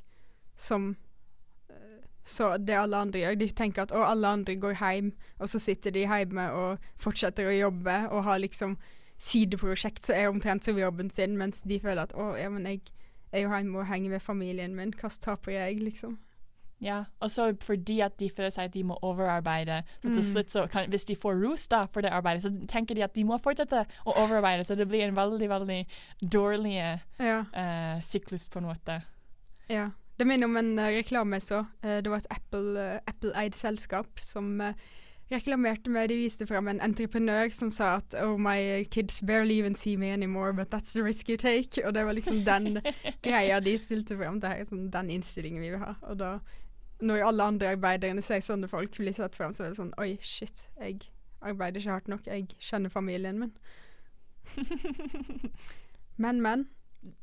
som 0.57 0.95
eh, 1.69 1.99
så 2.25 2.55
det 2.57 2.77
alle 2.77 2.97
andre 2.97 3.21
gjør. 3.21 3.37
De 3.41 3.49
tenker 3.57 3.85
at 3.85 3.93
å, 3.93 4.01
alle 4.05 4.33
andre 4.39 4.55
går 4.61 4.79
hjem, 4.81 5.13
og 5.39 5.51
så 5.51 5.61
sitter 5.61 5.93
de 5.95 6.07
hjemme 6.07 6.47
og 6.57 6.89
fortsetter 7.01 7.49
å 7.49 7.55
jobbe 7.55 7.97
og 8.09 8.25
har 8.25 8.41
liksom 8.41 8.77
sideprosjekt 9.21 10.09
som 10.09 10.17
er 10.17 10.31
omtrent 10.31 10.65
som 10.65 10.79
jobben 10.79 11.11
sin, 11.13 11.37
mens 11.37 11.61
de 11.61 11.77
føler 11.81 12.07
at 12.07 12.15
å, 12.17 12.33
ja, 12.39 12.49
men 12.49 12.65
jeg 12.65 12.81
er 13.31 13.45
jo 13.45 13.53
hjemme 13.53 13.83
og 13.83 13.89
henger 13.89 14.15
med 14.15 14.25
familien 14.25 14.75
min, 14.75 14.93
hva 14.97 15.11
taper 15.13 15.59
jeg, 15.59 15.81
liksom? 15.85 16.17
Ja, 16.81 17.03
og 17.21 17.29
så 17.29 17.51
fordi 17.61 17.99
at 18.01 18.15
de 18.17 18.29
føler 18.33 18.49
seg 18.49 18.65
at 18.65 18.73
de 18.73 18.81
må 18.83 18.95
overarbeide. 19.05 19.83
Så 20.01 20.07
til 20.07 20.15
Mm. 20.17 20.29
slutt 20.31 20.49
så 20.51 20.63
kan, 20.71 20.89
Hvis 20.89 21.05
de 21.05 21.15
får 21.15 21.37
rus 21.43 21.67
da 21.67 21.85
for 21.85 22.01
det 22.01 22.09
arbeidet, 22.11 22.41
så 22.43 22.49
tenker 22.67 22.95
de 22.95 23.03
at 23.03 23.13
de 23.13 23.23
må 23.23 23.37
fortsette 23.39 23.85
å 24.05 24.15
overarbeide. 24.17 24.63
Så 24.65 24.75
det 24.75 24.87
blir 24.87 25.03
en 25.05 25.15
veldig, 25.15 25.49
veldig 25.49 25.85
dårlig 26.31 26.99
Ja. 27.19 27.39
uh, 27.53 28.01
syklus 28.01 28.49
på 28.49 28.57
en 28.57 28.65
måte. 28.65 29.01
Ja. 29.69 29.89
Det 30.17 30.25
minner 30.27 30.45
om 30.45 30.57
en 30.57 30.79
uh, 30.79 30.85
reklame 30.85 31.33
jeg 31.37 31.41
så. 31.43 31.59
Uh, 31.83 32.01
det 32.01 32.09
var 32.09 32.17
et 32.17 32.27
Apple, 32.31 32.99
Apple-eid 33.07 33.53
selskap 33.55 34.19
som 34.21 34.59
reklamerte 35.31 35.89
med 35.89 36.09
De 36.09 36.15
viste 36.19 36.45
frem 36.47 36.67
en 36.67 36.79
entreprenør 36.83 37.51
som 37.53 37.69
sa 37.71 37.95
at 38.01 38.15
Oh, 38.21 38.37
my 38.37 38.83
kids 38.91 39.21
barely 39.21 39.59
even 39.59 39.75
see 39.75 39.95
me 39.95 40.09
anymore, 40.11 40.51
but 40.53 40.69
that's 40.71 40.93
the 40.93 41.03
risk 41.03 41.29
you 41.29 41.37
take. 41.37 41.77
Og 41.85 41.93
det 41.93 42.05
var 42.05 42.13
liksom 42.13 42.43
den 42.43 42.81
greia 43.23 43.59
de 43.63 43.77
stilte 43.77 44.17
frem. 44.17 44.39
Det 44.41 44.49
er 44.49 44.65
sånn, 44.65 44.89
den 44.91 45.09
innstillingen 45.09 45.61
vi 45.61 45.69
vil 45.69 45.79
ha. 45.79 45.93
Og 46.09 46.17
da, 46.19 46.33
når 47.01 47.25
alle 47.27 47.43
andre 47.43 47.73
arbeiderne 47.75 48.21
ser 48.21 48.43
sånne 48.45 48.69
folk 48.71 48.95
bli 48.97 49.13
satt 49.13 49.35
frem, 49.35 49.53
så 49.53 49.65
er 49.65 49.73
det 49.73 49.79
sånn 49.79 49.93
Oi, 50.01 50.15
shit, 50.21 50.67
jeg 50.79 50.99
arbeider 51.41 51.81
ikke 51.81 51.95
hardt 51.95 52.11
nok. 52.11 52.27
Jeg 52.29 52.47
kjenner 52.61 52.93
familien 52.93 53.39
min. 53.41 53.53
Men, 56.21 56.41
men. 56.41 56.67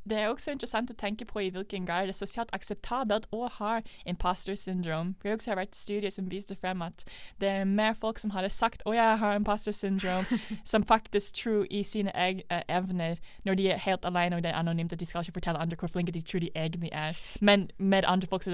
Det 0.09 0.17
er 0.19 0.29
også 0.29 0.51
interessant 0.51 0.91
å 0.91 0.95
tenke 0.99 1.25
på 1.29 1.39
i 1.39 1.51
hvilken 1.55 1.85
grad 1.87 2.09
det 2.09 2.15
er 2.15 2.19
sosialt 2.19 2.51
akseptabelt 2.57 3.27
å 3.31 3.47
ha 3.59 3.81
imposter 4.07 4.55
syndrome. 4.59 5.15
For 5.21 5.29
jeg 5.29 5.37
også 5.39 5.51
har 5.51 5.59
vært 5.61 5.77
studier 5.77 6.11
som 6.11 6.31
viste 6.31 6.57
frem 6.59 6.83
at 6.83 7.05
det 7.41 7.49
er 7.49 7.65
mer 7.69 7.93
folk 7.95 8.19
som 8.19 8.31
hadde 8.35 8.51
sagt 8.51 8.83
'Å, 8.87 8.95
jeg 8.95 9.19
har 9.19 9.37
imposter 9.37 9.73
syndrome', 9.73 10.27
som 10.73 10.83
faktisk 10.83 11.35
tror 11.35 11.67
i 11.71 11.83
sine 11.83 12.11
eg 12.17 12.43
eh, 12.51 12.63
evner 12.69 13.17
når 13.45 13.55
de 13.55 13.69
er 13.71 13.79
helt 13.79 14.05
alene 14.05 14.37
og 14.37 14.43
det 14.43 14.51
er 14.51 14.59
anonymt, 14.59 14.93
at 14.93 15.01
de 15.01 15.07
skal 15.07 15.21
ikke 15.23 15.33
fortelle 15.39 15.59
andre 15.59 15.77
hvor 15.77 15.89
flinke 15.89 16.13
de 16.13 16.23
tror 16.23 16.41
de 16.41 16.51
egentlig 16.57 16.91
er. 16.93 17.13
Men 17.41 17.71
med 17.79 18.05
andre 18.07 18.27
folk 18.27 18.43
så 18.43 18.51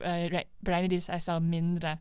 eh, 0.00 0.28
re- 0.32 0.48
beregner 0.64 0.88
de 0.88 1.00
seg 1.00 1.22
selv 1.22 1.42
mindre. 1.42 1.98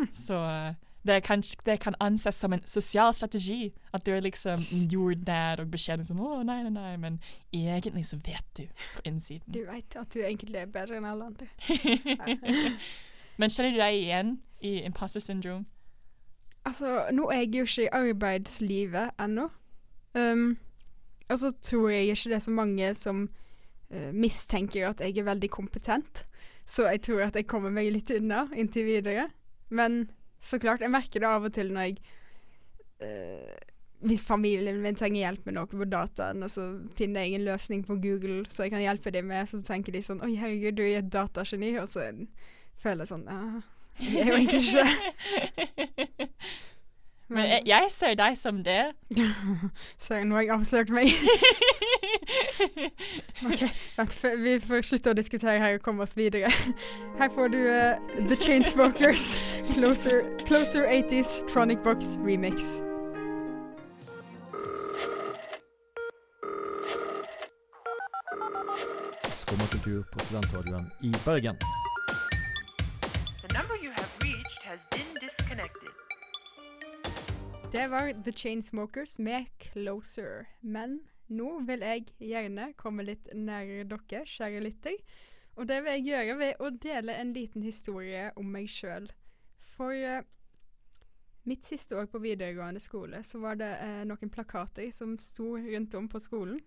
Så 0.14 0.34
eh, 0.34 0.74
det 1.06 1.22
kan, 1.24 1.42
det 1.64 1.80
kan 1.80 1.94
anses 2.00 2.34
som 2.34 2.52
en 2.52 2.66
sosial 2.66 3.14
strategi. 3.14 3.72
At 3.92 4.06
du 4.06 4.12
er 4.12 4.20
liksom 4.20 4.60
jordnær 4.92 5.62
og 5.62 5.70
beskjeden 5.72 6.04
sånn 6.04 6.20
'Å, 6.20 6.42
nei, 6.44 6.62
nei, 6.66 6.72
nei', 6.74 6.96
men 7.00 7.20
egentlig 7.52 8.06
så 8.06 8.20
vet 8.20 8.46
du 8.56 8.66
på 8.96 9.04
innsiden. 9.08 9.52
Du 9.52 9.64
veit 9.64 9.96
at 9.96 10.12
du 10.12 10.20
egentlig 10.20 10.60
er 10.60 10.66
bedre 10.66 11.00
enn 11.00 11.08
alle 11.08 11.30
andre. 11.32 11.48
Men 13.40 13.48
kjenner 13.48 13.72
du 13.72 13.78
deg 13.80 13.96
igjen 13.96 14.32
i 14.60 14.82
imposter 14.84 15.22
syndrome? 15.24 15.64
Altså, 16.68 17.06
nå 17.16 17.30
er 17.32 17.46
jeg 17.46 17.54
jo 17.54 17.64
ikke 17.64 17.86
i 17.86 17.92
arbeidslivet 17.96 19.14
ennå. 19.16 19.46
Um, 20.12 20.58
og 21.30 21.38
så 21.40 21.52
tror 21.62 21.88
jeg 21.88 22.10
ikke 22.10 22.28
det 22.28 22.36
er 22.36 22.44
så 22.44 22.52
mange 22.52 22.90
som 22.98 23.22
uh, 23.94 24.10
mistenker 24.12 24.90
at 24.90 25.00
jeg 25.00 25.16
er 25.16 25.28
veldig 25.30 25.50
kompetent. 25.50 26.26
Så 26.68 26.90
jeg 26.90 27.00
tror 27.06 27.24
at 27.30 27.38
jeg 27.38 27.48
kommer 27.48 27.72
meg 27.72 27.88
litt 27.94 28.12
unna 28.12 28.44
inntil 28.52 28.84
videre. 28.84 29.30
Men 29.70 30.10
så 30.40 30.58
klart, 30.60 30.80
jeg 30.84 30.92
merker 30.92 31.22
det 31.22 31.28
av 31.28 31.44
og 31.44 31.52
til 31.52 31.72
når 31.74 31.90
jeg 31.90 31.98
eh, 33.04 33.58
Hvis 34.00 34.24
familien 34.24 34.80
min 34.80 34.96
trenger 34.96 35.26
hjelp 35.26 35.48
med 35.48 35.58
noe 35.58 35.68
på 35.68 35.84
dataen, 35.84 36.42
og 36.42 36.48
så 36.52 36.64
finner 36.96 37.26
jeg 37.26 37.36
en 37.36 37.48
løsning 37.50 37.84
på 37.84 37.98
Google 38.00 38.46
så 38.48 38.64
jeg 38.64 38.72
kan 38.72 38.84
hjelpe 38.84 39.12
dem 39.12 39.28
med, 39.28 39.48
så 39.50 39.60
tenker 39.64 39.92
de 39.92 40.02
sånn 40.04 40.22
Oi, 40.24 40.32
herregud, 40.40 40.78
du 40.78 40.86
er 40.86 41.02
et 41.02 41.12
datageni. 41.12 41.74
Og 41.82 41.88
så 41.90 42.08
føler 42.80 43.04
jeg 43.04 43.12
sånn 43.12 43.28
Ja, 43.28 43.60
jeg 44.00 44.22
er 44.22 44.32
jo 44.32 44.38
egentlig 44.40 44.64
ikke 44.64 46.30
Men 47.30 47.46
jeg, 47.46 47.62
jeg 47.66 47.86
ser 47.90 48.14
deg 48.18 48.38
som 48.38 48.64
det. 48.64 48.90
Så 50.02 50.18
nå 50.24 50.34
har 50.34 50.42
jeg 50.42 50.50
avslørt 50.50 50.90
meg. 50.90 51.06
ok, 53.46 53.62
vent, 53.96 54.16
vi 54.42 54.56
får 54.64 54.82
slutte 54.88 55.12
å 55.14 55.18
diskutere 55.18 55.62
her 55.62 55.78
og 55.78 55.84
komme 55.84 56.02
oss 56.02 56.16
videre. 56.18 56.50
Her 57.20 57.30
får 57.34 57.52
du 57.54 57.60
uh, 57.62 57.94
The 58.26 58.34
Chainsmokers, 58.34 59.36
Closer, 59.74 60.24
Closer 60.46 60.90
80s 60.90 61.44
Tronic 61.50 61.78
Box 61.86 62.16
Remix. 62.26 62.80
Skummakultur 69.38 70.02
på 70.10 70.26
studentradioen 70.26 70.90
i 71.06 71.14
Bergen. 71.24 71.56
Det 77.72 77.88
var 77.88 78.22
The 78.24 78.32
Chainsmokers 78.32 79.18
med 79.18 79.46
Closer. 79.58 80.46
Men 80.60 81.00
nå 81.26 81.60
vil 81.68 81.84
jeg 81.86 82.08
gjerne 82.18 82.72
komme 82.74 83.04
litt 83.06 83.28
nærmere 83.30 83.84
dere, 83.86 84.24
kjære 84.26 84.62
lytter. 84.64 84.96
Og 85.54 85.68
det 85.70 85.76
vil 85.84 85.92
jeg 85.92 86.06
gjøre 86.08 86.34
ved 86.40 86.58
å 86.58 86.70
dele 86.82 87.14
en 87.14 87.30
liten 87.30 87.62
historie 87.62 88.24
om 88.40 88.48
meg 88.50 88.66
sjøl. 88.70 89.06
For 89.76 89.94
uh, 89.94 90.26
mitt 91.46 91.62
siste 91.68 91.94
år 91.94 92.08
på 92.10 92.18
videregående 92.24 92.82
skole 92.82 93.22
så 93.22 93.38
var 93.38 93.60
det 93.60 93.70
uh, 93.78 94.02
noen 94.08 94.32
plakater 94.34 94.90
som 94.90 95.14
sto 95.22 95.52
rundt 95.54 95.94
om 95.94 96.08
på 96.10 96.18
skolen. 96.18 96.58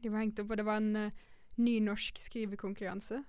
De 0.00 0.08
var 0.08 0.24
hengt 0.24 0.40
opp, 0.40 0.54
og 0.54 0.62
det 0.62 0.66
var 0.66 0.80
en 0.80 0.96
uh, 0.96 1.26
nynorsk 1.60 2.22
skrivekonkurranse. 2.24 3.20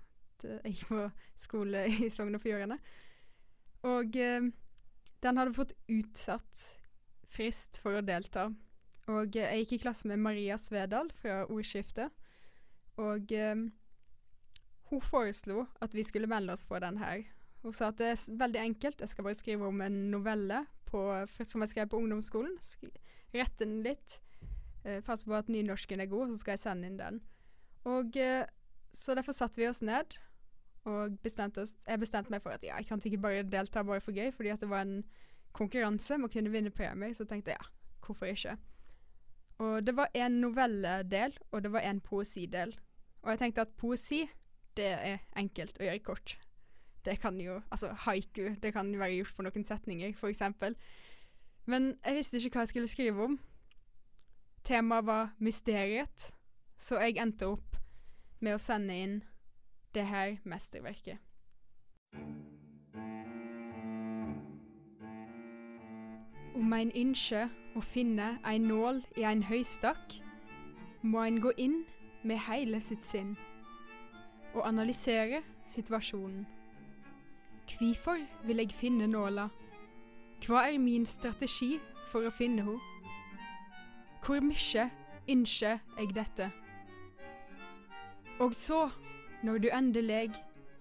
Jeg 0.43 0.79
på 0.87 1.03
skole 1.39 1.83
i 1.87 2.09
Sogn 2.11 2.39
og 2.39 2.43
Fjordane. 2.43 2.75
Og 3.87 4.15
eh, 4.15 4.47
den 5.23 5.39
hadde 5.39 5.55
fått 5.55 5.71
utsatt 5.91 6.82
frist 7.33 7.79
for 7.83 7.99
å 7.99 8.05
delta. 8.05 8.49
Og 9.11 9.35
eh, 9.35 9.49
jeg 9.49 9.65
gikk 9.65 9.77
i 9.77 9.83
klasse 9.87 10.09
med 10.09 10.21
Maria 10.23 10.57
Svedal 10.61 11.11
fra 11.19 11.43
Ordskiftet. 11.47 12.13
Og 13.01 13.31
eh, 13.33 13.65
hun 14.91 15.01
foreslo 15.01 15.65
at 15.81 15.95
vi 15.97 16.05
skulle 16.05 16.29
melde 16.29 16.53
oss 16.53 16.65
på 16.69 16.79
den 16.83 17.01
her. 17.01 17.25
Hun 17.63 17.73
sa 17.73 17.89
at 17.89 17.99
det 18.01 18.11
er 18.11 18.39
veldig 18.39 18.59
enkelt, 18.59 19.01
jeg 19.01 19.09
skal 19.09 19.25
bare 19.25 19.39
skrive 19.39 19.67
om 19.69 19.81
en 19.81 19.95
novelle 20.11 20.65
på, 20.89 20.99
som 21.47 21.63
jeg 21.63 21.71
skrev 21.71 21.89
på 21.89 22.01
ungdomsskolen. 22.01 22.57
Sk 22.61 22.91
rette 23.33 23.65
den 23.65 23.79
litt. 23.85 24.19
Eh, 24.83 24.99
passe 25.05 25.25
på 25.25 25.33
at 25.33 25.49
nynorsken 25.49 26.03
er 26.03 26.11
god, 26.11 26.29
så 26.29 26.41
skal 26.41 26.53
jeg 26.57 26.63
sende 26.65 26.89
inn 26.89 26.99
den. 26.99 27.21
Og 27.89 28.17
eh, 28.19 28.45
Så 28.93 29.15
derfor 29.17 29.33
satte 29.33 29.57
vi 29.57 29.67
oss 29.67 29.81
ned 29.81 30.13
og 30.85 31.15
bestemte 31.23 31.63
oss 31.63 31.77
Jeg 31.87 31.99
bestemte 31.99 32.29
meg 32.29 32.43
for 32.43 32.53
at 32.53 32.63
ja, 32.63 32.75
jeg 32.77 32.85
kan 32.85 33.01
ikke 33.01 33.21
bare 33.23 33.43
delta 33.47 33.81
bare 33.83 34.03
for 34.03 34.13
gøy, 34.13 34.29
fordi 34.35 34.51
at 34.53 34.61
det 34.61 34.69
var 34.69 34.83
en 34.83 35.03
konkurranse 35.53 36.17
med 36.17 36.29
å 36.29 36.33
kunne 36.33 36.51
vinne 36.53 36.73
premier, 36.73 37.13
så 37.15 37.27
tenkte 37.29 37.53
jeg 37.53 37.61
ja, 37.61 37.69
hvorfor 38.05 38.31
ikke? 38.31 38.57
Og 39.63 39.85
det 39.85 39.95
var 39.95 40.09
en 40.17 40.39
novelledel, 40.41 41.37
og 41.51 41.63
det 41.63 41.71
var 41.71 41.85
en 41.85 42.01
poesidel. 42.01 42.73
Og 43.23 43.31
jeg 43.31 43.39
tenkte 43.39 43.61
at 43.61 43.77
poesi, 43.77 44.25
det 44.77 44.89
er 44.89 45.21
enkelt 45.37 45.77
å 45.79 45.85
gjøre 45.85 46.03
kort. 46.03 46.37
Det 47.05 47.19
kan 47.19 47.39
jo 47.41 47.61
Altså 47.71 47.91
haiku, 48.05 48.55
det 48.61 48.73
kan 48.73 48.93
jo 48.93 48.99
være 48.99 49.17
gjort 49.19 49.35
på 49.35 49.43
noen 49.43 49.65
setninger, 49.65 50.15
eksempel. 50.29 50.75
Men 51.65 51.97
jeg 52.05 52.15
visste 52.15 52.37
ikke 52.37 52.57
hva 52.57 52.65
jeg 52.65 52.73
skulle 52.73 52.91
skrive 52.91 53.23
om. 53.23 53.39
Temaet 54.63 55.05
var 55.05 55.33
mysteriet, 55.39 56.31
så 56.79 56.99
jeg 57.03 57.19
endte 57.19 57.47
opp 57.47 57.77
med 58.39 58.55
å 58.55 58.63
sende 58.63 58.95
inn 58.95 59.21
det 59.95 60.07
her 60.07 60.39
mesterverket. 60.43 61.19
Om 66.53 66.73
ein 66.77 66.91
ynskjer 66.93 67.49
å 67.73 67.81
finne 67.81 68.35
ei 68.45 68.59
nål 68.61 68.99
i 69.17 69.23
ein 69.25 69.41
høystakk, 69.47 70.19
må 71.01 71.23
ein 71.25 71.39
gå 71.41 71.49
inn 71.57 71.79
med 72.23 72.37
heile 72.45 72.77
sitt 72.81 73.03
sinn 73.03 73.33
og 74.53 74.61
analysere 74.67 75.41
situasjonen. 75.65 76.45
Kvifor 77.67 78.21
vil 78.45 78.61
eg 78.61 78.75
finne 78.75 79.07
nåla? 79.09 79.47
Hva 80.45 80.67
er 80.69 80.77
min 80.77 81.07
strategi 81.09 81.79
for 82.11 82.27
å 82.27 82.35
finne 82.37 82.67
ho? 82.67 82.77
Hvor 84.21 84.43
mykje 84.45 84.85
ynskjer 85.33 85.81
eg 86.03 86.13
dette? 86.13 86.51
Og 88.43 88.53
så, 88.53 88.85
når 89.41 89.57
du 89.63 89.69
endelig 89.73 90.29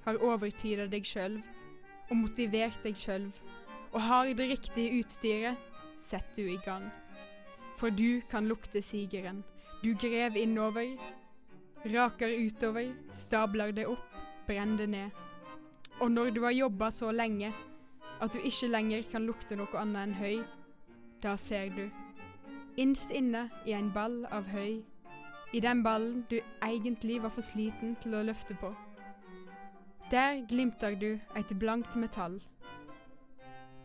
har 0.05 0.21
overtyda 0.21 0.85
deg 0.93 1.09
sjølv 1.09 1.41
og 2.11 2.17
motivert 2.27 2.85
deg 2.85 2.99
sjøl 2.99 3.31
og 3.93 4.01
har 4.01 4.33
det 4.35 4.49
riktige 4.51 5.01
utstyret, 5.01 5.57
setter 5.99 6.43
du 6.43 6.53
i 6.53 6.61
gang. 6.65 6.85
For 7.79 7.91
du 7.91 8.21
kan 8.31 8.47
lukte 8.49 8.83
sigeren. 8.83 9.43
Du 9.85 9.95
grev 9.99 10.37
innover, 10.37 10.97
raker 11.85 12.37
utover, 12.47 12.93
stabler 13.13 13.73
det 13.73 13.87
opp, 13.91 14.07
brenner 14.47 14.77
det 14.77 14.89
ned. 14.89 15.11
Og 16.01 16.11
når 16.11 16.31
du 16.31 16.43
har 16.45 16.51
jobba 16.51 16.91
så 16.91 17.11
lenge 17.13 17.53
at 18.23 18.33
du 18.33 18.39
ikke 18.39 18.71
lenger 18.71 19.03
kan 19.11 19.27
lukte 19.27 19.57
noe 19.59 19.79
annet 19.79 20.07
enn 20.07 20.15
høy, 20.15 20.39
da 21.23 21.35
ser 21.37 21.75
du. 21.75 21.89
Innst 22.79 23.11
inne 23.11 23.49
i 23.67 23.75
en 23.77 23.91
ball 23.93 24.23
av 24.31 24.47
høy, 24.55 24.81
i 25.53 25.61
den 25.61 25.83
ballen 25.85 26.23
du 26.31 26.39
egentlig 26.63 27.19
var 27.23 27.35
for 27.35 27.45
sliten 27.45 27.97
til 28.01 28.15
å 28.17 28.23
løfte 28.25 28.55
på. 28.61 28.71
Der 30.11 30.41
glimter 30.49 30.95
du 30.95 31.19
et 31.37 31.53
blankt 31.59 31.97
metall. 31.97 32.39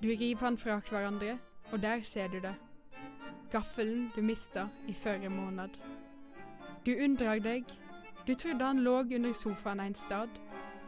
Du 0.03 0.07
river 0.07 0.45
han 0.45 0.57
fra 0.57 0.79
hverandre, 0.89 1.37
og 1.71 1.81
der 1.81 2.01
ser 2.01 2.27
du 2.27 2.39
det. 2.39 2.53
Gaffelen 3.51 4.11
du 4.15 4.21
mista 4.21 4.67
i 4.87 4.93
førre 4.93 5.29
måned. 5.29 5.69
Du 6.85 6.91
undrer 7.03 7.39
deg. 7.39 7.63
Du 8.27 8.35
trodde 8.35 8.65
han 8.65 8.83
lå 8.83 8.99
under 8.99 9.33
sofaen 9.33 9.79
en 9.79 9.95
stad, 9.95 10.29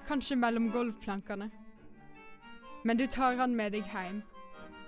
kanskje 0.07 0.35
mellom 0.35 0.69
gulvplankene. 0.71 1.49
Men 2.83 2.97
du 2.97 3.05
tar 3.05 3.35
han 3.35 3.55
med 3.55 3.71
deg 3.71 3.87
hjem, 3.89 4.21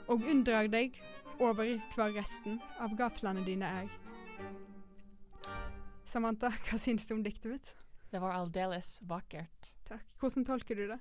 og 0.08 0.22
undrer 0.30 0.68
deg 0.68 1.02
over 1.40 1.80
hva 1.96 2.12
resten 2.14 2.60
av 2.80 2.94
gaflene 2.98 3.46
dine 3.46 3.66
er. 3.82 3.90
Samantha, 6.06 6.52
hva 6.68 6.78
syns 6.78 7.08
du 7.08 7.16
om 7.16 7.24
diktet 7.24 7.52
mitt? 7.52 7.74
Det 8.12 8.22
var 8.22 8.36
aldeles 8.36 9.00
vakkert. 9.08 9.72
Takk. 9.88 10.06
Hvordan 10.20 10.46
tolker 10.46 10.76
du 10.76 10.88
det? 10.92 11.00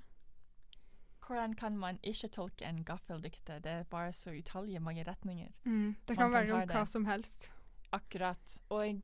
Hvordan 1.30 1.52
kan 1.54 1.76
man 1.78 1.98
ikke 2.02 2.28
tolke 2.34 2.66
en 2.66 2.80
gaffeldikte? 2.84 3.60
Det 3.62 3.70
er 3.70 3.82
bare 3.86 4.12
så 4.12 4.32
utallige 4.34 4.80
mange 4.82 5.04
retninger. 5.06 5.52
Mm, 5.64 5.94
det 6.08 6.16
kan, 6.16 6.24
kan 6.24 6.32
være 6.32 6.54
om 6.56 6.72
hva 6.72 6.82
som 6.90 7.04
helst. 7.06 7.52
Akkurat. 7.92 8.56
Og 8.68 9.02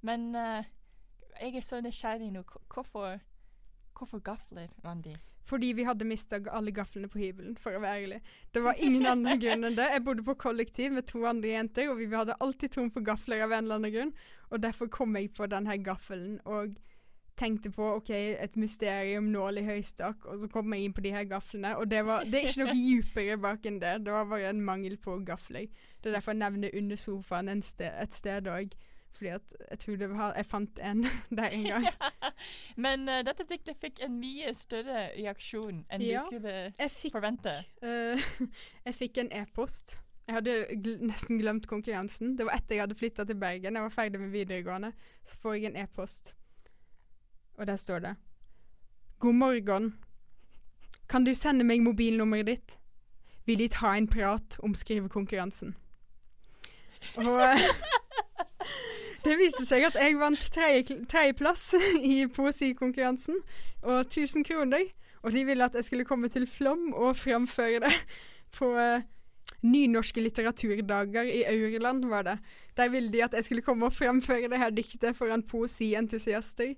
Men 0.00 0.34
uh, 0.34 0.64
jeg 1.40 1.56
er 1.56 1.60
så 1.60 1.80
nysgjerrig 1.84 2.30
nå. 2.32 2.42
Hvorfor, 2.72 3.18
hvorfor 3.98 4.18
gafler, 4.18 4.72
Randi? 4.84 5.16
Fordi 5.44 5.66
vi 5.66 5.84
hadde 5.84 6.08
mista 6.08 6.40
alle 6.50 6.72
gaflene 6.72 7.08
på 7.12 7.18
hybelen, 7.18 7.58
for 7.60 7.76
å 7.76 7.82
være 7.84 8.02
ærlig. 8.02 8.22
Det 8.54 8.62
var 8.64 8.80
ingen 8.82 9.06
annen 9.06 9.38
grunn 9.38 9.68
enn 9.68 9.76
det. 9.76 9.90
Jeg 9.92 10.04
bodde 10.08 10.24
på 10.26 10.34
kollektiv 10.34 10.96
med 10.96 11.06
to 11.06 11.26
andre 11.28 11.52
jenter, 11.58 11.90
og 11.92 12.00
vi 12.00 12.08
hadde 12.10 12.40
alltid 12.40 12.72
tom 12.74 12.88
for 12.90 13.04
gafler 13.04 13.44
av 13.44 13.52
en 13.52 13.68
eller 13.68 13.82
annen 13.82 13.94
grunn. 13.94 14.16
Og 14.48 14.64
derfor 14.64 14.88
kom 14.88 15.14
jeg 15.20 15.34
på 15.36 15.46
denne 15.52 15.76
gaffelen 15.84 16.40
og 16.44 16.74
tenkte 17.36 17.70
på 17.70 17.88
OK, 17.98 18.10
et 18.10 18.56
mysterium, 18.56 19.30
nål 19.32 19.60
i 19.60 19.66
høystakk, 19.66 20.24
og 20.24 20.40
så 20.40 20.48
kom 20.52 20.72
jeg 20.74 20.86
inn 20.86 20.96
på 20.96 21.04
de 21.04 21.12
her 21.14 21.26
gaflene. 21.28 21.74
Og 21.76 21.90
det, 21.90 22.02
var, 22.08 22.24
det 22.24 22.40
er 22.40 22.50
ikke 22.50 22.64
noe 22.64 22.76
dypere 22.76 23.38
bak 23.42 23.68
enn 23.68 23.80
det. 23.82 23.94
Det 24.06 24.14
var 24.14 24.28
bare 24.30 24.52
en 24.52 24.64
mangel 24.64 24.96
på 25.00 25.18
gafler. 25.26 25.68
Det 26.00 26.10
er 26.10 26.18
derfor 26.18 26.36
jeg 26.36 26.42
nevner 26.44 26.76
under 26.76 27.00
sofaen 27.00 27.52
en 27.52 27.64
sted, 27.64 27.92
et 28.02 28.14
sted 28.16 28.48
òg. 28.52 28.76
Fordi 29.16 29.30
at 29.32 29.54
jeg 29.70 29.78
tror 29.78 29.96
det 29.96 30.08
var, 30.10 30.32
jeg 30.36 30.46
fant 30.46 30.78
en 30.78 31.04
der 31.38 31.48
en 31.48 31.64
gang. 31.64 31.86
Men 32.84 33.08
uh, 33.08 33.20
dette 33.24 33.46
diktet 33.48 33.78
fikk 33.80 34.02
en 34.04 34.18
mye 34.20 34.52
større 34.54 35.06
reaksjon 35.16 35.84
enn 35.88 36.04
Ja, 36.04 36.20
du 36.20 36.30
skulle 36.30 36.56
jeg 36.68 36.90
fikk, 36.92 37.14
forvente. 37.16 37.54
Uh, 37.82 38.48
jeg 38.86 38.98
fikk 38.98 39.22
en 39.24 39.32
e-post. 39.32 39.98
Jeg 40.26 40.40
hadde 40.40 40.56
gl 40.82 40.98
nesten 41.06 41.38
glemt 41.38 41.68
konkurransen. 41.70 42.34
Det 42.36 42.48
var 42.48 42.58
etter 42.58 42.76
jeg 42.76 42.82
hadde 42.82 42.98
flytta 42.98 43.24
til 43.24 43.38
Bergen. 43.38 43.78
Jeg 43.78 43.86
var 43.86 43.94
ferdig 43.94 44.20
med 44.20 44.34
videregående. 44.34 44.92
Så 45.24 45.38
får 45.42 45.54
jeg 45.54 45.70
en 45.70 45.78
e-post, 45.84 46.34
og 47.58 47.66
der 47.66 47.76
står 47.76 47.98
det 48.04 48.14
God 49.18 49.34
morgen. 49.34 49.94
Kan 51.08 51.24
du 51.24 51.32
sende 51.34 51.64
meg 51.64 51.80
mobilnummeret 51.80 52.46
ditt? 52.50 52.76
Vil 53.46 53.58
de 53.62 53.68
ta 53.72 53.94
en 53.96 54.08
prat 54.10 54.58
om 54.66 54.74
skrivekonkurransen? 54.74 55.74
Og 57.22 57.40
det 59.24 59.36
viste 59.38 59.64
seg 59.68 59.86
at 59.88 59.96
jeg 60.00 60.18
vant 60.20 60.42
tredje- 60.52 61.04
tredjeplass 61.08 61.70
i 62.02 62.26
poesikonkurransen, 62.26 63.38
og 63.86 64.00
1000 64.04 64.44
kroner. 64.48 64.88
Og 65.22 65.32
de 65.32 65.44
ville 65.46 65.64
at 65.64 65.74
jeg 65.74 65.84
skulle 65.86 66.04
komme 66.06 66.28
til 66.28 66.46
Flom 66.46 66.92
og 66.94 67.16
framføre 67.18 67.80
det 67.86 67.92
på 68.54 68.68
eh, 68.78 69.02
nynorske 69.66 70.22
litteraturdager 70.22 71.26
i 71.26 71.42
Aurland, 71.50 72.04
var 72.10 72.22
det. 72.22 72.36
Der 72.76 72.88
ville 72.92 73.12
de 73.12 73.24
at 73.24 73.34
jeg 73.34 73.44
skulle 73.44 73.62
komme 73.62 73.86
og 73.86 73.94
framføre 73.94 74.50
det 74.50 74.58
her 74.58 74.70
diktet 74.70 75.16
foran 75.16 75.42
poesientusiaster. 75.42 76.74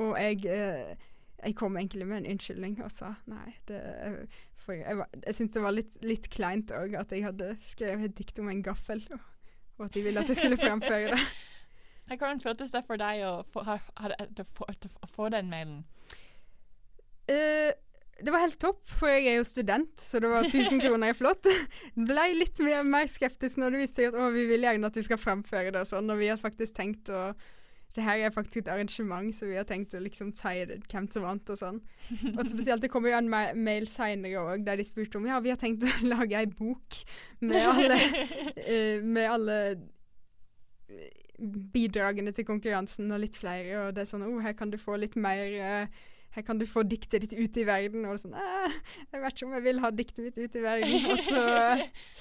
Og 0.00 0.16
jeg, 0.18 0.44
eh, 0.50 0.96
jeg 1.44 1.54
kom 1.58 1.76
egentlig 1.78 2.06
med 2.10 2.22
en 2.22 2.32
unnskyldning 2.34 2.80
og 2.82 2.90
sa 2.92 3.12
nei, 3.30 3.54
det 3.68 3.78
eh, 3.78 4.40
For 4.64 4.72
jeg, 4.78 4.96
var- 4.96 5.10
jeg 5.26 5.36
syntes 5.36 5.54
det 5.58 5.62
var 5.62 5.76
litt, 5.76 5.96
litt 6.02 6.28
kleint 6.32 6.72
òg 6.72 6.94
at 6.98 7.12
jeg 7.12 7.24
hadde 7.26 7.50
skrevet 7.62 8.10
et 8.10 8.16
dikt 8.16 8.38
om 8.40 8.48
en 8.48 8.62
gaffel, 8.64 9.02
og, 9.12 9.20
og 9.78 9.84
at 9.86 9.94
de 9.94 10.02
ville 10.06 10.20
at 10.20 10.30
jeg 10.32 10.40
skulle 10.40 10.56
framføre 10.56 11.12
det. 11.12 11.20
Hvordan 12.18 12.40
føltes 12.40 12.72
det 12.72 12.84
for 12.86 13.00
deg 13.00 13.22
å 13.28 13.34
få, 13.48 13.62
ha, 13.64 13.78
ha, 14.00 14.10
få, 14.56 14.66
få 15.12 15.28
den 15.32 15.50
mailen? 15.52 15.84
Uh, 17.28 17.72
det 18.24 18.30
var 18.30 18.44
helt 18.44 18.60
topp, 18.62 18.82
for 18.86 19.10
jeg 19.10 19.26
er 19.32 19.38
jo 19.40 19.46
student, 19.48 20.00
så 20.00 20.20
det 20.22 20.28
var 20.30 20.46
1000 20.46 20.80
kroner 20.84 21.10
er 21.10 21.16
flott. 21.18 21.48
Ble 22.10 22.26
litt 22.36 22.60
mer, 22.62 22.84
mer 22.86 23.08
skeptisk 23.10 23.58
når 23.60 23.74
det 23.74 23.80
viste 23.84 24.02
seg 24.02 24.12
at 24.12 24.20
å, 24.20 24.28
vi 24.34 24.44
vil 24.48 24.64
gjerne 24.64 24.88
at 24.90 24.96
du 24.96 25.02
skal 25.04 25.20
framføre 25.20 25.72
det 25.74 25.82
og 25.82 25.90
sånn, 25.90 26.12
og 26.12 26.20
vi 26.20 26.30
har 26.30 26.40
faktisk 26.40 26.76
tenkt 26.76 27.10
å 27.10 27.26
det 27.94 28.02
her 28.02 28.24
er 28.26 28.32
faktisk 28.34 28.64
et 28.64 28.70
arrangement, 28.74 29.30
så 29.34 29.46
vi 29.46 29.58
har 29.58 29.66
tenkt 29.68 29.94
å 29.94 30.02
liksom 30.02 30.32
si 30.34 30.54
hvem 30.66 31.08
som 31.14 31.26
vant 31.26 31.50
og 31.54 31.58
sånn. 31.60 31.80
Og 32.32 32.42
spesielt 32.50 32.82
det 32.82 32.90
kom 32.90 33.06
jo 33.06 33.14
en 33.14 33.30
ma 33.30 33.44
mail 33.54 33.86
seinere 33.90 34.42
òg, 34.42 34.64
der 34.66 34.80
de 34.80 34.86
spurte 34.86 35.20
om 35.20 35.28
ja, 35.28 35.38
vi 35.44 35.52
har 35.52 35.60
tenkt 35.60 35.86
å 35.86 35.92
lage 36.14 36.40
ei 36.40 36.48
bok 36.50 37.02
med 37.44 37.68
alle, 37.70 38.00
uh, 38.58 39.04
med 39.04 39.28
alle 39.30 39.58
eh, 40.90 41.12
bidragene 41.74 42.34
til 42.34 42.48
konkurransen 42.48 43.14
og 43.14 43.22
litt 43.22 43.38
flere, 43.38 43.84
og 43.84 43.94
det 43.94 44.04
er 44.04 44.10
sånn 44.10 44.26
oh, 44.26 44.42
her 44.42 44.58
kan 44.58 44.74
du 44.74 44.80
få 44.80 44.98
litt 44.98 45.14
mer 45.14 45.46
uh, 45.54 46.02
her 46.34 46.42
kan 46.42 46.58
du 46.58 46.66
få 46.66 46.82
diktet 46.82 47.22
ditt 47.22 47.34
ut 47.38 47.58
i 47.62 47.64
verden. 47.66 48.06
Og 48.10 48.18
sånn 48.18 48.34
«Eh, 48.34 48.78
Jeg 49.12 49.22
vet 49.22 49.36
ikke 49.36 49.46
om 49.46 49.52
jeg 49.54 49.64
vil 49.68 49.82
ha 49.84 49.90
diktet 49.94 50.24
mitt 50.24 50.38
ut 50.40 50.56
i 50.58 50.62
verden. 50.64 51.04
Og 51.12 51.20
så 51.22 51.42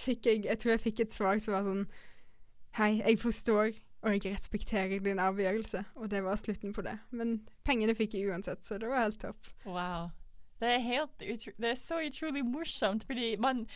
fikk 0.04 0.30
jeg 0.30 0.44
Jeg 0.46 0.60
tror 0.62 0.76
jeg 0.76 0.84
fikk 0.84 1.02
et 1.06 1.16
svar 1.16 1.42
som 1.42 1.56
var 1.58 1.66
sånn 1.66 1.88
Hei, 2.78 2.92
jeg 3.02 3.20
forstår, 3.22 3.74
og 4.04 4.18
jeg 4.18 4.36
respekterer 4.36 5.00
din 5.04 5.22
avgjørelse. 5.24 5.86
Og 5.96 6.12
det 6.12 6.24
var 6.26 6.36
slutten 6.40 6.74
på 6.76 6.84
det. 6.86 6.98
Men 7.16 7.38
pengene 7.64 7.96
fikk 7.96 8.18
jeg 8.18 8.30
uansett, 8.30 8.64
så 8.66 8.78
det 8.82 8.92
var 8.92 9.06
helt 9.06 9.22
topp. 9.22 9.50
Wow. 9.66 10.12
Det 10.60 10.70
er 10.78 10.80
helt 10.84 11.20
Det 11.20 11.70
er 11.70 11.80
så 11.80 12.00
utrolig 12.04 12.46
morsomt, 12.46 13.04
fordi 13.08 13.36
man 13.40 13.68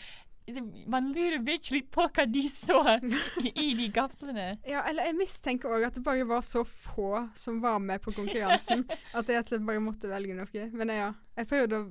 man 0.88 1.09
lurer 1.11 1.41
virkelig 1.43 1.89
på 1.91 2.05
hva 2.07 2.23
de 2.32 2.45
så 2.47 2.80
i, 3.43 3.73
de 3.75 3.88
gaflene. 3.91 4.45
Ja, 4.71 4.86
eller 4.88 5.09
jeg 5.09 5.17
mistenker 5.17 5.73
òg 5.75 5.89
at 5.89 5.97
det 5.97 6.03
bare 6.05 6.28
var 6.28 6.45
så 6.45 6.63
få 6.63 7.25
som 7.36 7.59
var 7.61 7.82
med 7.84 7.99
på 7.99 8.13
konkurransen, 8.15 8.86
at 9.17 9.28
jeg 9.28 9.41
egentlig 9.41 9.65
bare 9.67 9.84
måtte 9.84 10.07
velge 10.07 10.38
noe. 10.38 10.67
Men 10.71 10.93
ja, 10.95 11.09
jeg 11.36 11.49
prøvde 11.51 11.82
å 11.82 11.89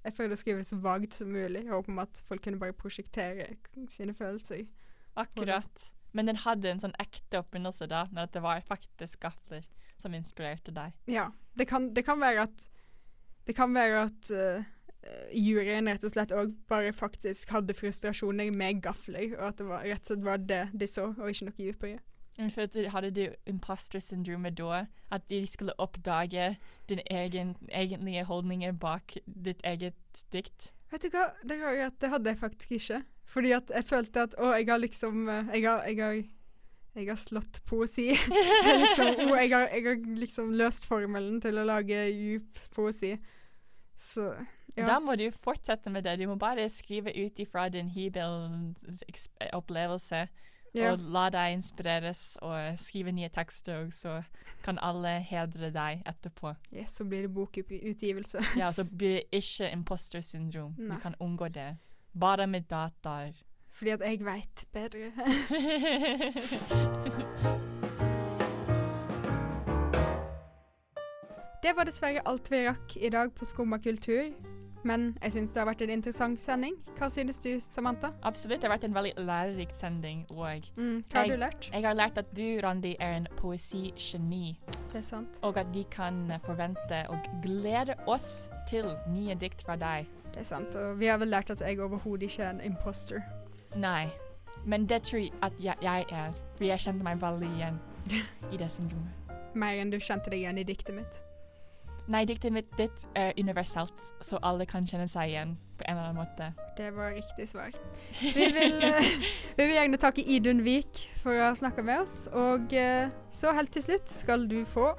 jeg 0.00 0.14
prøvde 0.16 0.36
å 0.36 0.40
skrive 0.40 0.62
det 0.62 0.68
så 0.70 0.78
vagt 0.80 1.18
som 1.18 1.28
mulig, 1.34 1.66
i 1.66 1.68
håp 1.68 1.90
om 1.92 1.98
at 2.00 2.22
folk 2.24 2.40
kunne 2.46 2.60
bare 2.62 2.72
prosjektere 2.72 3.50
sine 3.92 4.14
følelser. 4.16 4.62
Akkurat. 5.20 5.90
Men 6.12 6.30
den 6.30 6.40
hadde 6.42 6.72
en 6.72 6.82
sånn 6.82 6.96
ekte 7.02 7.42
opprinnelse, 7.42 7.86
da, 7.90 8.04
med 8.10 8.28
at 8.28 8.34
det 8.34 8.42
var 8.44 8.62
faktisk 8.66 9.22
gafler 9.22 9.66
som 10.00 10.14
inspirerte 10.16 10.74
deg. 10.74 10.94
Ja. 11.10 11.30
Det 11.58 11.66
kan, 11.68 11.90
det 11.94 12.04
kan 12.06 12.20
være 12.20 12.46
at 12.48 12.68
Det 13.46 13.54
kan 13.56 13.72
være 13.74 14.02
at 14.04 14.28
uh, 14.30 14.66
juryen 15.34 15.88
rett 15.88 16.04
og 16.04 16.12
slett 16.12 16.32
òg 16.36 16.52
bare 16.70 16.92
faktisk 16.94 17.50
hadde 17.50 17.74
frustrasjoner 17.74 18.52
med 18.54 18.82
gafler, 18.84 19.32
og 19.38 19.48
at 19.48 19.58
det 19.58 19.66
var, 19.66 19.86
rett 19.88 20.04
og 20.04 20.12
slett 20.12 20.26
var 20.26 20.42
det 20.44 20.60
de 20.76 20.86
så, 20.86 21.08
og 21.16 21.30
ikke 21.32 21.48
noe 21.48 21.56
dypere. 21.58 21.98
For 22.54 22.88
Hadde 22.92 23.10
du 23.10 23.24
imposter 23.46 24.00
syndromet 24.00 24.56
da? 24.56 24.84
At 25.10 25.26
de 25.28 25.46
skulle 25.46 25.74
oppdage 25.78 26.56
dine 26.88 27.02
egen, 27.10 27.56
egentlige 27.68 28.24
holdninger 28.24 28.72
bak 28.72 29.16
ditt 29.26 29.60
eget 29.64 30.24
dikt? 30.32 30.70
Vet 30.90 31.02
du 31.02 31.10
hva, 31.10 31.30
det, 31.42 31.58
det 32.00 32.10
hadde 32.10 32.30
jeg 32.30 32.38
faktisk 32.38 32.72
ikke. 32.78 33.02
Fordi 33.30 33.52
at 33.54 33.70
jeg 33.70 33.86
følte 33.86 34.24
at 34.26 34.36
å, 34.42 34.52
jeg 34.58 34.66
har 34.70 34.80
liksom 34.82 35.28
eh, 35.30 35.50
Jeg 35.54 35.66
har, 35.68 35.84
jeg 35.86 35.98
har, 36.02 36.20
jeg 36.98 37.06
har 37.08 37.20
slått 37.22 37.60
poesi. 37.70 38.08
Jeg 38.66 38.80
liksom, 38.82 39.10
å, 39.30 39.36
jeg, 39.38 39.52
har, 39.54 39.68
jeg 39.70 39.84
har 39.86 40.00
liksom 40.18 40.50
løst 40.58 40.88
formelen 40.90 41.38
til 41.42 41.58
å 41.62 41.66
lage 41.68 42.00
djup 42.10 42.58
poesi. 42.74 43.12
Så 44.00 44.32
ja. 44.76 44.86
Da 44.86 44.98
må 45.02 45.14
du 45.18 45.26
fortsette 45.34 45.90
med 45.90 46.04
det. 46.06 46.16
Du 46.20 46.26
må 46.30 46.36
bare 46.38 46.68
skrive 46.70 47.10
ut 47.14 47.38
ifra 47.42 47.68
din 47.72 47.88
hybelens 47.94 49.02
eks- 49.10 49.28
opplevelse. 49.56 50.24
Ja. 50.74 50.92
Og 50.92 51.00
la 51.10 51.24
deg 51.34 51.56
inspireres, 51.56 52.36
og 52.46 52.78
skrive 52.78 53.10
nye 53.10 53.28
tekster, 53.34 53.86
og 53.88 53.94
så 53.94 54.20
kan 54.62 54.78
alle 54.86 55.16
hedre 55.26 55.72
deg 55.74 56.04
etterpå. 56.06 56.52
Yes, 56.70 56.94
så 57.00 57.06
blir 57.10 57.26
det 57.26 57.32
bokutgivelse. 57.34 58.44
Ja, 58.60 58.68
så 58.72 58.84
blir 58.86 59.16
det 59.18 59.40
ikke 59.42 59.70
imposter 59.74 60.22
syndrom. 60.22 60.76
Du 60.78 60.94
kan 61.02 61.18
unngå 61.18 61.48
det. 61.50 61.72
Bare 62.18 62.46
med 62.46 62.62
dataer. 62.70 63.32
Fordi 63.70 63.90
at 63.90 64.00
jeg 64.00 64.24
veit 64.24 64.64
bedre. 64.72 65.12
Det 71.62 71.72
var 71.76 71.84
dessverre 71.84 72.22
alt 72.28 72.48
vi 72.52 72.62
rakk 72.66 72.94
i 72.96 73.10
dag 73.12 73.34
på 73.36 73.44
Skumma 73.44 73.78
kultur. 73.84 74.30
Men 74.82 75.10
jeg 75.20 75.34
syns 75.34 75.52
det 75.52 75.60
har 75.60 75.66
vært 75.68 75.82
en 75.84 75.90
interessant 75.92 76.40
sending. 76.40 76.78
Hva 76.96 77.10
synes 77.12 77.36
du, 77.44 77.50
Samantha? 77.60 78.14
Absolutt. 78.24 78.62
Det 78.62 78.68
har 78.70 78.72
vært 78.78 78.86
en 78.88 78.94
veldig 78.96 79.12
lærerik 79.28 79.74
sending. 79.76 80.22
Og 80.32 80.70
Mm, 80.76 81.02
hva 81.10 81.18
har 81.18 81.26
jeg, 81.26 81.34
du 81.36 81.42
lært? 81.42 81.68
Jeg 81.74 81.84
har 81.84 81.94
lært 81.98 82.18
at 82.18 82.30
du, 82.36 82.46
Randi, 82.64 82.94
er 82.98 83.18
en 83.18 83.26
poesigeni. 83.36 84.58
Det 84.88 85.02
er 85.02 85.04
sant. 85.04 85.38
Og 85.42 85.58
at 85.60 85.68
vi 85.74 85.84
kan 85.90 86.32
forvente 86.46 87.02
og 87.12 87.18
glede 87.44 87.94
oss 88.06 88.48
til 88.70 88.88
nye 89.12 89.34
dikt 89.34 89.60
fra 89.66 89.76
deg. 89.76 90.08
Det 90.34 90.40
er 90.44 90.48
sant. 90.48 90.76
Og 90.76 90.98
vi 91.00 91.06
har 91.06 91.18
vel 91.18 91.28
lært 91.28 91.50
at 91.50 91.60
jeg 91.60 91.80
overhodet 91.80 92.30
ikke 92.30 92.42
er 92.42 92.50
en 92.50 92.60
imposter. 92.60 93.22
Nei, 93.76 94.08
men 94.64 94.88
det 94.88 95.02
tror 95.02 95.18
jeg 95.18 95.32
at 95.42 95.52
jeg, 95.60 95.76
jeg 95.82 96.06
er. 96.10 96.36
For 96.56 96.64
jeg 96.64 96.80
kjente 96.80 97.04
meg 97.04 97.22
veldig 97.22 97.48
igjen 97.56 97.80
i 98.52 98.60
det 98.60 98.70
syndromet. 98.70 99.34
Mer 99.54 99.80
enn 99.80 99.90
du 99.90 99.98
kjente 99.98 100.30
deg 100.30 100.44
igjen 100.44 100.60
i 100.60 100.66
diktet 100.66 100.94
mitt. 100.94 101.20
Nei, 102.10 102.24
diktet 102.26 102.50
mitt 102.52 102.70
ditt 102.78 103.04
er 103.14 103.32
universelt, 103.38 104.06
så 104.24 104.38
alle 104.42 104.66
kan 104.66 104.86
kjenne 104.88 105.06
seg 105.10 105.30
igjen 105.30 105.52
på 105.78 105.86
en 105.86 105.94
eller 105.94 106.08
annen 106.08 106.18
måte. 106.18 106.48
Det 106.78 106.90
var 106.96 107.14
riktig 107.14 107.46
svar. 107.48 107.70
Vi 108.18 108.48
vil, 108.56 108.82
eh, 108.88 109.12
vi 109.56 109.62
vil 109.62 109.76
gjerne 109.76 110.00
takke 110.00 110.24
Idun 110.26 110.64
Vik 110.66 111.04
for 111.22 111.36
å 111.36 111.50
ha 111.50 111.54
snakka 111.54 111.86
med 111.86 112.02
oss. 112.02 112.26
Og 112.34 112.74
eh, 112.74 113.14
så 113.30 113.54
helt 113.54 113.72
til 113.76 113.86
slutt 113.86 114.10
skal 114.10 114.48
du 114.50 114.62
få 114.74 114.90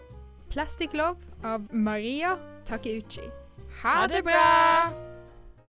Plastic 0.51 0.95
Love 0.95 1.19
av 1.43 1.67
Maria 1.71 2.37
Takeuchi. 2.67 3.27
Ha 3.83 4.05
det 4.07 4.23
bra! 4.27 5.10